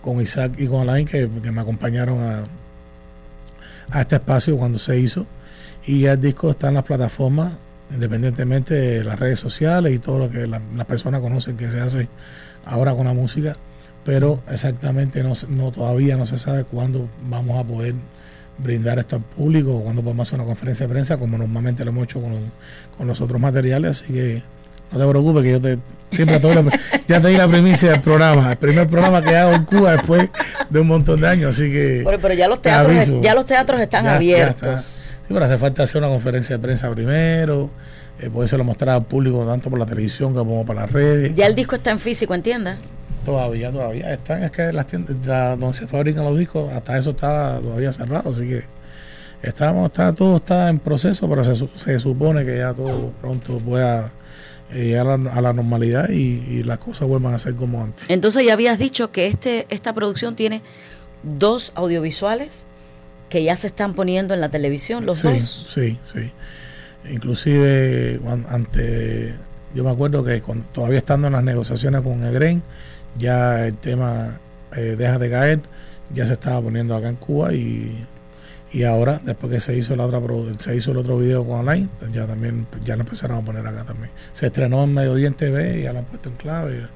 con 0.00 0.20
Isaac 0.20 0.54
y 0.58 0.66
con 0.66 0.80
Alain, 0.82 1.06
que, 1.06 1.26
me 1.28 1.60
acompañaron 1.60 2.20
a, 2.22 4.00
este 4.00 4.16
espacio 4.16 4.56
cuando 4.56 4.78
se 4.78 4.98
hizo. 4.98 5.26
Y 5.86 6.00
ya 6.00 6.12
el 6.12 6.20
disco 6.20 6.50
está 6.50 6.68
en 6.68 6.74
las 6.74 6.84
plataformas, 6.84 7.52
independientemente 7.92 8.74
de 8.74 9.04
las 9.04 9.18
redes 9.18 9.38
sociales 9.38 9.92
y 9.92 9.98
todo 9.98 10.18
lo 10.18 10.30
que 10.30 10.46
la- 10.46 10.62
las 10.76 10.86
personas 10.86 11.20
conocen 11.20 11.56
que 11.56 11.70
se 11.70 11.80
hace 11.80 12.08
ahora 12.64 12.94
con 12.94 13.06
la 13.06 13.12
música, 13.12 13.56
pero 14.04 14.42
exactamente 14.50 15.22
no, 15.22 15.34
no 15.48 15.70
todavía 15.72 16.16
no 16.16 16.26
se 16.26 16.38
sabe 16.38 16.64
cuándo 16.64 17.08
vamos 17.28 17.58
a 17.58 17.64
poder 17.64 17.94
brindar 18.58 18.98
esto 18.98 19.16
al 19.16 19.22
público 19.22 19.76
o 19.76 19.82
cuándo 19.84 20.02
podemos 20.02 20.28
hacer 20.28 20.38
una 20.38 20.46
conferencia 20.46 20.86
de 20.86 20.92
prensa 20.92 21.16
como 21.16 21.38
normalmente 21.38 21.84
lo 21.84 21.90
hemos 21.90 22.04
hecho 22.04 22.20
con, 22.20 22.32
los- 22.32 22.40
con 22.96 23.06
los 23.06 23.20
otros 23.20 23.40
materiales, 23.40 24.02
así 24.02 24.12
que 24.12 24.42
no 24.92 24.98
te 24.98 25.08
preocupes 25.08 25.42
que 25.42 25.50
yo 25.52 25.60
te 25.60 25.78
siempre 26.10 26.38
la- 26.38 26.78
ya 27.08 27.20
te 27.20 27.28
di 27.28 27.36
la 27.36 27.48
primicia 27.48 27.92
del 27.92 28.00
programa, 28.00 28.50
el 28.52 28.58
primer 28.58 28.86
programa 28.88 29.22
que 29.22 29.34
hago 29.36 29.54
en 29.54 29.64
Cuba 29.64 29.92
después 29.92 30.28
de 30.68 30.80
un 30.80 30.86
montón 30.86 31.20
de 31.20 31.28
años, 31.28 31.54
así 31.54 31.70
que 31.72 32.02
Pero, 32.04 32.18
pero 32.20 32.34
ya 32.34 32.48
los 32.48 32.58
te 32.60 32.68
teatros, 32.68 32.96
aviso. 32.96 33.20
ya 33.22 33.34
los 33.34 33.46
teatros 33.46 33.80
están 33.80 34.04
Ya- 34.04 34.10
ya 34.10 34.16
abiertos. 34.16 34.54
está. 34.62 34.78
Sí, 34.78 35.28
pero 35.28 35.44
hace 35.44 35.56
falta 35.58 35.82
hacer 35.84 36.02
una 36.02 36.10
conferencia 36.10 36.56
de 36.56 36.62
prensa 36.62 36.90
primero, 36.90 37.70
eh, 38.20 38.28
podérselo 38.28 38.64
mostrar 38.64 38.96
al 38.96 39.04
público 39.04 39.44
tanto 39.46 39.70
por 39.70 39.78
la 39.78 39.86
televisión 39.86 40.34
como 40.34 40.64
por 40.66 40.76
las 40.76 40.92
redes. 40.92 41.34
Ya 41.34 41.46
el 41.46 41.54
disco 41.54 41.74
está 41.76 41.90
en 41.90 41.98
físico, 42.00 42.34
¿entiendes? 42.34 42.74
Todavía, 43.24 43.70
todavía 43.70 44.12
están, 44.12 44.42
es 44.42 44.50
que 44.50 44.72
las 44.72 44.86
tiendas 44.86 45.14
la- 45.26 45.56
donde 45.56 45.76
se 45.78 45.86
fabrican 45.86 46.24
los 46.24 46.38
discos, 46.38 46.72
hasta 46.72 46.98
eso 46.98 47.10
está 47.10 47.60
todavía 47.60 47.92
cerrado, 47.92 48.30
así 48.30 48.48
que 48.48 48.64
estamos, 49.42 49.86
está, 49.86 50.12
todo 50.12 50.36
está 50.36 50.68
en 50.68 50.78
proceso, 50.80 51.28
pero 51.28 51.44
se, 51.44 51.54
se 51.76 51.98
supone 52.00 52.44
que 52.44 52.56
ya 52.58 52.74
todo 52.74 53.12
pronto 53.20 53.58
pueda 53.58 54.10
eh, 54.72 54.86
llegar 54.86 55.06
a, 55.06 55.16
la- 55.18 55.30
a 55.32 55.40
la 55.40 55.52
normalidad 55.52 56.08
y, 56.10 56.42
y 56.48 56.62
las 56.64 56.78
cosas 56.78 57.06
vuelvan 57.06 57.34
a 57.34 57.38
ser 57.38 57.54
como 57.54 57.82
antes. 57.82 58.06
Entonces 58.08 58.44
ya 58.44 58.54
habías 58.54 58.78
dicho 58.78 59.12
que 59.12 59.26
este, 59.28 59.66
esta 59.68 59.92
producción 59.92 60.34
tiene 60.34 60.62
dos 61.22 61.70
audiovisuales 61.76 62.64
que 63.28 63.44
ya 63.44 63.54
se 63.56 63.68
están 63.68 63.94
poniendo 63.94 64.34
en 64.34 64.40
la 64.40 64.48
televisión, 64.48 65.06
los 65.06 65.18
sí, 65.20 65.28
dos. 65.28 65.68
Sí, 65.72 65.98
sí. 66.02 66.32
Inclusive 67.10 68.20
ante, 68.48 69.34
yo 69.74 69.84
me 69.84 69.90
acuerdo 69.90 70.24
que 70.24 70.40
cuando, 70.42 70.64
todavía 70.66 70.98
estando 70.98 71.26
en 71.28 71.32
las 71.34 71.44
negociaciones 71.44 72.02
con 72.02 72.24
Egren, 72.24 72.62
ya 73.18 73.66
el 73.66 73.74
tema 73.76 74.40
eh, 74.74 74.96
Deja 74.96 75.18
de 75.18 75.30
caer 75.30 75.60
ya 76.14 76.26
se 76.26 76.34
estaba 76.34 76.60
poniendo 76.60 76.94
acá 76.94 77.08
en 77.08 77.16
Cuba 77.16 77.52
y, 77.54 78.06
y 78.72 78.84
ahora, 78.84 79.20
después 79.24 79.52
que 79.52 79.60
se 79.60 79.76
hizo 79.76 79.96
la 79.96 80.06
otra 80.06 80.20
se 80.58 80.76
hizo 80.76 80.92
el 80.92 80.98
otro 80.98 81.18
video 81.18 81.46
con 81.46 81.60
Alain, 81.60 81.90
ya 82.12 82.26
también 82.26 82.66
ya 82.84 82.96
lo 82.96 83.02
empezaron 83.02 83.38
a 83.38 83.44
poner 83.44 83.66
acá 83.66 83.84
también. 83.84 84.10
Se 84.32 84.46
estrenó 84.46 84.84
en 84.84 84.94
Mediodía 84.94 85.28
en 85.28 85.34
TV 85.34 85.80
y 85.80 85.82
ya 85.82 85.92
lo 85.92 86.00
han 86.00 86.04
puesto 86.04 86.28
en 86.28 86.36
clave, 86.36 86.86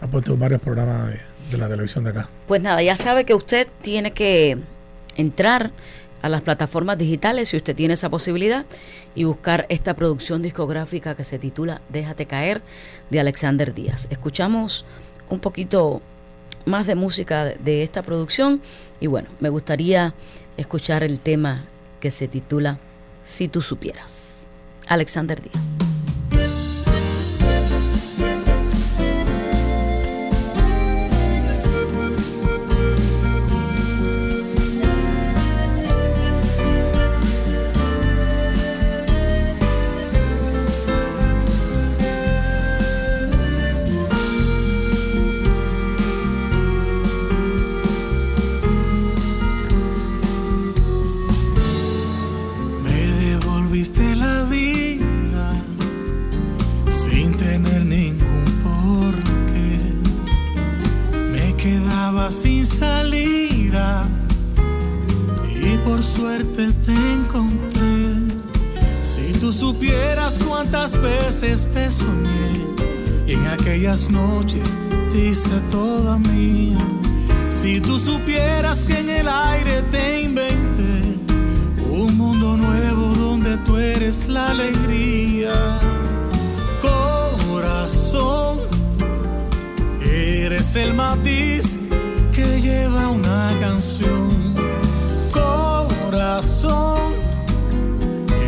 han 0.00 0.10
puesto 0.10 0.34
en 0.34 0.40
varios 0.40 0.60
programas 0.60 1.08
de, 1.08 1.20
de 1.50 1.58
la 1.58 1.68
televisión 1.68 2.04
de 2.04 2.10
acá. 2.10 2.28
Pues 2.46 2.60
nada, 2.62 2.82
ya 2.82 2.96
sabe 2.96 3.24
que 3.24 3.34
usted 3.34 3.68
tiene 3.80 4.12
que 4.12 4.58
entrar 5.16 5.70
a 6.22 6.28
las 6.28 6.42
plataformas 6.42 6.96
digitales 6.96 7.50
si 7.50 7.58
usted 7.58 7.76
tiene 7.76 7.94
esa 7.94 8.08
posibilidad 8.08 8.64
y 9.14 9.24
buscar 9.24 9.66
esta 9.68 9.94
producción 9.94 10.40
discográfica 10.40 11.14
que 11.14 11.22
se 11.22 11.38
titula 11.38 11.82
Déjate 11.90 12.24
caer 12.26 12.62
de 13.10 13.20
Alexander 13.20 13.74
Díaz. 13.74 14.06
Escuchamos 14.10 14.86
un 15.30 15.40
poquito 15.40 16.00
más 16.66 16.86
de 16.86 16.94
música 16.94 17.44
de- 17.44 17.82
esta 17.82 18.02
producción 18.02 18.60
y 19.00 19.06
bueno, 19.06 19.28
me 19.40 19.48
gustaría 19.48 20.14
escuchar 20.56 21.02
el 21.02 21.18
tema 21.18 21.64
que 22.00 22.10
se 22.10 22.28
titula 22.28 22.78
Si 23.24 23.48
tú 23.48 23.62
supieras. 23.62 24.44
Alexander 24.86 25.40
Díaz. 25.40 25.93
Sin 62.30 62.64
salida 62.64 64.08
y 65.54 65.76
por 65.78 66.02
suerte 66.02 66.70
te 66.86 66.92
encontré. 66.92 68.14
Si 69.02 69.32
tú 69.40 69.52
supieras 69.52 70.38
cuántas 70.38 71.00
veces 71.00 71.68
te 71.72 71.90
soñé 71.90 72.64
y 73.26 73.32
en 73.32 73.46
aquellas 73.48 74.08
noches 74.10 74.74
te 75.12 75.26
hice 75.28 75.60
toda 75.70 76.18
mía. 76.18 76.78
Si 77.50 77.80
tú 77.80 77.98
supieras 77.98 78.84
que 78.84 79.00
en 79.00 79.08
el 79.08 79.28
aire 79.28 79.82
te 79.90 80.22
inventé 80.22 81.02
un 81.90 82.16
mundo 82.16 82.56
nuevo 82.56 83.08
donde 83.14 83.56
tú 83.58 83.76
eres 83.76 84.28
la 84.28 84.50
alegría. 84.50 85.52
Corazón, 86.80 88.60
eres 90.02 90.74
el 90.76 90.94
matiz 90.94 91.83
lleva 92.64 93.08
una 93.08 93.54
canción. 93.60 94.54
Corazón, 95.32 97.12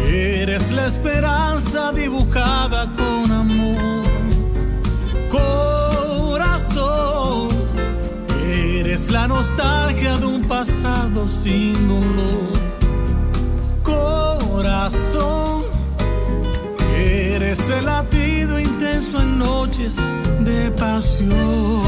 eres 0.09 0.71
la 0.73 0.87
esperanza 0.87 1.93
dibujada 1.93 2.91
con 2.95 3.31
amor. 3.31 4.03
Corazón, 6.29 7.49
eres 8.43 9.11
la 9.11 9.29
nostalgia 9.29 10.17
de 10.17 10.27
un 10.27 10.43
pasado 10.45 11.29
sin 11.29 11.75
dolor 11.87 12.57
corazón. 14.57 15.65
Eres 16.97 17.61
el 17.69 17.85
latido 17.85 18.59
intenso 18.59 19.21
en 19.21 19.39
noches 19.39 19.97
de 20.41 20.71
pasión. 20.71 21.87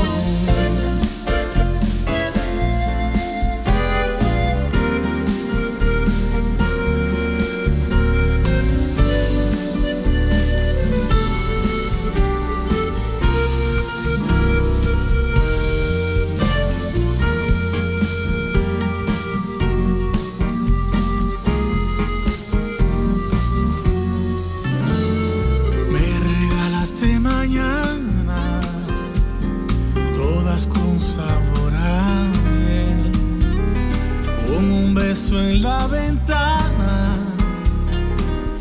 En 35.33 35.63
la 35.63 35.87
ventana, 35.89 37.15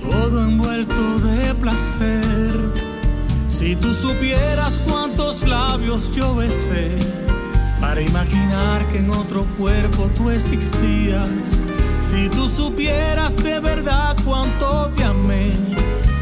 todo 0.01 0.43
envuelto 0.43 1.19
de 1.19 1.53
placer. 1.55 2.55
Si 3.47 3.75
tú 3.75 3.93
supieras 3.93 4.81
cuántos 4.85 5.47
labios 5.47 6.11
yo 6.13 6.35
besé 6.35 6.91
para 7.79 8.01
imaginar 8.01 8.85
que 8.87 8.99
en 8.99 9.09
otro 9.11 9.45
cuerpo 9.57 10.09
tú 10.17 10.29
existías. 10.29 11.57
Si 12.01 12.27
tú 12.29 12.49
supieras 12.49 13.37
de 13.37 13.61
verdad 13.61 14.17
cuánto 14.25 14.91
te 14.93 15.05
amé, 15.05 15.53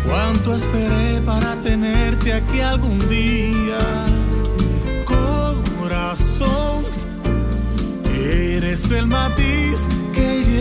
cuánto 0.07 0.53
esperé 0.53 1.21
para 1.21 1.55
tenerte 1.61 2.33
aquí 2.33 2.59
algún 2.59 2.99
día. 3.09 3.79
Corazón, 5.05 6.85
eres 8.13 8.91
el 8.91 9.07
matiz 9.07 9.87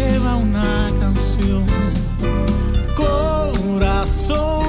lleva 0.04 0.36
una 0.36 0.88
canción. 1.00 1.64
Corazón, 2.96 4.68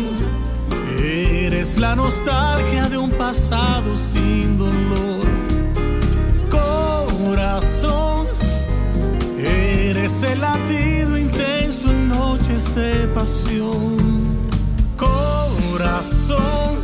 eres 1.00 1.80
la 1.80 1.96
nostalgia 1.96 2.90
de 2.90 2.98
un 2.98 3.12
pasado 3.12 3.96
sin 3.96 4.58
dolor. 4.58 5.26
Corazón, 6.50 8.28
eres 9.38 10.24
el 10.24 10.42
latido 10.42 11.18
intenso 11.18 11.90
en 11.90 12.10
noches 12.10 12.76
de 12.76 13.08
pasión. 13.08 14.19
Corazón, 15.90 16.76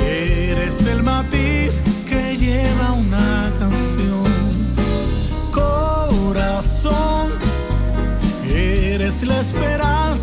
eres 0.00 0.80
el 0.86 1.02
matiz 1.02 1.82
que 2.08 2.38
lleva 2.38 2.92
una 2.92 3.52
canción. 3.58 4.24
Corazón, 5.52 7.32
eres 8.48 9.22
la 9.24 9.38
esperanza 9.38 10.21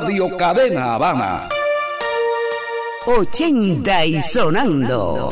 Radio 0.00 0.34
Cadena 0.34 0.94
Habana. 0.94 1.46
80 3.04 4.06
y 4.06 4.22
sonando. 4.22 5.28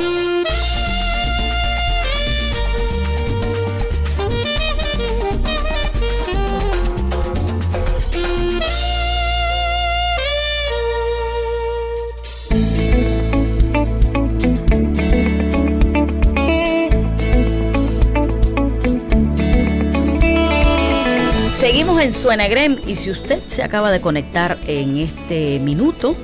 Seguimos 21.98 22.16
en 22.16 22.22
Suenagrem 22.22 22.76
y 22.86 22.94
si 22.94 23.10
usted 23.10 23.40
se 23.48 23.64
acaba 23.64 23.90
de 23.90 24.00
conectar 24.00 24.56
en 24.68 24.98
este 24.98 25.58
minuto, 25.58 26.14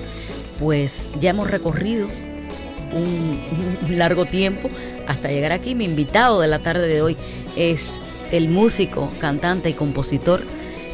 pues 0.60 1.02
ya 1.20 1.30
hemos 1.30 1.50
recorrido 1.50 2.06
un, 2.92 3.40
un 3.88 3.98
largo 3.98 4.24
tiempo 4.24 4.70
hasta 5.08 5.30
llegar 5.30 5.50
aquí. 5.50 5.74
Mi 5.74 5.84
invitado 5.84 6.40
de 6.40 6.46
la 6.46 6.60
tarde 6.60 6.86
de 6.86 7.02
hoy 7.02 7.16
es 7.56 8.00
el 8.30 8.48
músico, 8.48 9.10
cantante 9.20 9.68
y 9.68 9.72
compositor, 9.72 10.44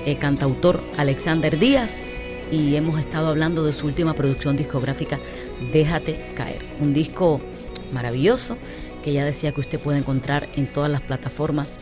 eh, 0.07 0.17
cantautor 0.17 0.81
Alexander 0.97 1.59
Díaz 1.59 2.01
y 2.51 2.75
hemos 2.75 2.99
estado 2.99 3.29
hablando 3.29 3.65
de 3.65 3.75
su 3.75 3.87
última 3.87 4.15
producción 4.15 4.57
discográfica, 4.57 5.19
Déjate 5.75 6.19
caer, 6.35 6.63
un 6.81 6.95
disco 6.95 7.43
maravilloso 7.93 8.57
que 9.05 9.13
ya 9.13 9.27
decía 9.27 9.53
que 9.53 9.61
usted 9.61 9.79
puede 9.79 9.99
encontrar 9.99 10.49
en 10.57 10.67
todas 10.67 10.91
las 10.91 11.03
plataformas 11.03 11.81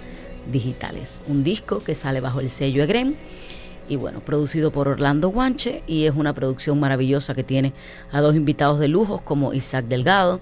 digitales. 0.50 1.20
Un 1.26 1.44
disco 1.44 1.82
que 1.82 1.94
sale 1.94 2.20
bajo 2.20 2.40
el 2.40 2.50
sello 2.50 2.82
Egrem 2.82 3.14
y 3.88 3.96
bueno, 3.96 4.20
producido 4.20 4.70
por 4.70 4.88
Orlando 4.88 5.30
Guanche 5.30 5.82
y 5.86 6.04
es 6.04 6.14
una 6.14 6.34
producción 6.34 6.78
maravillosa 6.78 7.34
que 7.34 7.44
tiene 7.44 7.72
a 8.12 8.20
dos 8.20 8.36
invitados 8.36 8.78
de 8.78 8.88
lujos 8.88 9.22
como 9.22 9.54
Isaac 9.54 9.86
Delgado 9.86 10.40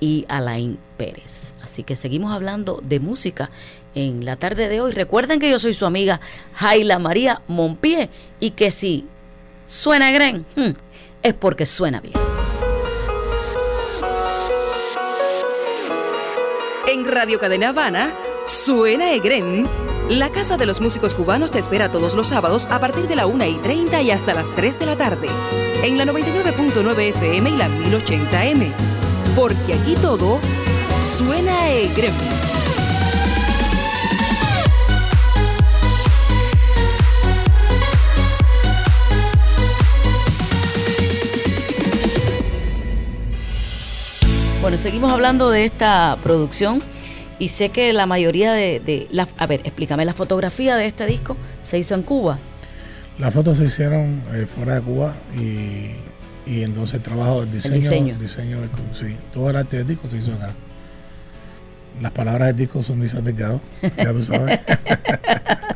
y 0.00 0.24
Alain 0.28 0.78
Pérez. 0.96 1.52
Así 1.62 1.84
que 1.84 1.96
seguimos 1.96 2.32
hablando 2.32 2.80
de 2.82 2.98
música 2.98 3.50
en 3.94 4.24
la 4.24 4.36
tarde 4.36 4.68
de 4.68 4.80
hoy. 4.80 4.92
Recuerden 4.92 5.38
que 5.38 5.50
yo 5.50 5.58
soy 5.58 5.74
su 5.74 5.86
amiga 5.86 6.20
Jaila 6.54 6.98
María 6.98 7.42
Monpié 7.46 8.10
y 8.40 8.50
que 8.50 8.70
si 8.70 9.06
suena 9.66 10.10
Egrem, 10.10 10.44
hmm, 10.56 10.70
es 11.22 11.34
porque 11.34 11.66
suena 11.66 12.00
bien. 12.00 12.14
En 16.88 17.06
Radio 17.06 17.38
Cadena 17.38 17.68
Habana, 17.68 18.14
suena 18.46 19.12
Egrem. 19.12 19.66
La 20.08 20.28
Casa 20.30 20.56
de 20.56 20.66
los 20.66 20.80
Músicos 20.80 21.14
Cubanos 21.14 21.50
te 21.50 21.58
espera 21.58 21.90
todos 21.90 22.14
los 22.14 22.28
sábados 22.28 22.66
a 22.70 22.80
partir 22.80 23.06
de 23.08 23.16
la 23.16 23.26
1 23.26 23.44
y 23.46 23.54
30 23.56 24.02
y 24.02 24.10
hasta 24.10 24.34
las 24.34 24.54
3 24.54 24.78
de 24.78 24.86
la 24.86 24.96
tarde. 24.96 25.28
En 25.82 25.98
la 25.98 26.04
99.9 26.04 26.98
FM 26.98 27.50
y 27.50 27.56
la 27.56 27.68
1080M. 27.68 28.72
Porque 29.36 29.74
aquí 29.74 29.94
todo 29.96 30.38
suena 30.98 31.70
Egrem. 31.70 32.12
Bueno, 44.60 44.78
seguimos 44.78 45.12
hablando 45.12 45.50
de 45.50 45.64
esta 45.64 46.16
producción 46.22 46.80
y 47.44 47.48
sé 47.48 47.70
que 47.70 47.92
la 47.92 48.06
mayoría 48.06 48.52
de, 48.52 48.80
de 48.80 49.08
la, 49.10 49.26
a 49.38 49.46
ver, 49.46 49.60
explícame, 49.64 50.04
la 50.04 50.14
fotografía 50.14 50.76
de 50.76 50.86
este 50.86 51.06
disco 51.06 51.36
se 51.62 51.78
hizo 51.78 51.94
en 51.94 52.02
Cuba. 52.02 52.38
Las 53.18 53.34
fotos 53.34 53.58
se 53.58 53.64
hicieron 53.64 54.22
eh, 54.32 54.46
fuera 54.54 54.76
de 54.76 54.82
Cuba 54.82 55.16
y, 55.36 55.90
y 56.46 56.62
entonces 56.62 56.94
el 56.94 57.02
trabajo, 57.02 57.42
el 57.42 57.50
diseño, 57.50 57.76
diseño. 57.90 58.14
el 58.14 58.20
diseño 58.20 58.60
del- 58.60 58.70
sí, 58.92 59.16
todo 59.32 59.50
el 59.50 59.56
arte 59.56 59.78
del 59.78 59.86
disco 59.86 60.08
se 60.08 60.18
hizo 60.18 60.32
acá. 60.34 60.54
Las 62.00 62.12
palabras 62.12 62.48
del 62.48 62.56
disco 62.56 62.82
son 62.82 63.00
de 63.00 63.06
Isaac 63.06 63.22
Delgado, 63.22 63.60
ya 63.82 64.12
tú 64.12 64.24
sabes. 64.24 64.60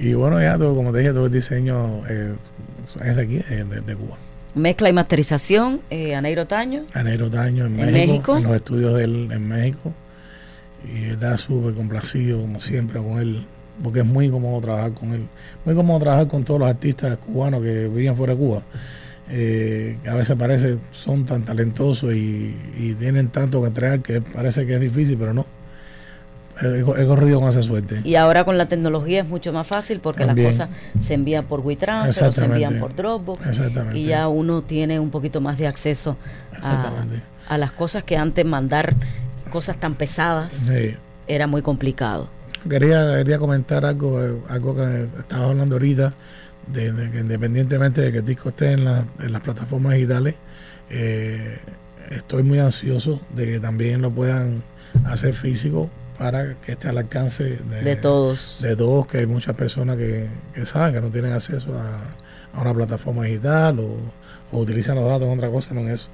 y, 0.00 0.08
y 0.08 0.14
bueno, 0.14 0.40
ya 0.40 0.58
todo, 0.58 0.74
como 0.74 0.92
te 0.92 0.98
dije, 0.98 1.12
todo 1.12 1.26
el 1.26 1.32
diseño 1.32 2.06
eh, 2.08 2.34
es 3.04 3.16
de 3.16 3.22
aquí, 3.22 3.38
de, 3.38 3.80
de 3.80 3.96
Cuba. 3.96 4.18
Mezcla 4.54 4.90
y 4.90 4.92
masterización, 4.92 5.80
eh, 5.88 6.14
Aneiro 6.14 6.46
Taño. 6.46 6.84
Enero 6.94 7.30
de 7.30 7.38
año 7.38 7.64
en, 7.66 7.80
¿En 7.80 7.86
México, 7.92 8.12
México? 8.12 8.36
en 8.36 8.42
los 8.44 8.56
estudios 8.56 8.94
de 8.98 9.04
él 9.04 9.28
en 9.32 9.48
México. 9.48 9.94
Y 10.84 11.10
está 11.10 11.36
súper 11.36 11.74
complacido, 11.74 12.40
como 12.40 12.60
siempre, 12.60 13.00
con 13.00 13.18
él, 13.20 13.46
porque 13.82 14.00
es 14.00 14.06
muy 14.06 14.30
cómodo 14.30 14.60
trabajar 14.60 14.92
con 14.92 15.12
él. 15.12 15.26
Muy 15.64 15.74
cómodo 15.74 16.00
trabajar 16.00 16.28
con 16.28 16.44
todos 16.44 16.60
los 16.60 16.68
artistas 16.68 17.16
cubanos 17.18 17.62
que 17.62 17.88
viven 17.88 18.16
fuera 18.16 18.34
de 18.34 18.38
Cuba. 18.38 18.62
Eh, 19.30 19.98
que 20.02 20.10
a 20.10 20.14
veces 20.14 20.36
parece 20.36 20.78
son 20.90 21.24
tan 21.24 21.44
talentosos 21.44 22.12
y, 22.12 22.54
y 22.76 22.94
tienen 22.98 23.28
tanto 23.28 23.60
que 23.62 23.68
entregar 23.68 24.00
que 24.00 24.20
parece 24.20 24.66
que 24.66 24.74
es 24.74 24.80
difícil, 24.80 25.16
pero 25.16 25.32
no. 25.32 25.46
He, 26.60 26.80
he 26.80 27.06
corrido 27.06 27.40
con 27.40 27.48
esa 27.48 27.62
suerte. 27.62 28.00
Y 28.04 28.16
ahora 28.16 28.44
con 28.44 28.58
la 28.58 28.66
tecnología 28.66 29.20
es 29.20 29.26
mucho 29.26 29.52
más 29.52 29.66
fácil 29.66 30.00
porque 30.00 30.26
También. 30.26 30.48
las 30.48 30.58
cosas 30.58 30.76
se 31.00 31.14
envían 31.14 31.46
por 31.46 31.60
WeTransfer 31.60 32.28
o 32.28 32.32
se 32.32 32.44
envían 32.44 32.78
por 32.78 32.94
Dropbox. 32.94 33.46
Exactamente. 33.46 33.98
Y 33.98 34.04
ya 34.06 34.28
uno 34.28 34.62
tiene 34.62 35.00
un 35.00 35.10
poquito 35.10 35.40
más 35.40 35.56
de 35.56 35.66
acceso 35.66 36.16
a 37.48 37.58
las 37.58 37.72
cosas 37.72 38.04
que 38.04 38.16
antes 38.16 38.44
mandar 38.44 38.94
cosas 39.52 39.78
tan 39.78 39.94
pesadas 39.94 40.52
Sí. 40.52 40.96
era 41.28 41.46
muy 41.46 41.62
complicado. 41.62 42.28
Quería, 42.68 43.16
quería 43.18 43.38
comentar 43.38 43.84
algo, 43.84 44.24
eh, 44.24 44.34
algo 44.48 44.74
que 44.74 45.06
estaba 45.18 45.46
hablando 45.50 45.74
ahorita, 45.76 46.14
de, 46.72 46.92
de 46.92 47.10
que 47.10 47.18
independientemente 47.20 48.00
de 48.00 48.12
que 48.12 48.18
el 48.18 48.24
disco 48.24 48.48
esté 48.50 48.72
en, 48.72 48.84
la- 48.84 49.04
en 49.20 49.32
las 49.32 49.42
plataformas 49.42 49.94
digitales, 49.94 50.36
eh, 50.90 51.58
estoy 52.10 52.42
muy 52.44 52.58
ansioso 52.60 53.20
de 53.34 53.46
que 53.46 53.60
también 53.60 54.00
lo 54.02 54.10
puedan 54.10 54.62
hacer 55.04 55.34
físico 55.34 55.90
para 56.18 56.54
que 56.60 56.72
esté 56.72 56.88
al 56.88 56.98
alcance 56.98 57.44
de, 57.44 57.80
De 57.82 57.96
todos. 57.96 58.60
de 58.62 58.76
todos, 58.76 59.06
que 59.08 59.18
hay 59.18 59.26
muchas 59.26 59.56
personas 59.56 59.96
que, 59.96 60.28
que 60.54 60.64
saben 60.66 60.94
que 60.94 61.00
no 61.00 61.08
tienen 61.08 61.32
acceso 61.32 61.76
a, 61.76 61.98
a 62.56 62.60
una 62.60 62.72
plataforma 62.74 63.24
digital 63.24 63.80
o, 63.80 63.96
o 64.52 64.58
utilizan 64.60 64.94
los 64.94 65.04
datos 65.04 65.22
en 65.26 65.36
otra 65.36 65.50
cosa, 65.50 65.74
no 65.74 65.80
en 65.80 65.88
eso. 65.90 66.10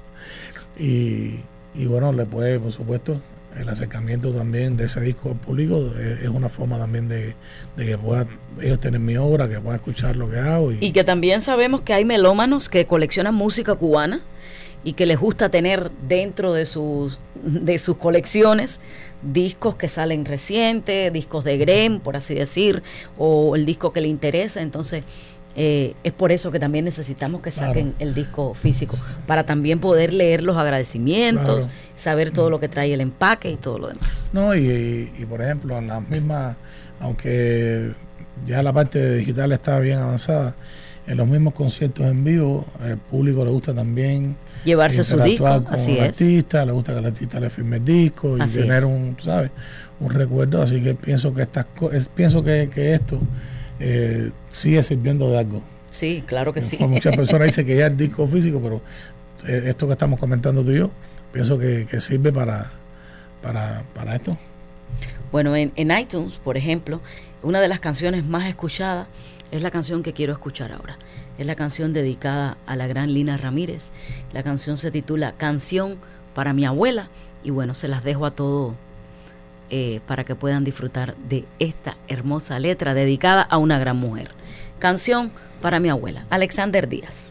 Y, 0.77 1.41
y 1.73 1.85
bueno, 1.85 2.11
le 2.13 2.25
puede, 2.25 2.59
por 2.59 2.71
supuesto, 2.71 3.21
el 3.57 3.67
acercamiento 3.67 4.31
también 4.31 4.77
de 4.77 4.85
ese 4.85 5.01
disco 5.01 5.29
al 5.29 5.35
público 5.35 5.91
es, 5.97 6.29
una 6.29 6.49
forma 6.49 6.77
también 6.77 7.07
de, 7.07 7.35
de 7.75 7.85
que 7.85 7.97
puedan 7.97 8.27
ellos 8.61 8.79
tener 8.79 8.99
mi 8.99 9.17
obra, 9.17 9.49
que 9.49 9.59
puedan 9.59 9.75
escuchar 9.75 10.15
lo 10.15 10.29
que 10.29 10.37
hago. 10.37 10.71
Y, 10.71 10.77
Y 10.81 10.91
que 10.91 11.03
también 11.03 11.41
sabemos 11.41 11.81
que 11.81 11.93
hay 11.93 12.05
melómanos 12.05 12.69
que 12.69 12.85
coleccionan 12.85 13.33
música 13.33 13.75
cubana 13.75 14.21
y 14.83 14.93
que 14.93 15.05
les 15.05 15.19
gusta 15.19 15.49
tener 15.49 15.91
dentro 16.07 16.53
de 16.53 16.65
sus, 16.65 17.19
de 17.43 17.77
sus 17.79 17.97
colecciones 17.97 18.79
discos 19.21 19.75
que 19.75 19.89
salen 19.89 20.25
recientes, 20.25 21.11
discos 21.11 21.43
de 21.43 21.57
Grem, 21.57 21.99
por 21.99 22.15
así 22.15 22.35
decir, 22.35 22.83
o 23.17 23.55
el 23.55 23.65
disco 23.65 23.91
que 23.91 24.01
le 24.01 24.07
interesa. 24.07 24.61
Entonces, 24.61 25.03
eh, 25.55 25.93
es 26.03 26.13
por 26.13 26.31
eso 26.31 26.51
que 26.51 26.59
también 26.59 26.85
necesitamos 26.85 27.41
que 27.41 27.51
saquen 27.51 27.91
Claro. 27.91 28.09
el 28.09 28.13
disco 28.15 28.53
físico, 28.53 28.95
para 29.27 29.45
también 29.45 29.79
poder 29.79 30.13
leer 30.13 30.43
los 30.43 30.55
agradecimientos, 30.57 31.65
Claro. 31.65 31.79
saber 31.95 32.31
todo 32.31 32.49
lo 32.49 32.59
que 32.59 32.69
trae 32.69 32.93
el 32.93 33.01
empaque 33.01 33.51
y 33.51 33.55
todo 33.57 33.79
lo 33.79 33.87
demás. 33.87 34.29
No, 34.31 34.55
y, 34.55 34.59
y- 34.67 35.13
y, 35.21 35.25
por 35.25 35.41
ejemplo, 35.41 35.77
en 35.77 35.87
las 35.87 36.07
mismas, 36.07 36.55
aunque 36.99 37.91
ya 38.45 38.61
la 38.63 38.71
parte 38.71 39.15
digital 39.15 39.51
está 39.51 39.79
bien 39.79 39.97
avanzada, 39.99 40.55
en 41.07 41.17
los 41.17 41.27
mismos 41.27 41.55
conciertos 41.55 42.05
en 42.05 42.23
vivo, 42.23 42.67
el 42.85 42.97
público 42.97 43.43
le 43.43 43.49
gusta 43.51 43.73
también 43.73 44.35
Llevarse 44.63 45.03
su 45.03 45.17
disco, 45.19 45.45
con 45.63 45.73
así 45.73 45.93
el 45.93 45.97
es. 45.97 46.09
artista, 46.09 46.63
le 46.65 46.71
gusta 46.71 46.93
que 46.93 46.99
el 46.99 47.05
artista 47.07 47.39
le 47.39 47.49
firme 47.49 47.77
el 47.77 47.85
disco 47.85 48.37
y 48.37 48.41
Así 48.41 48.59
tener 48.59 48.83
es. 48.83 48.89
un, 48.89 49.17
¿sabes? 49.19 49.49
un 49.99 50.11
recuerdo. 50.11 50.61
Así 50.61 50.81
que 50.83 50.93
pienso 50.93 51.33
que 51.33 51.41
estas 51.41 51.65
pienso 52.13 52.43
que, 52.43 52.69
que 52.71 52.93
esto 52.93 53.19
eh, 53.79 54.31
sigue 54.49 54.83
sirviendo 54.83 55.29
de 55.31 55.39
algo. 55.39 55.61
Sí, 55.91 56.23
claro 56.25 56.53
que 56.53 56.61
sí. 56.61 56.77
Pues 56.77 56.89
Muchas 56.89 57.15
personas 57.15 57.47
dicen 57.47 57.65
que 57.65 57.75
ya 57.75 57.87
el 57.87 57.97
disco 57.97 58.27
físico, 58.27 58.59
pero 58.61 58.81
eh, 59.47 59.69
esto 59.69 59.87
que 59.87 59.93
estamos 59.93 60.19
comentando 60.19 60.63
tú 60.63 60.71
y 60.71 60.77
yo, 60.77 60.91
pienso 61.31 61.57
que, 61.57 61.87
que 61.89 62.01
sirve 62.01 62.31
para, 62.31 62.71
para, 63.41 63.83
para 63.93 64.15
esto. 64.15 64.37
Bueno, 65.31 65.55
en, 65.55 65.71
en 65.75 65.97
iTunes, 65.97 66.33
por 66.43 66.57
ejemplo, 66.57 67.01
una 67.43 67.61
de 67.61 67.67
las 67.67 67.79
canciones 67.79 68.25
más 68.25 68.47
escuchadas 68.47 69.07
es 69.51 69.63
la 69.63 69.71
canción 69.71 70.03
que 70.03 70.13
quiero 70.13 70.33
escuchar 70.33 70.71
ahora. 70.71 70.97
Es 71.37 71.45
la 71.45 71.55
canción 71.55 71.93
dedicada 71.93 72.57
a 72.65 72.75
la 72.75 72.87
gran 72.87 73.13
Lina 73.13 73.37
Ramírez. 73.37 73.89
La 74.33 74.43
canción 74.43 74.77
se 74.77 74.91
titula 74.91 75.33
Canción 75.33 75.97
para 76.35 76.53
mi 76.53 76.65
abuela. 76.65 77.09
Y 77.43 77.51
bueno, 77.51 77.73
se 77.73 77.87
las 77.87 78.03
dejo 78.03 78.25
a 78.25 78.31
todos 78.31 78.75
eh, 79.69 80.01
para 80.07 80.23
que 80.23 80.35
puedan 80.35 80.63
disfrutar 80.63 81.15
de 81.17 81.45
esta 81.59 81.97
hermosa 82.07 82.59
letra 82.59 82.93
dedicada 82.93 83.41
a 83.41 83.57
una 83.57 83.79
gran 83.79 83.97
mujer. 83.97 84.31
Canción 84.79 85.31
para 85.61 85.79
mi 85.79 85.89
abuela, 85.89 86.25
Alexander 86.29 86.87
Díaz. 86.87 87.28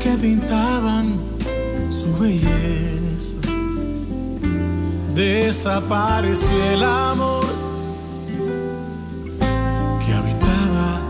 Que 0.00 0.16
pintaban 0.16 1.18
su 1.90 2.16
belleza. 2.18 3.36
Desapareció 5.14 6.64
el 6.72 6.82
amor 6.82 7.46
que 10.04 10.12
habitaba 10.12 11.00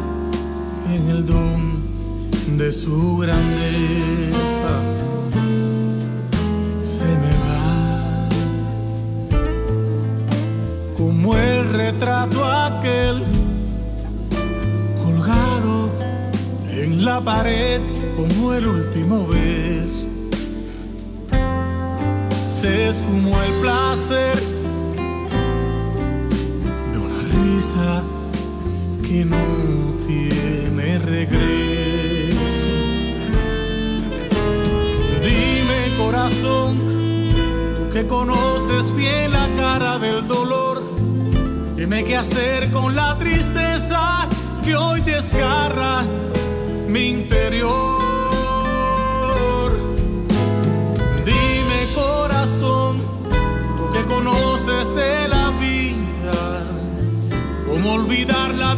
en 0.95 1.09
el 1.09 1.27
don 1.27 2.59
de 2.59 2.73
su 2.73 3.19
grandeza. 3.19 4.73
Se 6.83 7.07
me 7.07 7.35
va 7.47 8.29
como 10.97 11.37
el 11.37 11.69
retrato 11.73 12.45
aquel 12.45 13.38
la 17.09 17.23
pared 17.23 17.81
como 18.17 18.53
el 18.53 18.67
último 18.67 19.27
beso. 19.29 20.07
Se 22.51 22.89
esfumó 22.91 23.35
el 23.43 23.53
placer 23.63 24.37
de 26.93 26.99
una 27.07 27.21
risa 27.35 28.03
que 29.07 29.25
no 29.25 29.45
tiene 30.07 30.99
regreso. 30.99 32.75
Dime 35.29 35.81
corazón, 35.97 36.77
tú 37.79 37.89
que 37.91 38.07
conoces 38.07 38.95
bien 38.95 39.33
la 39.33 39.49
cara 39.57 39.99
del 39.99 40.27
dolor, 40.27 40.83
dime 41.75 42.05
qué 42.05 42.17
hacer 42.19 42.71
con 42.71 42.95
la 42.95 43.17
tristeza 43.17 44.29
que 44.63 44.77
hoy 44.77 45.01
desgarra 45.01 46.05
mi 46.89 47.11
interior. 47.11 47.69
Dime 51.25 51.95
corazón, 51.95 53.03
tú 53.77 53.91
que 53.93 54.05
conoces 54.05 54.95
de 54.95 55.29
la 55.29 55.51
vida, 55.51 56.65
cómo 57.67 57.95
olvidar 57.95 58.55
la 58.55 58.75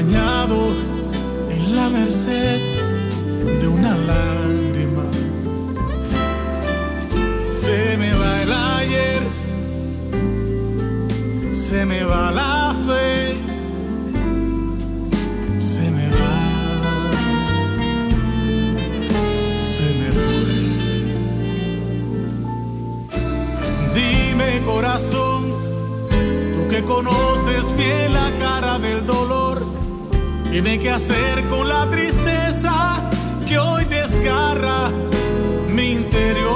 en 0.00 1.74
la 1.74 1.88
merced 1.90 2.60
de 3.60 3.66
una 3.66 3.96
lágrima. 3.96 5.02
Se 7.50 7.96
me 7.96 8.12
va 8.12 8.42
el 8.42 8.52
ayer, 8.52 9.22
se 11.52 11.84
me 11.84 12.04
va 12.04 12.30
la 12.30 12.76
fe, 12.86 13.34
se 15.58 15.90
me 15.90 16.08
va, 16.10 16.38
se 19.72 19.94
me 19.98 20.12
fue. 20.12 21.02
Dime 23.94 24.62
corazón, 24.64 25.42
tú 26.54 26.68
que 26.70 26.84
conoces 26.84 27.64
bien 27.76 28.12
la 28.14 28.30
cara 28.38 28.57
dime 30.50 30.78
qué 30.78 30.90
hacer 30.90 31.44
con 31.48 31.68
la 31.68 31.88
tristeza 31.90 33.02
que 33.46 33.58
hoy 33.58 33.84
desgarra 33.84 34.90
mi 35.68 35.92
interior. 35.92 36.48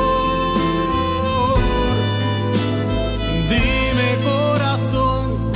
Dime 3.48 4.16
corazón, 4.22 5.52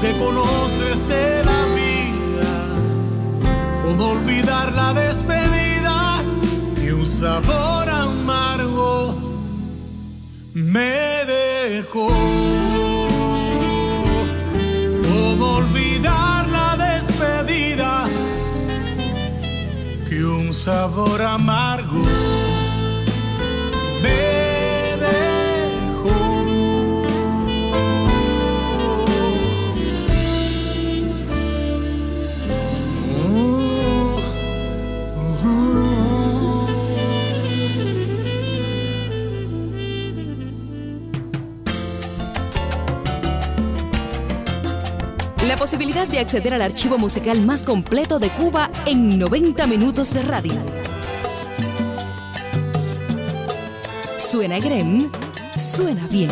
que 0.00 0.16
conoces 0.18 1.08
de 1.08 1.44
la 1.44 1.64
vida, 1.80 2.52
cómo 3.84 4.10
olvidar 4.10 4.72
la 4.72 4.92
despedida 4.94 6.22
que 6.76 6.92
un 6.92 7.06
sabor 7.06 7.88
amargo 7.88 9.14
me 10.54 11.24
dejó. 11.26 12.59
Que 20.10 20.24
un 20.24 20.52
sabor 20.52 21.22
amargo. 21.22 22.02
Me 24.02 24.39
posibilidad 45.60 46.08
de 46.08 46.18
acceder 46.18 46.54
al 46.54 46.62
archivo 46.62 46.96
musical 46.96 47.38
más 47.42 47.64
completo 47.64 48.18
de 48.18 48.30
Cuba 48.30 48.70
en 48.86 49.18
90 49.18 49.66
minutos 49.66 50.14
de 50.14 50.22
radio. 50.22 50.54
Suena 54.16 54.58
Grem, 54.58 55.10
suena 55.54 56.06
bien. 56.06 56.30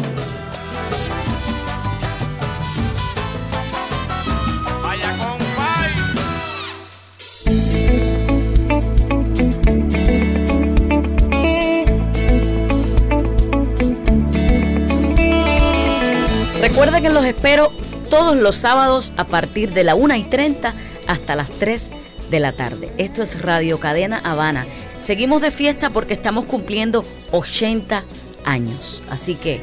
Recuerden 16.62 17.03
que 17.03 17.11
los 17.11 17.26
espero 17.26 17.88
todos 18.09 18.37
los 18.37 18.57
sábados 18.57 19.13
a 19.17 19.25
partir 19.25 19.73
de 19.73 19.85
la 19.85 19.95
1 19.95 20.15
y 20.17 20.25
30 20.25 20.73
hasta 21.07 21.37
las 21.37 21.51
3 21.53 21.91
de 22.31 22.41
la 22.41 22.53
tarde. 22.53 22.91
Esto 22.99 23.23
es 23.23 23.41
Radio 23.43 23.79
Cadena 23.79 24.19
Habana. 24.19 24.67
Seguimos 24.99 25.43
de 25.43 25.51
fiesta 25.51 25.91
porque 25.91 26.15
estamos 26.15 26.47
cumpliendo 26.47 27.05
80 27.33 28.05
años. 28.45 29.03
Así 29.11 29.35
que 29.35 29.61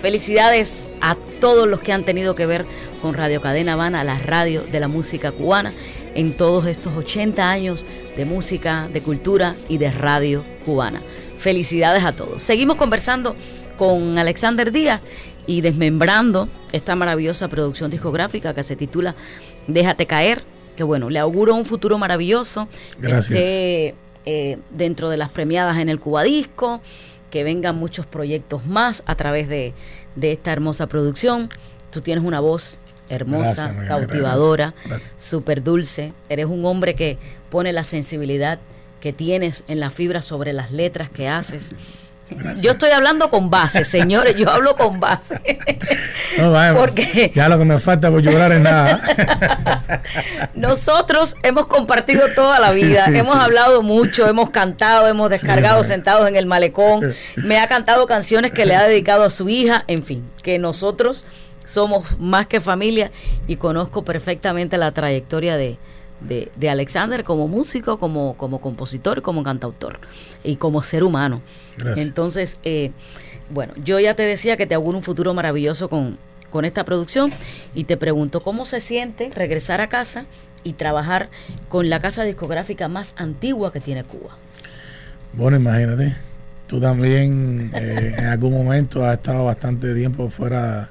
felicidades 0.00 0.84
a 1.00 1.16
todos 1.40 1.68
los 1.68 1.80
que 1.80 1.92
han 1.92 2.04
tenido 2.04 2.34
que 2.34 2.46
ver 2.46 2.66
con 3.00 3.14
Radio 3.14 3.40
Cadena 3.40 3.74
Habana, 3.74 4.04
la 4.04 4.18
radio 4.18 4.62
de 4.62 4.80
la 4.80 4.88
música 4.88 5.32
cubana, 5.32 5.72
en 6.14 6.36
todos 6.36 6.66
estos 6.66 6.96
80 6.96 7.48
años 7.48 7.84
de 8.16 8.24
música, 8.24 8.88
de 8.92 9.00
cultura 9.02 9.54
y 9.68 9.78
de 9.78 9.90
radio 9.90 10.44
cubana. 10.64 11.00
Felicidades 11.38 12.04
a 12.04 12.12
todos. 12.12 12.42
Seguimos 12.42 12.76
conversando 12.76 13.34
con 13.76 14.18
Alexander 14.18 14.70
Díaz 14.70 15.00
y 15.46 15.60
desmembrando 15.60 16.48
esta 16.72 16.94
maravillosa 16.96 17.48
producción 17.48 17.90
discográfica 17.90 18.54
que 18.54 18.62
se 18.62 18.76
titula 18.76 19.14
Déjate 19.66 20.06
caer, 20.06 20.42
que 20.76 20.82
bueno, 20.82 21.10
le 21.10 21.18
auguro 21.18 21.54
un 21.54 21.64
futuro 21.64 21.98
maravilloso. 21.98 22.68
Gracias. 22.98 23.38
Esté, 23.38 23.94
eh, 24.26 24.58
dentro 24.70 25.10
de 25.10 25.16
las 25.16 25.30
premiadas 25.30 25.78
en 25.78 25.88
el 25.88 26.00
Cuba 26.00 26.22
Disco, 26.22 26.80
que 27.30 27.44
vengan 27.44 27.76
muchos 27.76 28.06
proyectos 28.06 28.66
más 28.66 29.02
a 29.06 29.14
través 29.14 29.48
de, 29.48 29.74
de 30.16 30.32
esta 30.32 30.52
hermosa 30.52 30.86
producción. 30.86 31.48
Tú 31.90 32.00
tienes 32.00 32.24
una 32.24 32.40
voz 32.40 32.80
hermosa, 33.08 33.66
Gracias, 33.66 33.88
cautivadora, 33.88 34.74
súper 35.18 35.62
dulce. 35.62 36.12
Eres 36.28 36.46
un 36.46 36.64
hombre 36.64 36.94
que 36.94 37.18
pone 37.50 37.72
la 37.72 37.84
sensibilidad 37.84 38.58
que 39.00 39.12
tienes 39.12 39.64
en 39.68 39.80
la 39.80 39.90
fibra 39.90 40.22
sobre 40.22 40.52
las 40.52 40.70
letras 40.70 41.10
que 41.10 41.28
haces. 41.28 41.72
Yo 42.60 42.72
estoy 42.72 42.90
hablando 42.90 43.28
con 43.30 43.50
base, 43.50 43.84
señores, 43.84 44.34
yo 44.36 44.50
hablo 44.50 44.74
con 44.76 45.00
base. 45.00 45.40
No, 46.38 46.50
vaya, 46.50 46.74
Porque- 46.76 47.30
Ya 47.32 47.48
lo 47.48 47.58
que 47.58 47.64
me 47.64 47.78
falta 47.78 48.10
por 48.10 48.20
llorar 48.20 48.50
es 48.50 48.60
nada. 48.60 49.00
Nosotros 50.54 51.36
hemos 51.44 51.66
compartido 51.68 52.22
toda 52.34 52.58
la 52.58 52.72
vida, 52.72 53.06
sí, 53.06 53.16
hemos 53.16 53.34
sí. 53.34 53.40
hablado 53.40 53.82
mucho, 53.82 54.26
hemos 54.28 54.50
cantado, 54.50 55.06
hemos 55.06 55.30
descargado 55.30 55.84
sentados 55.84 56.28
en 56.28 56.34
el 56.36 56.46
malecón, 56.46 57.14
me 57.36 57.58
ha 57.60 57.68
cantado 57.68 58.06
canciones 58.06 58.50
que 58.52 58.66
le 58.66 58.74
ha 58.74 58.82
dedicado 58.84 59.22
a 59.22 59.30
su 59.30 59.48
hija, 59.48 59.84
en 59.86 60.04
fin, 60.04 60.28
que 60.42 60.58
nosotros 60.58 61.24
somos 61.64 62.18
más 62.18 62.46
que 62.46 62.60
familia 62.60 63.10
y 63.46 63.56
conozco 63.56 64.04
perfectamente 64.04 64.76
la 64.76 64.90
trayectoria 64.92 65.56
de, 65.56 65.78
de, 66.20 66.50
de 66.56 66.70
Alexander 66.70 67.24
como 67.24 67.48
músico, 67.48 67.98
como, 67.98 68.36
como 68.36 68.60
compositor, 68.60 69.22
como 69.22 69.42
cantautor 69.42 70.00
y 70.42 70.56
como 70.56 70.82
ser 70.82 71.04
humano. 71.04 71.42
Gracias. 71.76 72.06
Entonces, 72.06 72.58
eh, 72.62 72.92
bueno, 73.50 73.74
yo 73.84 74.00
ya 74.00 74.14
te 74.14 74.22
decía 74.22 74.56
que 74.56 74.66
te 74.66 74.74
auguro 74.74 74.98
un 74.98 75.04
futuro 75.04 75.34
maravilloso 75.34 75.88
con, 75.88 76.18
con 76.50 76.64
esta 76.64 76.84
producción 76.84 77.32
y 77.74 77.84
te 77.84 77.96
pregunto 77.96 78.40
cómo 78.40 78.64
se 78.66 78.80
siente 78.80 79.30
regresar 79.34 79.80
a 79.80 79.88
casa 79.88 80.24
y 80.62 80.74
trabajar 80.74 81.28
con 81.68 81.90
la 81.90 82.00
casa 82.00 82.24
discográfica 82.24 82.88
más 82.88 83.14
antigua 83.16 83.72
que 83.72 83.80
tiene 83.80 84.02
Cuba. 84.04 84.36
Bueno, 85.34 85.56
imagínate, 85.56 86.14
tú 86.66 86.80
también 86.80 87.70
eh, 87.74 88.14
en 88.16 88.24
algún 88.26 88.52
momento 88.52 89.04
has 89.04 89.14
estado 89.14 89.44
bastante 89.44 89.94
tiempo 89.94 90.30
fuera, 90.30 90.90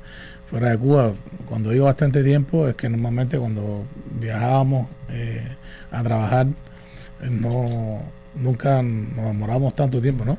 fuera 0.53 0.69
de 0.69 0.77
Cuba. 0.77 1.13
Cuando 1.49 1.71
digo 1.71 1.85
bastante 1.85 2.23
tiempo 2.23 2.67
es 2.67 2.75
que 2.75 2.87
normalmente 2.87 3.39
cuando 3.39 3.85
viajábamos 4.19 4.87
eh, 5.09 5.47
a 5.89 6.03
trabajar 6.03 6.45
eh, 6.45 7.29
no 7.31 8.03
nunca 8.35 8.83
nos 8.83 9.25
demoramos 9.25 9.73
tanto 9.73 9.99
tiempo, 9.99 10.25
¿no? 10.25 10.37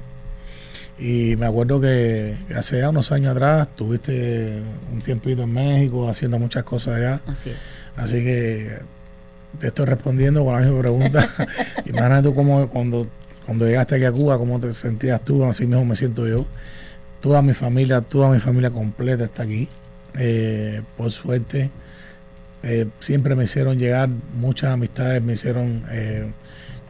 Y 1.00 1.34
me 1.34 1.46
acuerdo 1.46 1.80
que 1.80 2.36
hace 2.56 2.78
ya 2.78 2.90
unos 2.90 3.10
años 3.10 3.32
atrás 3.32 3.66
tuviste 3.74 4.62
un 4.92 5.02
tiempito 5.02 5.42
en 5.42 5.52
México 5.52 6.08
haciendo 6.08 6.38
muchas 6.38 6.62
cosas 6.62 6.94
allá. 6.98 7.20
Así 7.26 7.50
es. 7.50 7.56
Así 7.96 8.22
que 8.22 8.78
te 9.58 9.66
estoy 9.66 9.86
respondiendo 9.86 10.44
con 10.44 10.54
la 10.54 10.60
misma 10.60 10.78
pregunta. 10.78 11.28
Imagínate 11.86 12.22
tú 12.22 12.36
cómo 12.36 12.68
cuando, 12.68 13.08
cuando 13.46 13.66
llegaste 13.66 13.96
aquí 13.96 14.04
a 14.04 14.12
Cuba, 14.12 14.38
cómo 14.38 14.60
te 14.60 14.72
sentías 14.72 15.24
tú, 15.24 15.44
así 15.44 15.66
mismo 15.66 15.84
me 15.84 15.96
siento 15.96 16.28
yo. 16.28 16.46
Toda 17.20 17.42
mi 17.42 17.52
familia, 17.52 18.00
toda 18.00 18.30
mi 18.30 18.38
familia 18.38 18.70
completa 18.70 19.24
está 19.24 19.42
aquí. 19.42 19.68
Eh, 20.18 20.82
por 20.96 21.10
suerte, 21.10 21.70
eh, 22.62 22.86
siempre 23.00 23.34
me 23.34 23.44
hicieron 23.44 23.78
llegar, 23.78 24.08
muchas 24.38 24.72
amistades 24.72 25.22
me 25.22 25.34
hicieron 25.34 25.82
eh, 25.90 26.30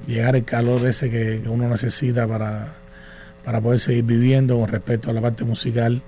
llegar 0.06 0.36
el 0.36 0.44
calor 0.44 0.86
ese 0.86 1.10
que, 1.10 1.40
que 1.42 1.48
uno 1.48 1.68
necesita 1.68 2.28
para, 2.28 2.74
para 3.44 3.60
poder 3.60 3.78
seguir 3.78 4.04
viviendo 4.04 4.58
con 4.58 4.68
respecto 4.68 5.10
a 5.10 5.12
la 5.12 5.20
parte 5.20 5.44
musical. 5.44 6.02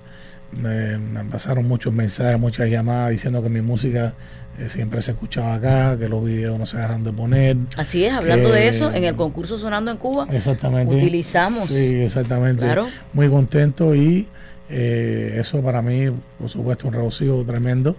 Me, 0.51 0.97
me 0.97 1.25
pasaron 1.25 1.67
muchos 1.67 1.91
mensajes, 1.93 2.39
muchas 2.39 2.69
llamadas 2.69 3.11
diciendo 3.11 3.43
que 3.43 3.49
mi 3.49 3.59
música 3.61 4.13
eh, 4.57 4.69
siempre 4.69 5.01
se 5.01 5.11
escuchaba 5.11 5.55
acá, 5.55 5.97
que 5.99 6.07
los 6.07 6.23
videos 6.23 6.57
no 6.57 6.65
se 6.65 6.77
dejaron 6.77 7.03
de 7.03 7.11
poner. 7.11 7.57
Así 7.75 8.05
es, 8.05 8.13
hablando 8.13 8.49
de 8.49 8.69
eso, 8.69 8.93
en 8.93 9.03
el 9.03 9.15
concurso 9.15 9.57
Sonando 9.57 9.91
en 9.91 9.97
Cuba, 9.97 10.25
Exactamente. 10.31 10.95
utilizamos. 10.95 11.67
Sí, 11.67 11.95
exactamente. 12.01 12.61
Claro. 12.63 12.87
Muy 13.11 13.27
contento 13.27 13.93
y 13.93 14.29
eh, 14.69 15.37
eso 15.39 15.61
para 15.61 15.81
mí, 15.81 16.07
por 16.37 16.49
supuesto, 16.49 16.87
un 16.87 16.93
regocijo 16.93 17.43
tremendo. 17.45 17.95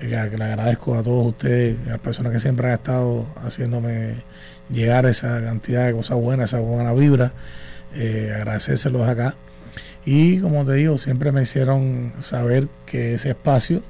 eh, 0.00 0.28
que, 0.30 0.36
le 0.38 0.44
agradezco 0.44 0.94
a 0.94 1.02
todos 1.02 1.26
ustedes, 1.26 1.76
a 1.86 1.92
las 1.92 2.00
personas 2.00 2.32
que 2.32 2.40
siempre 2.40 2.68
han 2.68 2.74
estado 2.74 3.26
haciéndome 3.36 4.16
llegar 4.70 5.06
esa 5.06 5.42
cantidad 5.42 5.86
de 5.86 5.92
cosas 5.92 6.18
buenas, 6.18 6.50
esa 6.52 6.60
buena 6.60 6.92
vibra. 6.92 7.32
Eh, 7.94 8.32
agradecérselos 8.34 9.08
acá. 9.08 9.36
Y 10.04 10.40
como 10.40 10.64
te 10.64 10.74
digo, 10.74 10.98
siempre 10.98 11.32
me 11.32 11.42
hicieron 11.42 12.12
saber 12.20 12.68
que 12.86 13.14
ese 13.14 13.30
espacio 13.30 13.82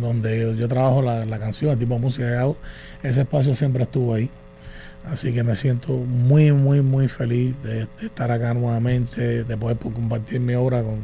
donde 0.00 0.40
yo, 0.40 0.54
yo 0.54 0.68
trabajo 0.68 1.02
la, 1.02 1.24
la 1.24 1.38
canción, 1.38 1.72
el 1.72 1.78
tipo 1.78 1.94
de 1.94 2.00
música 2.00 2.28
que 2.28 2.36
hago, 2.36 2.56
ese 3.02 3.22
espacio 3.22 3.54
siempre 3.54 3.84
estuvo 3.84 4.14
ahí. 4.14 4.30
Así 5.04 5.32
que 5.32 5.42
me 5.42 5.54
siento 5.56 5.92
muy, 5.94 6.52
muy, 6.52 6.82
muy 6.82 7.08
feliz 7.08 7.54
de, 7.62 7.88
estar 8.02 8.30
acá 8.30 8.52
nuevamente, 8.54 9.44
de 9.44 9.56
poder 9.56 9.78
compartir 9.78 10.40
mi 10.40 10.54
obra 10.54 10.82
con, 10.82 10.96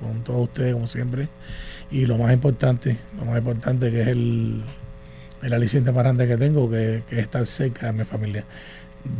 con- 0.00 0.24
todos 0.24 0.42
ustedes, 0.44 0.74
como 0.74 0.86
siempre. 0.86 1.28
Y 1.90 2.06
lo 2.06 2.18
más 2.18 2.32
importante, 2.32 2.98
lo 3.18 3.24
más 3.26 3.38
importante 3.38 3.90
que 3.90 4.02
es 4.02 4.08
el, 4.08 4.62
el 5.42 5.52
aliciente 5.52 5.92
más 5.92 6.02
grande 6.02 6.26
que 6.26 6.36
tengo, 6.36 6.68
que, 6.70 7.02
que 7.08 7.16
es 7.16 7.22
estar 7.22 7.46
cerca 7.46 7.86
de 7.86 7.92
mi 7.92 8.04
familia. 8.04 8.44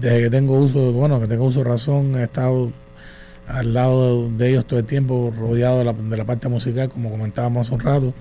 Desde 0.01 0.23
que 0.23 0.31
tengo 0.31 0.59
uso, 0.59 0.93
bueno, 0.93 1.21
que 1.21 1.27
tengo 1.29 1.45
uso 1.45 1.63
razón, 1.63 2.17
he 2.19 2.25
estado 2.25 2.73
al 3.47 3.75
lado 3.75 4.31
de 4.31 4.51
ellos 4.51 4.67
todo 4.67 4.81
el 4.81 4.87
tiempo, 4.87 5.33
rodeado 5.37 5.79
de 5.79 5.85
la, 5.85 5.93
de 5.93 6.17
la 6.17 6.25
parte 6.25 6.49
musical, 6.49 6.89
como 6.89 7.11
comentábamos 7.11 7.67
hace 7.67 7.75
un 7.75 7.81
rato. 7.81 8.15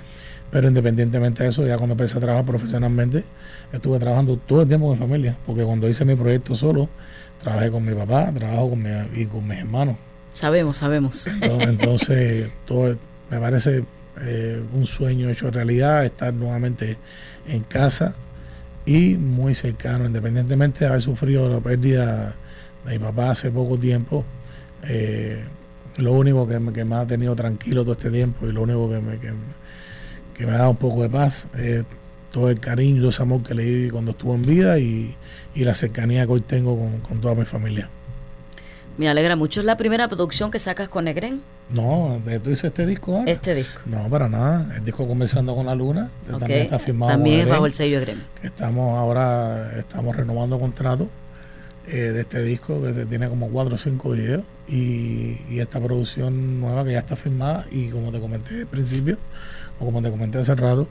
Pero 0.54 0.68
independientemente 0.68 1.42
de 1.42 1.50
eso, 1.50 1.66
ya 1.66 1.78
cuando 1.78 1.94
empecé 1.94 2.20
a 2.20 2.22
trabajar 2.22 2.46
profesionalmente, 2.46 3.24
estuve 3.72 3.98
trabajando 3.98 4.38
todo 4.38 4.62
el 4.62 4.68
tiempo 4.68 4.86
con 4.88 5.00
mi 5.00 5.04
familia, 5.04 5.36
porque 5.48 5.64
cuando 5.64 5.90
hice 5.90 6.06
mi 6.06 6.16
proyecto 6.16 6.54
solo, 6.54 6.90
trabajé 7.42 7.72
con 7.72 7.84
mi 7.84 7.96
papá, 7.96 8.32
trabajo 8.32 8.70
con 8.70 8.84
mi, 8.84 8.90
y 9.20 9.26
con 9.26 9.48
mis 9.48 9.58
hermanos. 9.58 9.96
Sabemos, 10.32 10.78
sabemos. 10.78 11.26
Entonces, 11.42 12.52
todo 12.66 12.96
me 13.32 13.40
parece 13.40 13.84
eh, 14.22 14.64
un 14.74 14.86
sueño 14.86 15.28
hecho 15.32 15.50
realidad, 15.50 16.06
estar 16.06 16.32
nuevamente 16.32 16.98
en 17.48 17.64
casa 17.64 18.14
y 18.86 19.16
muy 19.16 19.56
cercano, 19.56 20.06
independientemente 20.06 20.82
de 20.82 20.86
haber 20.86 21.02
sufrido 21.02 21.50
la 21.50 21.62
pérdida 21.62 22.36
de 22.86 22.92
mi 22.92 23.00
papá 23.00 23.32
hace 23.32 23.50
poco 23.50 23.80
tiempo. 23.80 24.24
eh, 24.84 25.44
lo 25.98 26.14
único 26.14 26.48
que 26.48 26.60
me, 26.60 26.74
que 26.74 26.86
me 26.86 26.96
ha 26.96 27.06
tenido 27.06 27.36
tranquilo 27.36 27.84
todo 27.84 27.94
este 27.94 28.10
tiempo 28.10 28.48
y 28.48 28.52
lo 28.52 28.64
único 28.64 28.90
que 28.90 29.00
me, 29.00 29.20
que, 29.20 29.32
que 30.34 30.46
me 30.46 30.54
ha 30.54 30.58
dado 30.60 30.72
un 30.72 30.78
poco 30.78 31.04
de 31.04 31.10
paz 31.10 31.48
es 31.58 31.84
todo 32.32 32.50
el 32.50 32.60
cariño 32.60 32.96
y 32.98 33.00
todo 33.00 33.10
ese 33.12 33.22
amor 33.22 33.44
que 33.44 33.54
le 33.54 33.64
di 33.64 33.90
cuando 33.90 34.12
estuvo 34.12 34.34
en 34.36 34.42
vida 34.44 34.80
y, 34.80 35.16
y 35.54 35.64
la 35.64 35.76
cercanía 35.76 36.26
que 36.26 36.32
hoy 36.32 36.42
tengo 36.42 36.78
con, 36.78 37.00
con 37.02 37.22
toda 37.22 37.36
mi 37.36 37.46
familia. 37.46 37.90
Me 38.98 39.10
alegra 39.10 39.36
mucho. 39.36 39.60
¿Es 39.60 39.66
la 39.66 39.76
primera 39.76 40.08
producción 40.08 40.52
que 40.52 40.60
sacas 40.60 40.88
con 40.88 41.06
Negren? 41.06 41.42
No, 41.72 42.22
¿de 42.24 42.40
tú 42.40 42.52
hice 42.52 42.68
este 42.68 42.86
disco? 42.86 43.18
Ana? 43.18 43.32
Este 43.32 43.56
disco. 43.56 43.80
No, 43.86 44.08
para 44.10 44.30
nada. 44.30 44.76
El 44.76 44.86
disco 44.86 45.08
Conversando 45.08 45.56
con 45.56 45.66
la 45.66 45.74
Luna 45.74 46.12
que 46.24 46.34
Ok. 46.34 46.40
también 46.40 46.62
está 46.62 46.78
firmado 46.78 47.12
También 47.12 47.40
es 47.42 47.48
bajo 47.50 47.66
el 47.66 47.74
sello 47.74 48.00
Grem. 48.02 48.20
que 48.40 48.48
estamos 48.48 48.98
ahora 49.00 49.72
estamos 49.80 50.16
renovando 50.16 50.60
contrato 50.60 51.08
eh, 51.88 51.96
de 51.98 52.22
este 52.22 52.44
disco 52.44 52.82
que 52.84 53.06
tiene 53.06 53.28
como 53.30 53.50
cuatro 53.50 53.76
o 53.76 53.78
cinco 53.78 54.12
videos 54.12 54.44
y, 54.68 55.38
y 55.50 55.60
esta 55.60 55.80
producción 55.80 56.62
nueva 56.62 56.84
que 56.86 56.92
ya 56.94 57.00
está 57.00 57.16
firmada 57.16 57.66
y 57.72 57.88
como 57.90 58.12
te 58.12 58.20
comenté 58.20 58.62
al 58.62 58.68
principio 58.68 59.18
o 59.84 59.86
como 59.86 60.02
te 60.02 60.10
comenté 60.10 60.40
hace 60.40 60.56
rato 60.56 60.88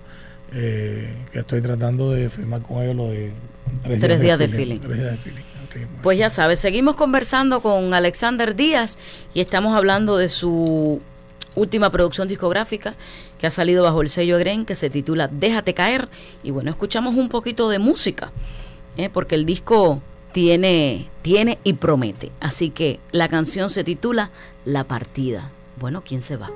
eh, 0.52 1.14
que 1.32 1.40
estoy 1.40 1.62
tratando 1.62 2.12
de 2.12 2.28
firmar 2.30 2.62
con 2.62 2.82
ellos 2.82 2.94
lo 2.94 3.08
de 3.08 3.32
tres, 3.82 4.00
Tres 4.00 4.20
días 4.20 4.38
de 4.38 4.48
feeling. 4.48 4.80
Tres 4.80 4.98
días 4.98 5.10
de 5.12 5.16
feeling. 5.16 5.42
Pues 6.02 6.18
ya 6.18 6.28
sabes, 6.28 6.58
seguimos 6.58 6.96
conversando 6.96 7.62
con 7.62 7.94
Alexander 7.94 8.54
Díaz 8.54 8.98
y 9.32 9.40
estamos 9.40 9.74
hablando 9.74 10.18
de 10.18 10.28
su 10.28 11.00
última 11.54 11.90
producción 11.90 12.28
discográfica 12.28 12.94
que 13.38 13.46
ha 13.46 13.50
salido 13.50 13.82
bajo 13.82 14.02
el 14.02 14.10
sello 14.10 14.36
Egren 14.36 14.66
que 14.66 14.74
se 14.74 14.90
titula 14.90 15.28
Déjate 15.28 15.72
caer 15.72 16.08
y 16.42 16.50
bueno, 16.50 16.70
escuchamos 16.70 17.14
un 17.14 17.30
poquito 17.30 17.70
de 17.70 17.78
música 17.78 18.32
¿eh? 18.98 19.08
porque 19.10 19.34
el 19.34 19.46
disco 19.46 20.02
tiene 20.32 21.08
tiene 21.22 21.58
y 21.64 21.74
promete, 21.74 22.32
así 22.40 22.68
que 22.68 23.00
la 23.10 23.28
canción 23.28 23.70
se 23.70 23.84
titula 23.84 24.30
La 24.66 24.84
partida. 24.84 25.50
Bueno, 25.78 26.02
¿quién 26.04 26.20
se 26.20 26.36
va? 26.36 26.50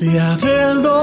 Angustia 0.00 0.36
del 0.36 0.99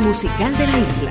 musical 0.00 0.56
de 0.56 0.66
la 0.66 0.78
isla. 0.78 1.10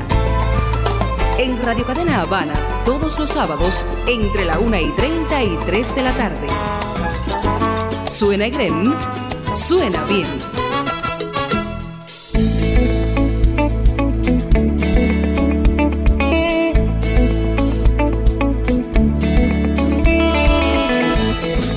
En 1.37 1.61
Radio 1.61 1.85
Cadena 1.85 2.21
Habana, 2.21 2.53
todos 2.83 3.19
los 3.19 3.29
sábados, 3.29 3.85
entre 4.07 4.45
la 4.45 4.59
1 4.59 4.79
y 4.79 4.91
30 4.95 5.43
y 5.43 5.57
3 5.65 5.95
de 5.95 6.03
la 6.03 6.13
tarde. 6.13 6.47
Suena 8.09 8.47
Egrem, 8.47 8.93
suena 9.53 10.03
bien. 10.05 10.25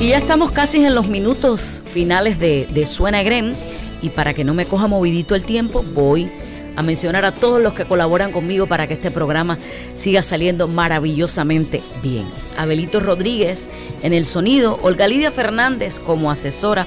Y 0.01 0.09
ya 0.09 0.19
estamos 0.19 0.53
casi 0.53 0.85
en 0.85 0.95
los 0.95 1.09
minutos 1.09 1.83
finales 1.85 2.39
de, 2.39 2.67
de 2.73 2.87
Suena 2.87 3.23
Grem. 3.23 3.55
Y 4.01 4.11
para 4.11 4.33
que 4.33 4.45
no 4.45 4.55
me 4.55 4.67
coja 4.67 4.87
movidito 4.87 5.35
el 5.35 5.45
tiempo, 5.45 5.85
voy 5.95 6.31
a 6.77 6.83
mencionar 6.83 7.25
a 7.25 7.33
todos 7.33 7.61
los 7.61 7.75
que 7.75 7.85
colaboran 7.85 8.33
conmigo 8.33 8.67
para 8.67 8.87
que 8.87 8.95
este 8.95 9.11
programa 9.11 9.59
siga 9.97 10.23
saliendo 10.23 10.69
maravillosamente 10.69 11.83
bien. 12.03 12.27
Abelito 12.57 13.01
Rodríguez 13.01 13.69
en 14.03 14.13
el 14.13 14.27
sonido, 14.27 14.79
Olga 14.83 15.09
Lidia 15.09 15.31
Fernández 15.31 15.99
como 16.01 16.31
asesora, 16.31 16.87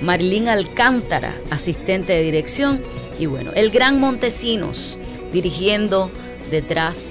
Marilyn 0.00 0.48
Alcántara, 0.48 1.34
asistente 1.50 2.12
de 2.12 2.22
dirección, 2.22 2.80
y 3.18 3.26
bueno, 3.26 3.50
el 3.54 3.70
gran 3.70 3.98
Montesinos 3.98 4.96
dirigiendo 5.32 6.10
detrás 6.50 7.08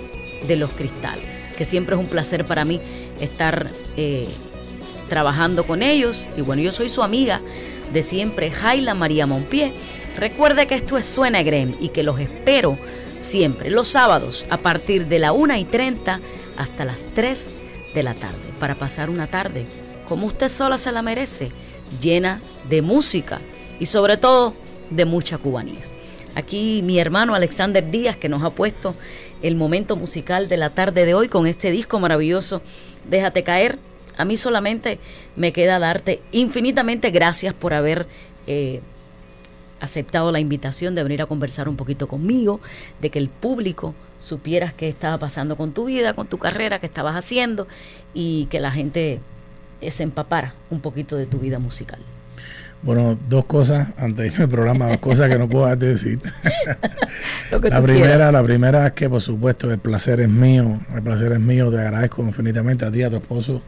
de 0.47 0.55
los 0.55 0.69
cristales, 0.71 1.51
que 1.57 1.65
siempre 1.65 1.95
es 1.95 1.99
un 1.99 2.07
placer 2.07 2.45
para 2.45 2.63
mí 2.63 2.79
estar 3.19 3.69
eh, 3.97 4.27
trabajando 5.09 5.65
con 5.65 5.83
ellos. 5.83 6.27
Y 6.37 6.41
bueno, 6.41 6.61
yo 6.61 6.71
soy 6.71 6.89
su 6.89 7.03
amiga 7.03 7.41
de 7.93 8.03
siempre, 8.03 8.51
Jaila 8.51 8.93
María 8.93 9.25
Monpié. 9.25 9.73
Recuerde 10.17 10.65
que 10.65 10.73
esto 10.73 10.97
es 10.97 11.05
Suena 11.05 11.43
Grem 11.43 11.75
y 11.79 11.89
que 11.89 12.01
los 12.01 12.19
espero 12.19 12.77
siempre 13.19 13.69
los 13.69 13.89
sábados 13.89 14.47
a 14.49 14.57
partir 14.57 15.05
de 15.05 15.19
la 15.19 15.31
1 15.31 15.55
y 15.57 15.63
30 15.63 16.19
hasta 16.57 16.85
las 16.85 17.03
3 17.13 17.47
de 17.93 18.03
la 18.03 18.15
tarde 18.15 18.35
para 18.59 18.73
pasar 18.75 19.11
una 19.11 19.27
tarde 19.27 19.65
como 20.09 20.25
usted 20.25 20.49
sola 20.49 20.79
se 20.79 20.91
la 20.91 21.03
merece, 21.03 21.51
llena 22.01 22.41
de 22.67 22.81
música 22.81 23.41
y 23.79 23.85
sobre 23.85 24.17
todo 24.17 24.55
de 24.89 25.05
mucha 25.05 25.37
cubanía. 25.37 25.81
Aquí 26.33 26.81
mi 26.83 26.97
hermano 26.97 27.35
Alexander 27.35 27.87
Díaz 27.89 28.17
que 28.17 28.29
nos 28.29 28.43
ha 28.43 28.49
puesto 28.49 28.95
el 29.43 29.55
momento 29.55 29.95
musical 29.95 30.47
de 30.49 30.57
la 30.57 30.71
tarde 30.71 31.05
de 31.05 31.13
hoy 31.13 31.27
con 31.27 31.45
este 31.45 31.69
disco 31.69 31.99
maravilloso, 31.99 32.61
Déjate 33.07 33.43
caer. 33.43 33.77
A 34.17 34.25
mí 34.25 34.35
solamente 34.35 34.99
me 35.35 35.53
queda 35.53 35.77
darte 35.79 36.21
infinitamente 36.31 37.11
gracias 37.11 37.53
por 37.53 37.73
haber 37.73 38.07
eh, 38.47 38.81
aceptado 39.79 40.31
la 40.31 40.39
invitación 40.39 40.95
de 40.95 41.03
venir 41.03 41.21
a 41.21 41.25
conversar 41.25 41.69
un 41.69 41.75
poquito 41.75 42.07
conmigo, 42.07 42.59
de 43.01 43.09
que 43.09 43.19
el 43.19 43.29
público 43.29 43.93
supieras 44.19 44.73
qué 44.73 44.89
estaba 44.89 45.17
pasando 45.17 45.55
con 45.55 45.71
tu 45.73 45.85
vida, 45.85 46.13
con 46.13 46.27
tu 46.27 46.37
carrera, 46.37 46.79
qué 46.79 46.85
estabas 46.85 47.15
haciendo 47.15 47.67
y 48.13 48.45
que 48.45 48.59
la 48.59 48.71
gente 48.71 49.19
se 49.89 50.03
empapara 50.03 50.55
un 50.69 50.79
poquito 50.79 51.15
de 51.15 51.25
tu 51.25 51.39
vida 51.39 51.59
musical. 51.59 51.99
Bueno, 52.83 53.17
dos 53.27 53.45
cosas 53.45 53.87
antes 53.97 54.17
de 54.17 54.27
irme 54.27 54.43
al 54.43 54.49
programa, 54.49 54.87
dos 54.87 54.97
cosas 54.97 55.29
que 55.29 55.37
no 55.37 55.49
puedo 55.49 55.65
dejar 55.65 55.79
de 55.79 55.87
decir. 55.89 56.19
Lo 57.51 57.59
que 57.59 57.69
la 57.69 57.81
primera, 57.81 58.07
quieras. 58.07 58.33
la 58.33 58.43
primera 58.43 58.87
es 58.87 58.93
que 58.93 59.09
por 59.09 59.21
supuesto 59.21 59.71
el 59.71 59.79
placer 59.79 60.21
es 60.21 60.29
mío, 60.29 60.79
el 60.93 61.01
placer 61.01 61.31
es 61.31 61.39
mío, 61.39 61.71
te 61.71 61.79
agradezco 61.79 62.21
infinitamente 62.21 62.85
a 62.85 62.91
ti, 62.91 63.01
a 63.01 63.09
tu 63.09 63.15
esposo, 63.15 63.61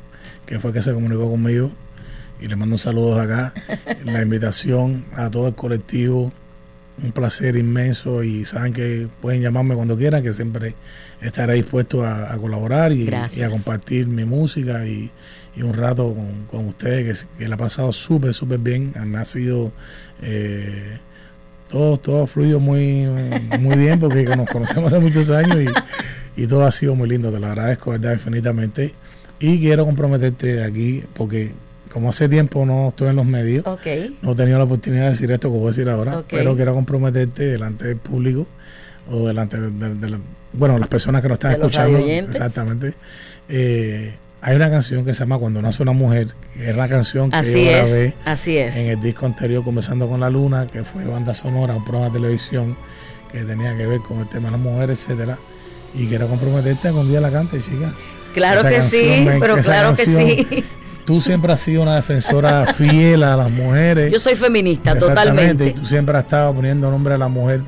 que 0.45 0.59
fue 0.59 0.71
que 0.73 0.81
se 0.81 0.93
comunicó 0.93 1.29
conmigo 1.29 1.71
y 2.39 2.47
le 2.47 2.55
mando 2.55 2.75
un 2.75 2.79
saludo 2.79 3.15
de 3.17 3.23
acá, 3.23 3.53
la 4.05 4.21
invitación 4.21 5.05
a 5.13 5.29
todo 5.29 5.47
el 5.47 5.55
colectivo, 5.55 6.31
un 7.01 7.11
placer 7.11 7.55
inmenso 7.55 8.23
y 8.23 8.45
saben 8.45 8.73
que 8.73 9.07
pueden 9.21 9.41
llamarme 9.41 9.75
cuando 9.75 9.97
quieran, 9.97 10.21
que 10.23 10.33
siempre 10.33 10.75
estaré 11.21 11.55
dispuesto 11.55 12.03
a, 12.03 12.33
a 12.33 12.37
colaborar 12.37 12.91
y, 12.91 13.09
a 13.13 13.49
compartir 13.49 14.07
mi 14.07 14.25
música 14.25 14.85
y, 14.85 15.11
y 15.55 15.61
un 15.61 15.73
rato 15.73 16.13
con, 16.13 16.45
con 16.45 16.67
ustedes, 16.67 17.23
que, 17.37 17.43
que 17.43 17.47
la 17.47 17.55
ha 17.55 17.57
pasado 17.57 17.91
súper, 17.91 18.33
súper 18.33 18.59
bien, 18.59 18.93
me 19.05 19.17
ha 19.17 19.25
sido... 19.25 19.71
eh, 20.21 20.99
todo, 21.69 21.97
todo 21.97 22.23
ha 22.23 22.27
fluido 22.27 22.59
muy, 22.59 23.05
muy 23.59 23.77
bien 23.77 23.99
porque 23.99 24.23
nos 24.23 24.49
conocemos 24.49 24.91
hace 24.91 24.99
muchos 24.99 25.29
años 25.29 25.55
y, 26.35 26.41
y 26.41 26.47
todo 26.47 26.65
ha 26.65 26.71
sido 26.71 26.95
muy 26.95 27.07
lindo. 27.07 27.31
Te 27.31 27.39
lo 27.39 27.45
agradezco, 27.45 27.91
¿verdad? 27.91 28.13
Infinitamente. 28.13 28.95
Y 29.39 29.59
quiero 29.59 29.85
comprometerte 29.85 30.63
aquí 30.63 31.03
porque 31.13 31.53
como 31.91 32.09
hace 32.09 32.29
tiempo 32.29 32.65
no 32.65 32.89
estoy 32.89 33.09
en 33.09 33.15
los 33.15 33.25
medios, 33.25 33.65
Ok. 33.67 33.85
no 34.21 34.31
he 34.31 34.35
tenido 34.35 34.57
la 34.57 34.63
oportunidad 34.65 35.03
de 35.05 35.09
decir 35.09 35.31
esto 35.31 35.51
que 35.51 35.57
voy 35.57 35.65
a 35.67 35.69
decir 35.71 35.89
ahora, 35.89 36.23
pero 36.29 36.55
quiero 36.55 36.73
comprometerte 36.75 37.43
delante 37.47 37.87
del 37.87 37.97
público 37.97 38.47
o 39.09 39.27
delante 39.27 39.59
de, 39.59 39.71
de- 39.71 39.95
de 39.95 40.09
la- 40.09 40.19
bueno, 40.53 40.77
las 40.79 40.87
personas 40.87 41.21
que 41.21 41.27
nos 41.29 41.35
están 41.37 41.51
escuchando. 41.53 41.97
Exactamente. 41.99 42.93
Eh, 43.47 44.13
hay 44.41 44.55
una 44.55 44.69
canción 44.69 45.03
que 45.03 45.13
se 45.13 45.19
llama 45.19 45.37
Cuando 45.37 45.61
nace 45.61 45.83
una 45.83 45.91
mujer, 45.91 46.27
que 46.55 46.69
es 46.69 46.75
la 46.75 46.87
canción 46.87 47.29
que 47.29 47.37
Así 47.37 47.65
yo 47.65 47.71
grabé 47.71 48.05
es, 48.05 48.13
así 48.25 48.57
es. 48.57 48.75
en 48.77 48.87
el 48.87 49.01
disco 49.01 49.25
anterior 49.25 49.63
Conversando 49.63 50.07
con 50.07 50.19
la 50.21 50.29
Luna, 50.29 50.65
que 50.67 50.83
fue 50.83 51.05
banda 51.05 51.33
sonora, 51.33 51.75
un 51.75 51.83
programa 51.83 52.07
de 52.13 52.19
televisión 52.19 52.77
que 53.31 53.43
tenía 53.43 53.75
que 53.75 53.85
ver 53.85 53.99
con 53.99 54.19
el 54.19 54.29
tema 54.29 54.45
de 54.47 54.51
las 54.53 54.59
mujeres, 54.61 55.03
etcétera. 55.05 55.37
Y 55.93 56.05
quiero 56.07 56.27
comprometerte 56.27 56.87
a 56.87 56.91
que 56.91 56.97
un 56.97 57.09
día 57.09 57.19
la 57.19 57.31
cante, 57.31 57.59
chica. 57.59 57.93
Claro 58.33 58.59
Esa 58.61 58.69
que 58.69 58.81
sí, 58.81 59.27
pero 59.39 59.57
claro 59.57 59.95
que 59.95 60.05
sí. 60.05 60.63
Tú 61.09 61.21
siempre 61.21 61.51
has 61.51 61.59
sido 61.61 61.81
una 61.81 61.95
defensora 61.95 62.67
fiel 62.77 63.23
a 63.23 63.35
las 63.35 63.49
mujeres. 63.49 64.11
Yo 64.11 64.19
soy 64.19 64.35
feminista, 64.35 64.93
totalmente. 64.99 65.69
Y 65.69 65.73
tú 65.73 65.83
siempre 65.83 66.15
has 66.15 66.23
estado 66.25 66.53
poniendo 66.53 66.91
nombre 66.91 67.15
a 67.15 67.17
la 67.17 67.27
mujer 67.27 67.61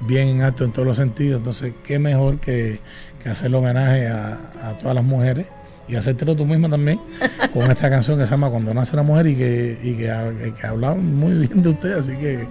bien 0.00 0.26
en 0.26 0.42
alto 0.42 0.64
en 0.64 0.72
todos 0.72 0.84
los 0.84 0.96
sentidos. 0.96 1.38
Entonces, 1.38 1.74
qué 1.84 2.00
mejor 2.00 2.40
que, 2.40 2.80
que 3.22 3.28
hacerle 3.28 3.56
homenaje 3.58 4.08
a, 4.08 4.32
a 4.64 4.72
todas 4.80 4.96
las 4.96 5.04
mujeres 5.04 5.46
y 5.86 5.94
hacértelo 5.94 6.34
tú 6.34 6.44
misma 6.44 6.68
también 6.68 7.00
con 7.54 7.70
esta 7.70 7.88
canción 7.94 8.18
que 8.18 8.26
se 8.26 8.32
llama 8.32 8.50
Cuando 8.50 8.74
nace 8.74 8.94
una 8.94 9.04
mujer 9.04 9.28
y 9.28 9.36
que, 9.36 9.78
y 9.80 9.94
que, 9.94 10.10
ha- 10.10 10.32
que 10.32 10.68
muy 10.96 11.34
bien 11.34 11.62
de 11.62 11.68
usted. 11.68 11.98
Así 11.98 12.16
que 12.16 12.48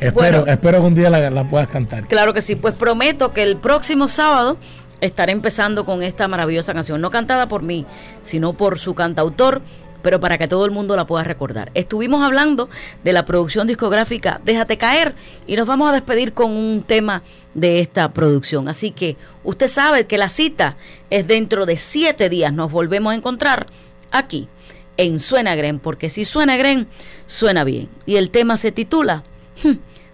espero, 0.00 0.38
Bueno. 0.38 0.46
espero 0.46 0.80
que 0.80 0.86
un 0.86 0.94
día 0.94 1.10
la, 1.10 1.28
la 1.28 1.46
puedas 1.46 1.68
cantar. 1.68 2.06
Claro 2.06 2.32
que 2.32 2.40
sí, 2.40 2.54
pues 2.56 2.72
prometo 2.74 3.34
que 3.34 3.42
el 3.42 3.58
próximo 3.58 4.08
sábado 4.08 4.56
estaré 5.02 5.32
empezando 5.32 5.84
con 5.84 6.02
esta 6.02 6.26
maravillosa 6.26 6.72
canción, 6.72 7.02
no 7.02 7.10
cantada 7.10 7.46
por 7.46 7.62
mí, 7.62 7.84
sino 8.22 8.54
por 8.54 8.78
su 8.78 8.94
cantautor, 8.94 9.60
pero 10.02 10.20
para 10.20 10.38
que 10.38 10.48
todo 10.48 10.64
el 10.64 10.70
mundo 10.70 10.96
la 10.96 11.06
pueda 11.06 11.24
recordar. 11.24 11.70
Estuvimos 11.74 12.22
hablando 12.22 12.68
de 13.04 13.12
la 13.12 13.24
producción 13.24 13.66
discográfica 13.66 14.40
Déjate 14.44 14.78
caer 14.78 15.14
y 15.46 15.56
nos 15.56 15.66
vamos 15.66 15.90
a 15.90 15.92
despedir 15.92 16.32
con 16.32 16.50
un 16.50 16.82
tema 16.86 17.22
de 17.54 17.80
esta 17.80 18.12
producción. 18.12 18.68
Así 18.68 18.90
que 18.90 19.16
usted 19.44 19.68
sabe 19.68 20.06
que 20.06 20.18
la 20.18 20.28
cita 20.28 20.76
es 21.10 21.26
dentro 21.26 21.66
de 21.66 21.76
siete 21.76 22.28
días. 22.28 22.52
Nos 22.52 22.70
volvemos 22.70 23.12
a 23.12 23.16
encontrar 23.16 23.66
aquí 24.10 24.48
en 24.96 25.20
Suena 25.20 25.54
Gren, 25.54 25.78
porque 25.78 26.10
si 26.10 26.24
suena 26.24 26.56
Gren, 26.56 26.86
suena 27.26 27.64
bien. 27.64 27.88
Y 28.06 28.16
el 28.16 28.30
tema 28.30 28.56
se 28.56 28.72
titula 28.72 29.24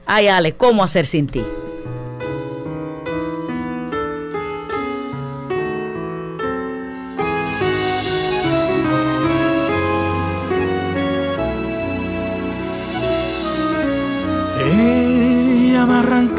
Ay 0.06 0.28
Ale, 0.28 0.52
¿cómo 0.52 0.84
hacer 0.84 1.06
sin 1.06 1.26
ti? 1.26 1.42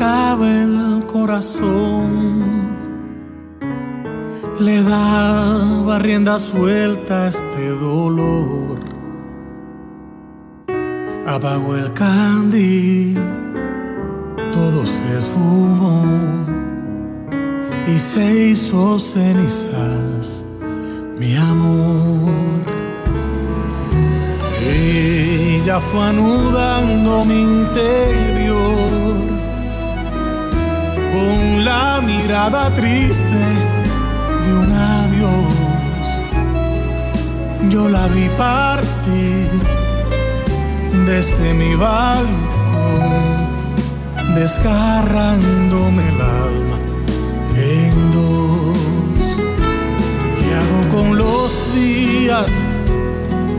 El 0.07 1.05
corazón, 1.05 2.67
le 4.59 4.81
daba 4.83 5.99
rienda 5.99 6.39
suelta 6.39 7.25
a 7.25 7.27
este 7.27 7.69
dolor. 7.69 8.79
Apagó 11.25 11.75
el 11.75 11.91
candil, 11.93 13.19
todo 14.51 14.85
se 14.85 15.17
esfumó 15.17 16.05
y 17.87 17.99
se 17.99 18.49
hizo 18.49 18.97
cenizas, 18.99 20.45
mi 21.19 21.35
amor. 21.35 22.31
Ella 24.61 25.79
fue 25.79 26.01
anudando 26.01 27.25
mi 27.25 27.41
interior 27.41 28.46
con 31.17 31.65
la 31.65 32.01
mirada 32.01 32.73
triste 32.75 33.41
de 34.43 34.53
un 34.53 34.71
adiós. 34.71 36.07
Yo 37.69 37.89
la 37.89 38.07
vi 38.07 38.27
partir 38.37 39.49
desde 41.05 41.53
mi 41.53 41.73
balcón, 41.75 43.15
desgarrándome 44.35 46.03
el 46.13 46.21
alma 46.45 46.77
en 47.55 47.95
dos. 48.17 49.25
¿Qué 50.39 50.49
hago 50.61 50.81
con 50.95 51.17
los 51.17 51.49
días? 51.75 52.51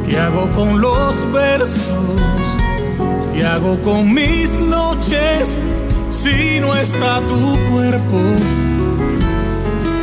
¿Qué 0.07 0.19
hago 0.19 0.49
con 0.59 0.81
los 0.81 1.15
versos? 1.33 2.45
¿Qué 3.33 3.45
hago 3.45 3.79
con 3.83 4.13
mis 4.15 4.59
noches 4.59 5.61
si 6.19 6.59
no 6.59 6.75
está 6.75 7.21
tu 7.29 7.57
cuerpo? 7.71 8.19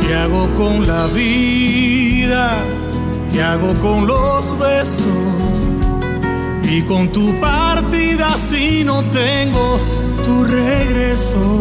¿Qué 0.00 0.14
hago 0.14 0.48
con 0.56 0.86
la 0.86 1.06
vida? 1.08 2.56
¿Qué 3.32 3.42
hago 3.42 3.74
con 3.74 4.06
los 4.06 4.58
besos? 4.58 5.54
Y 6.62 6.80
con 6.82 7.08
tu 7.08 7.38
partida 7.38 8.34
si 8.38 8.82
no 8.82 9.02
tengo 9.04 9.78
tu 10.24 10.44
regreso. 10.44 11.60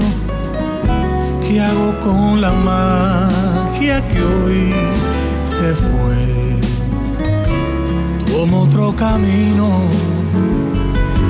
¿Qué 1.46 1.60
hago 1.60 2.00
con 2.00 2.40
la 2.40 2.54
magia 2.54 4.02
que 4.08 4.22
hoy 4.24 4.74
se 5.44 5.76
fue? 5.76 6.24
Tomo 8.26 8.64
otro 8.64 8.96
camino 8.96 9.70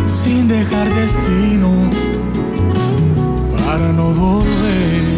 sin 0.08 0.48
dejar 0.48 0.94
destino 0.94 1.72
para 3.78 3.92
no 3.92 4.14
volver. 4.14 5.15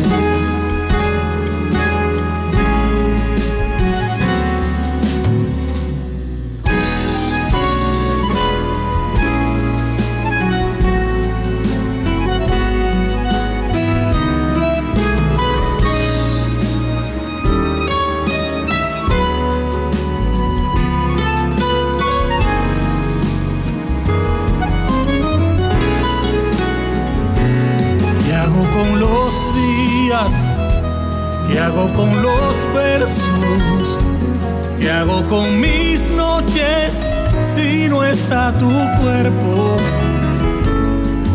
tu 38.27 38.69
cuerpo, 38.99 39.77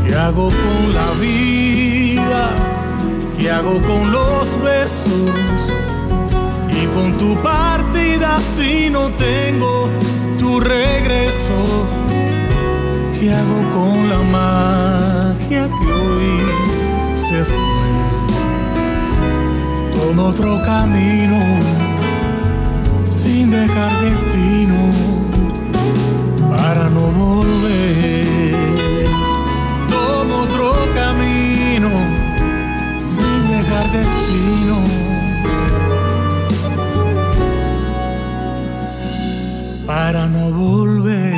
¿qué 0.04 0.14
hago 0.14 0.50
con 0.50 0.94
la 0.94 1.10
vida? 1.20 2.50
¿Qué 3.38 3.50
hago 3.50 3.80
con 3.80 4.12
los 4.12 4.62
besos? 4.62 5.72
Y 6.70 6.86
con 6.88 7.16
tu 7.16 7.34
partida 7.42 8.40
si 8.56 8.90
no 8.90 9.08
tengo 9.12 9.88
tu 10.38 10.60
regreso, 10.60 11.86
¿qué 13.18 13.32
hago 13.32 13.70
con 13.72 14.10
la 14.10 14.22
magia 14.22 15.68
que 15.68 15.92
hoy 15.92 16.44
se 17.16 17.42
fue? 17.44 17.92
Toma 19.94 20.24
otro 20.24 20.60
camino 20.62 21.38
sin 23.08 23.50
dejar 23.50 23.98
destino 24.02 25.21
volver. 27.10 28.24
Tomo 29.88 30.42
otro 30.42 30.72
camino 30.94 31.90
sin 33.04 33.48
dejar 33.48 33.90
destino. 33.92 34.82
Para 39.86 40.28
no 40.28 40.50
volver. 40.52 41.31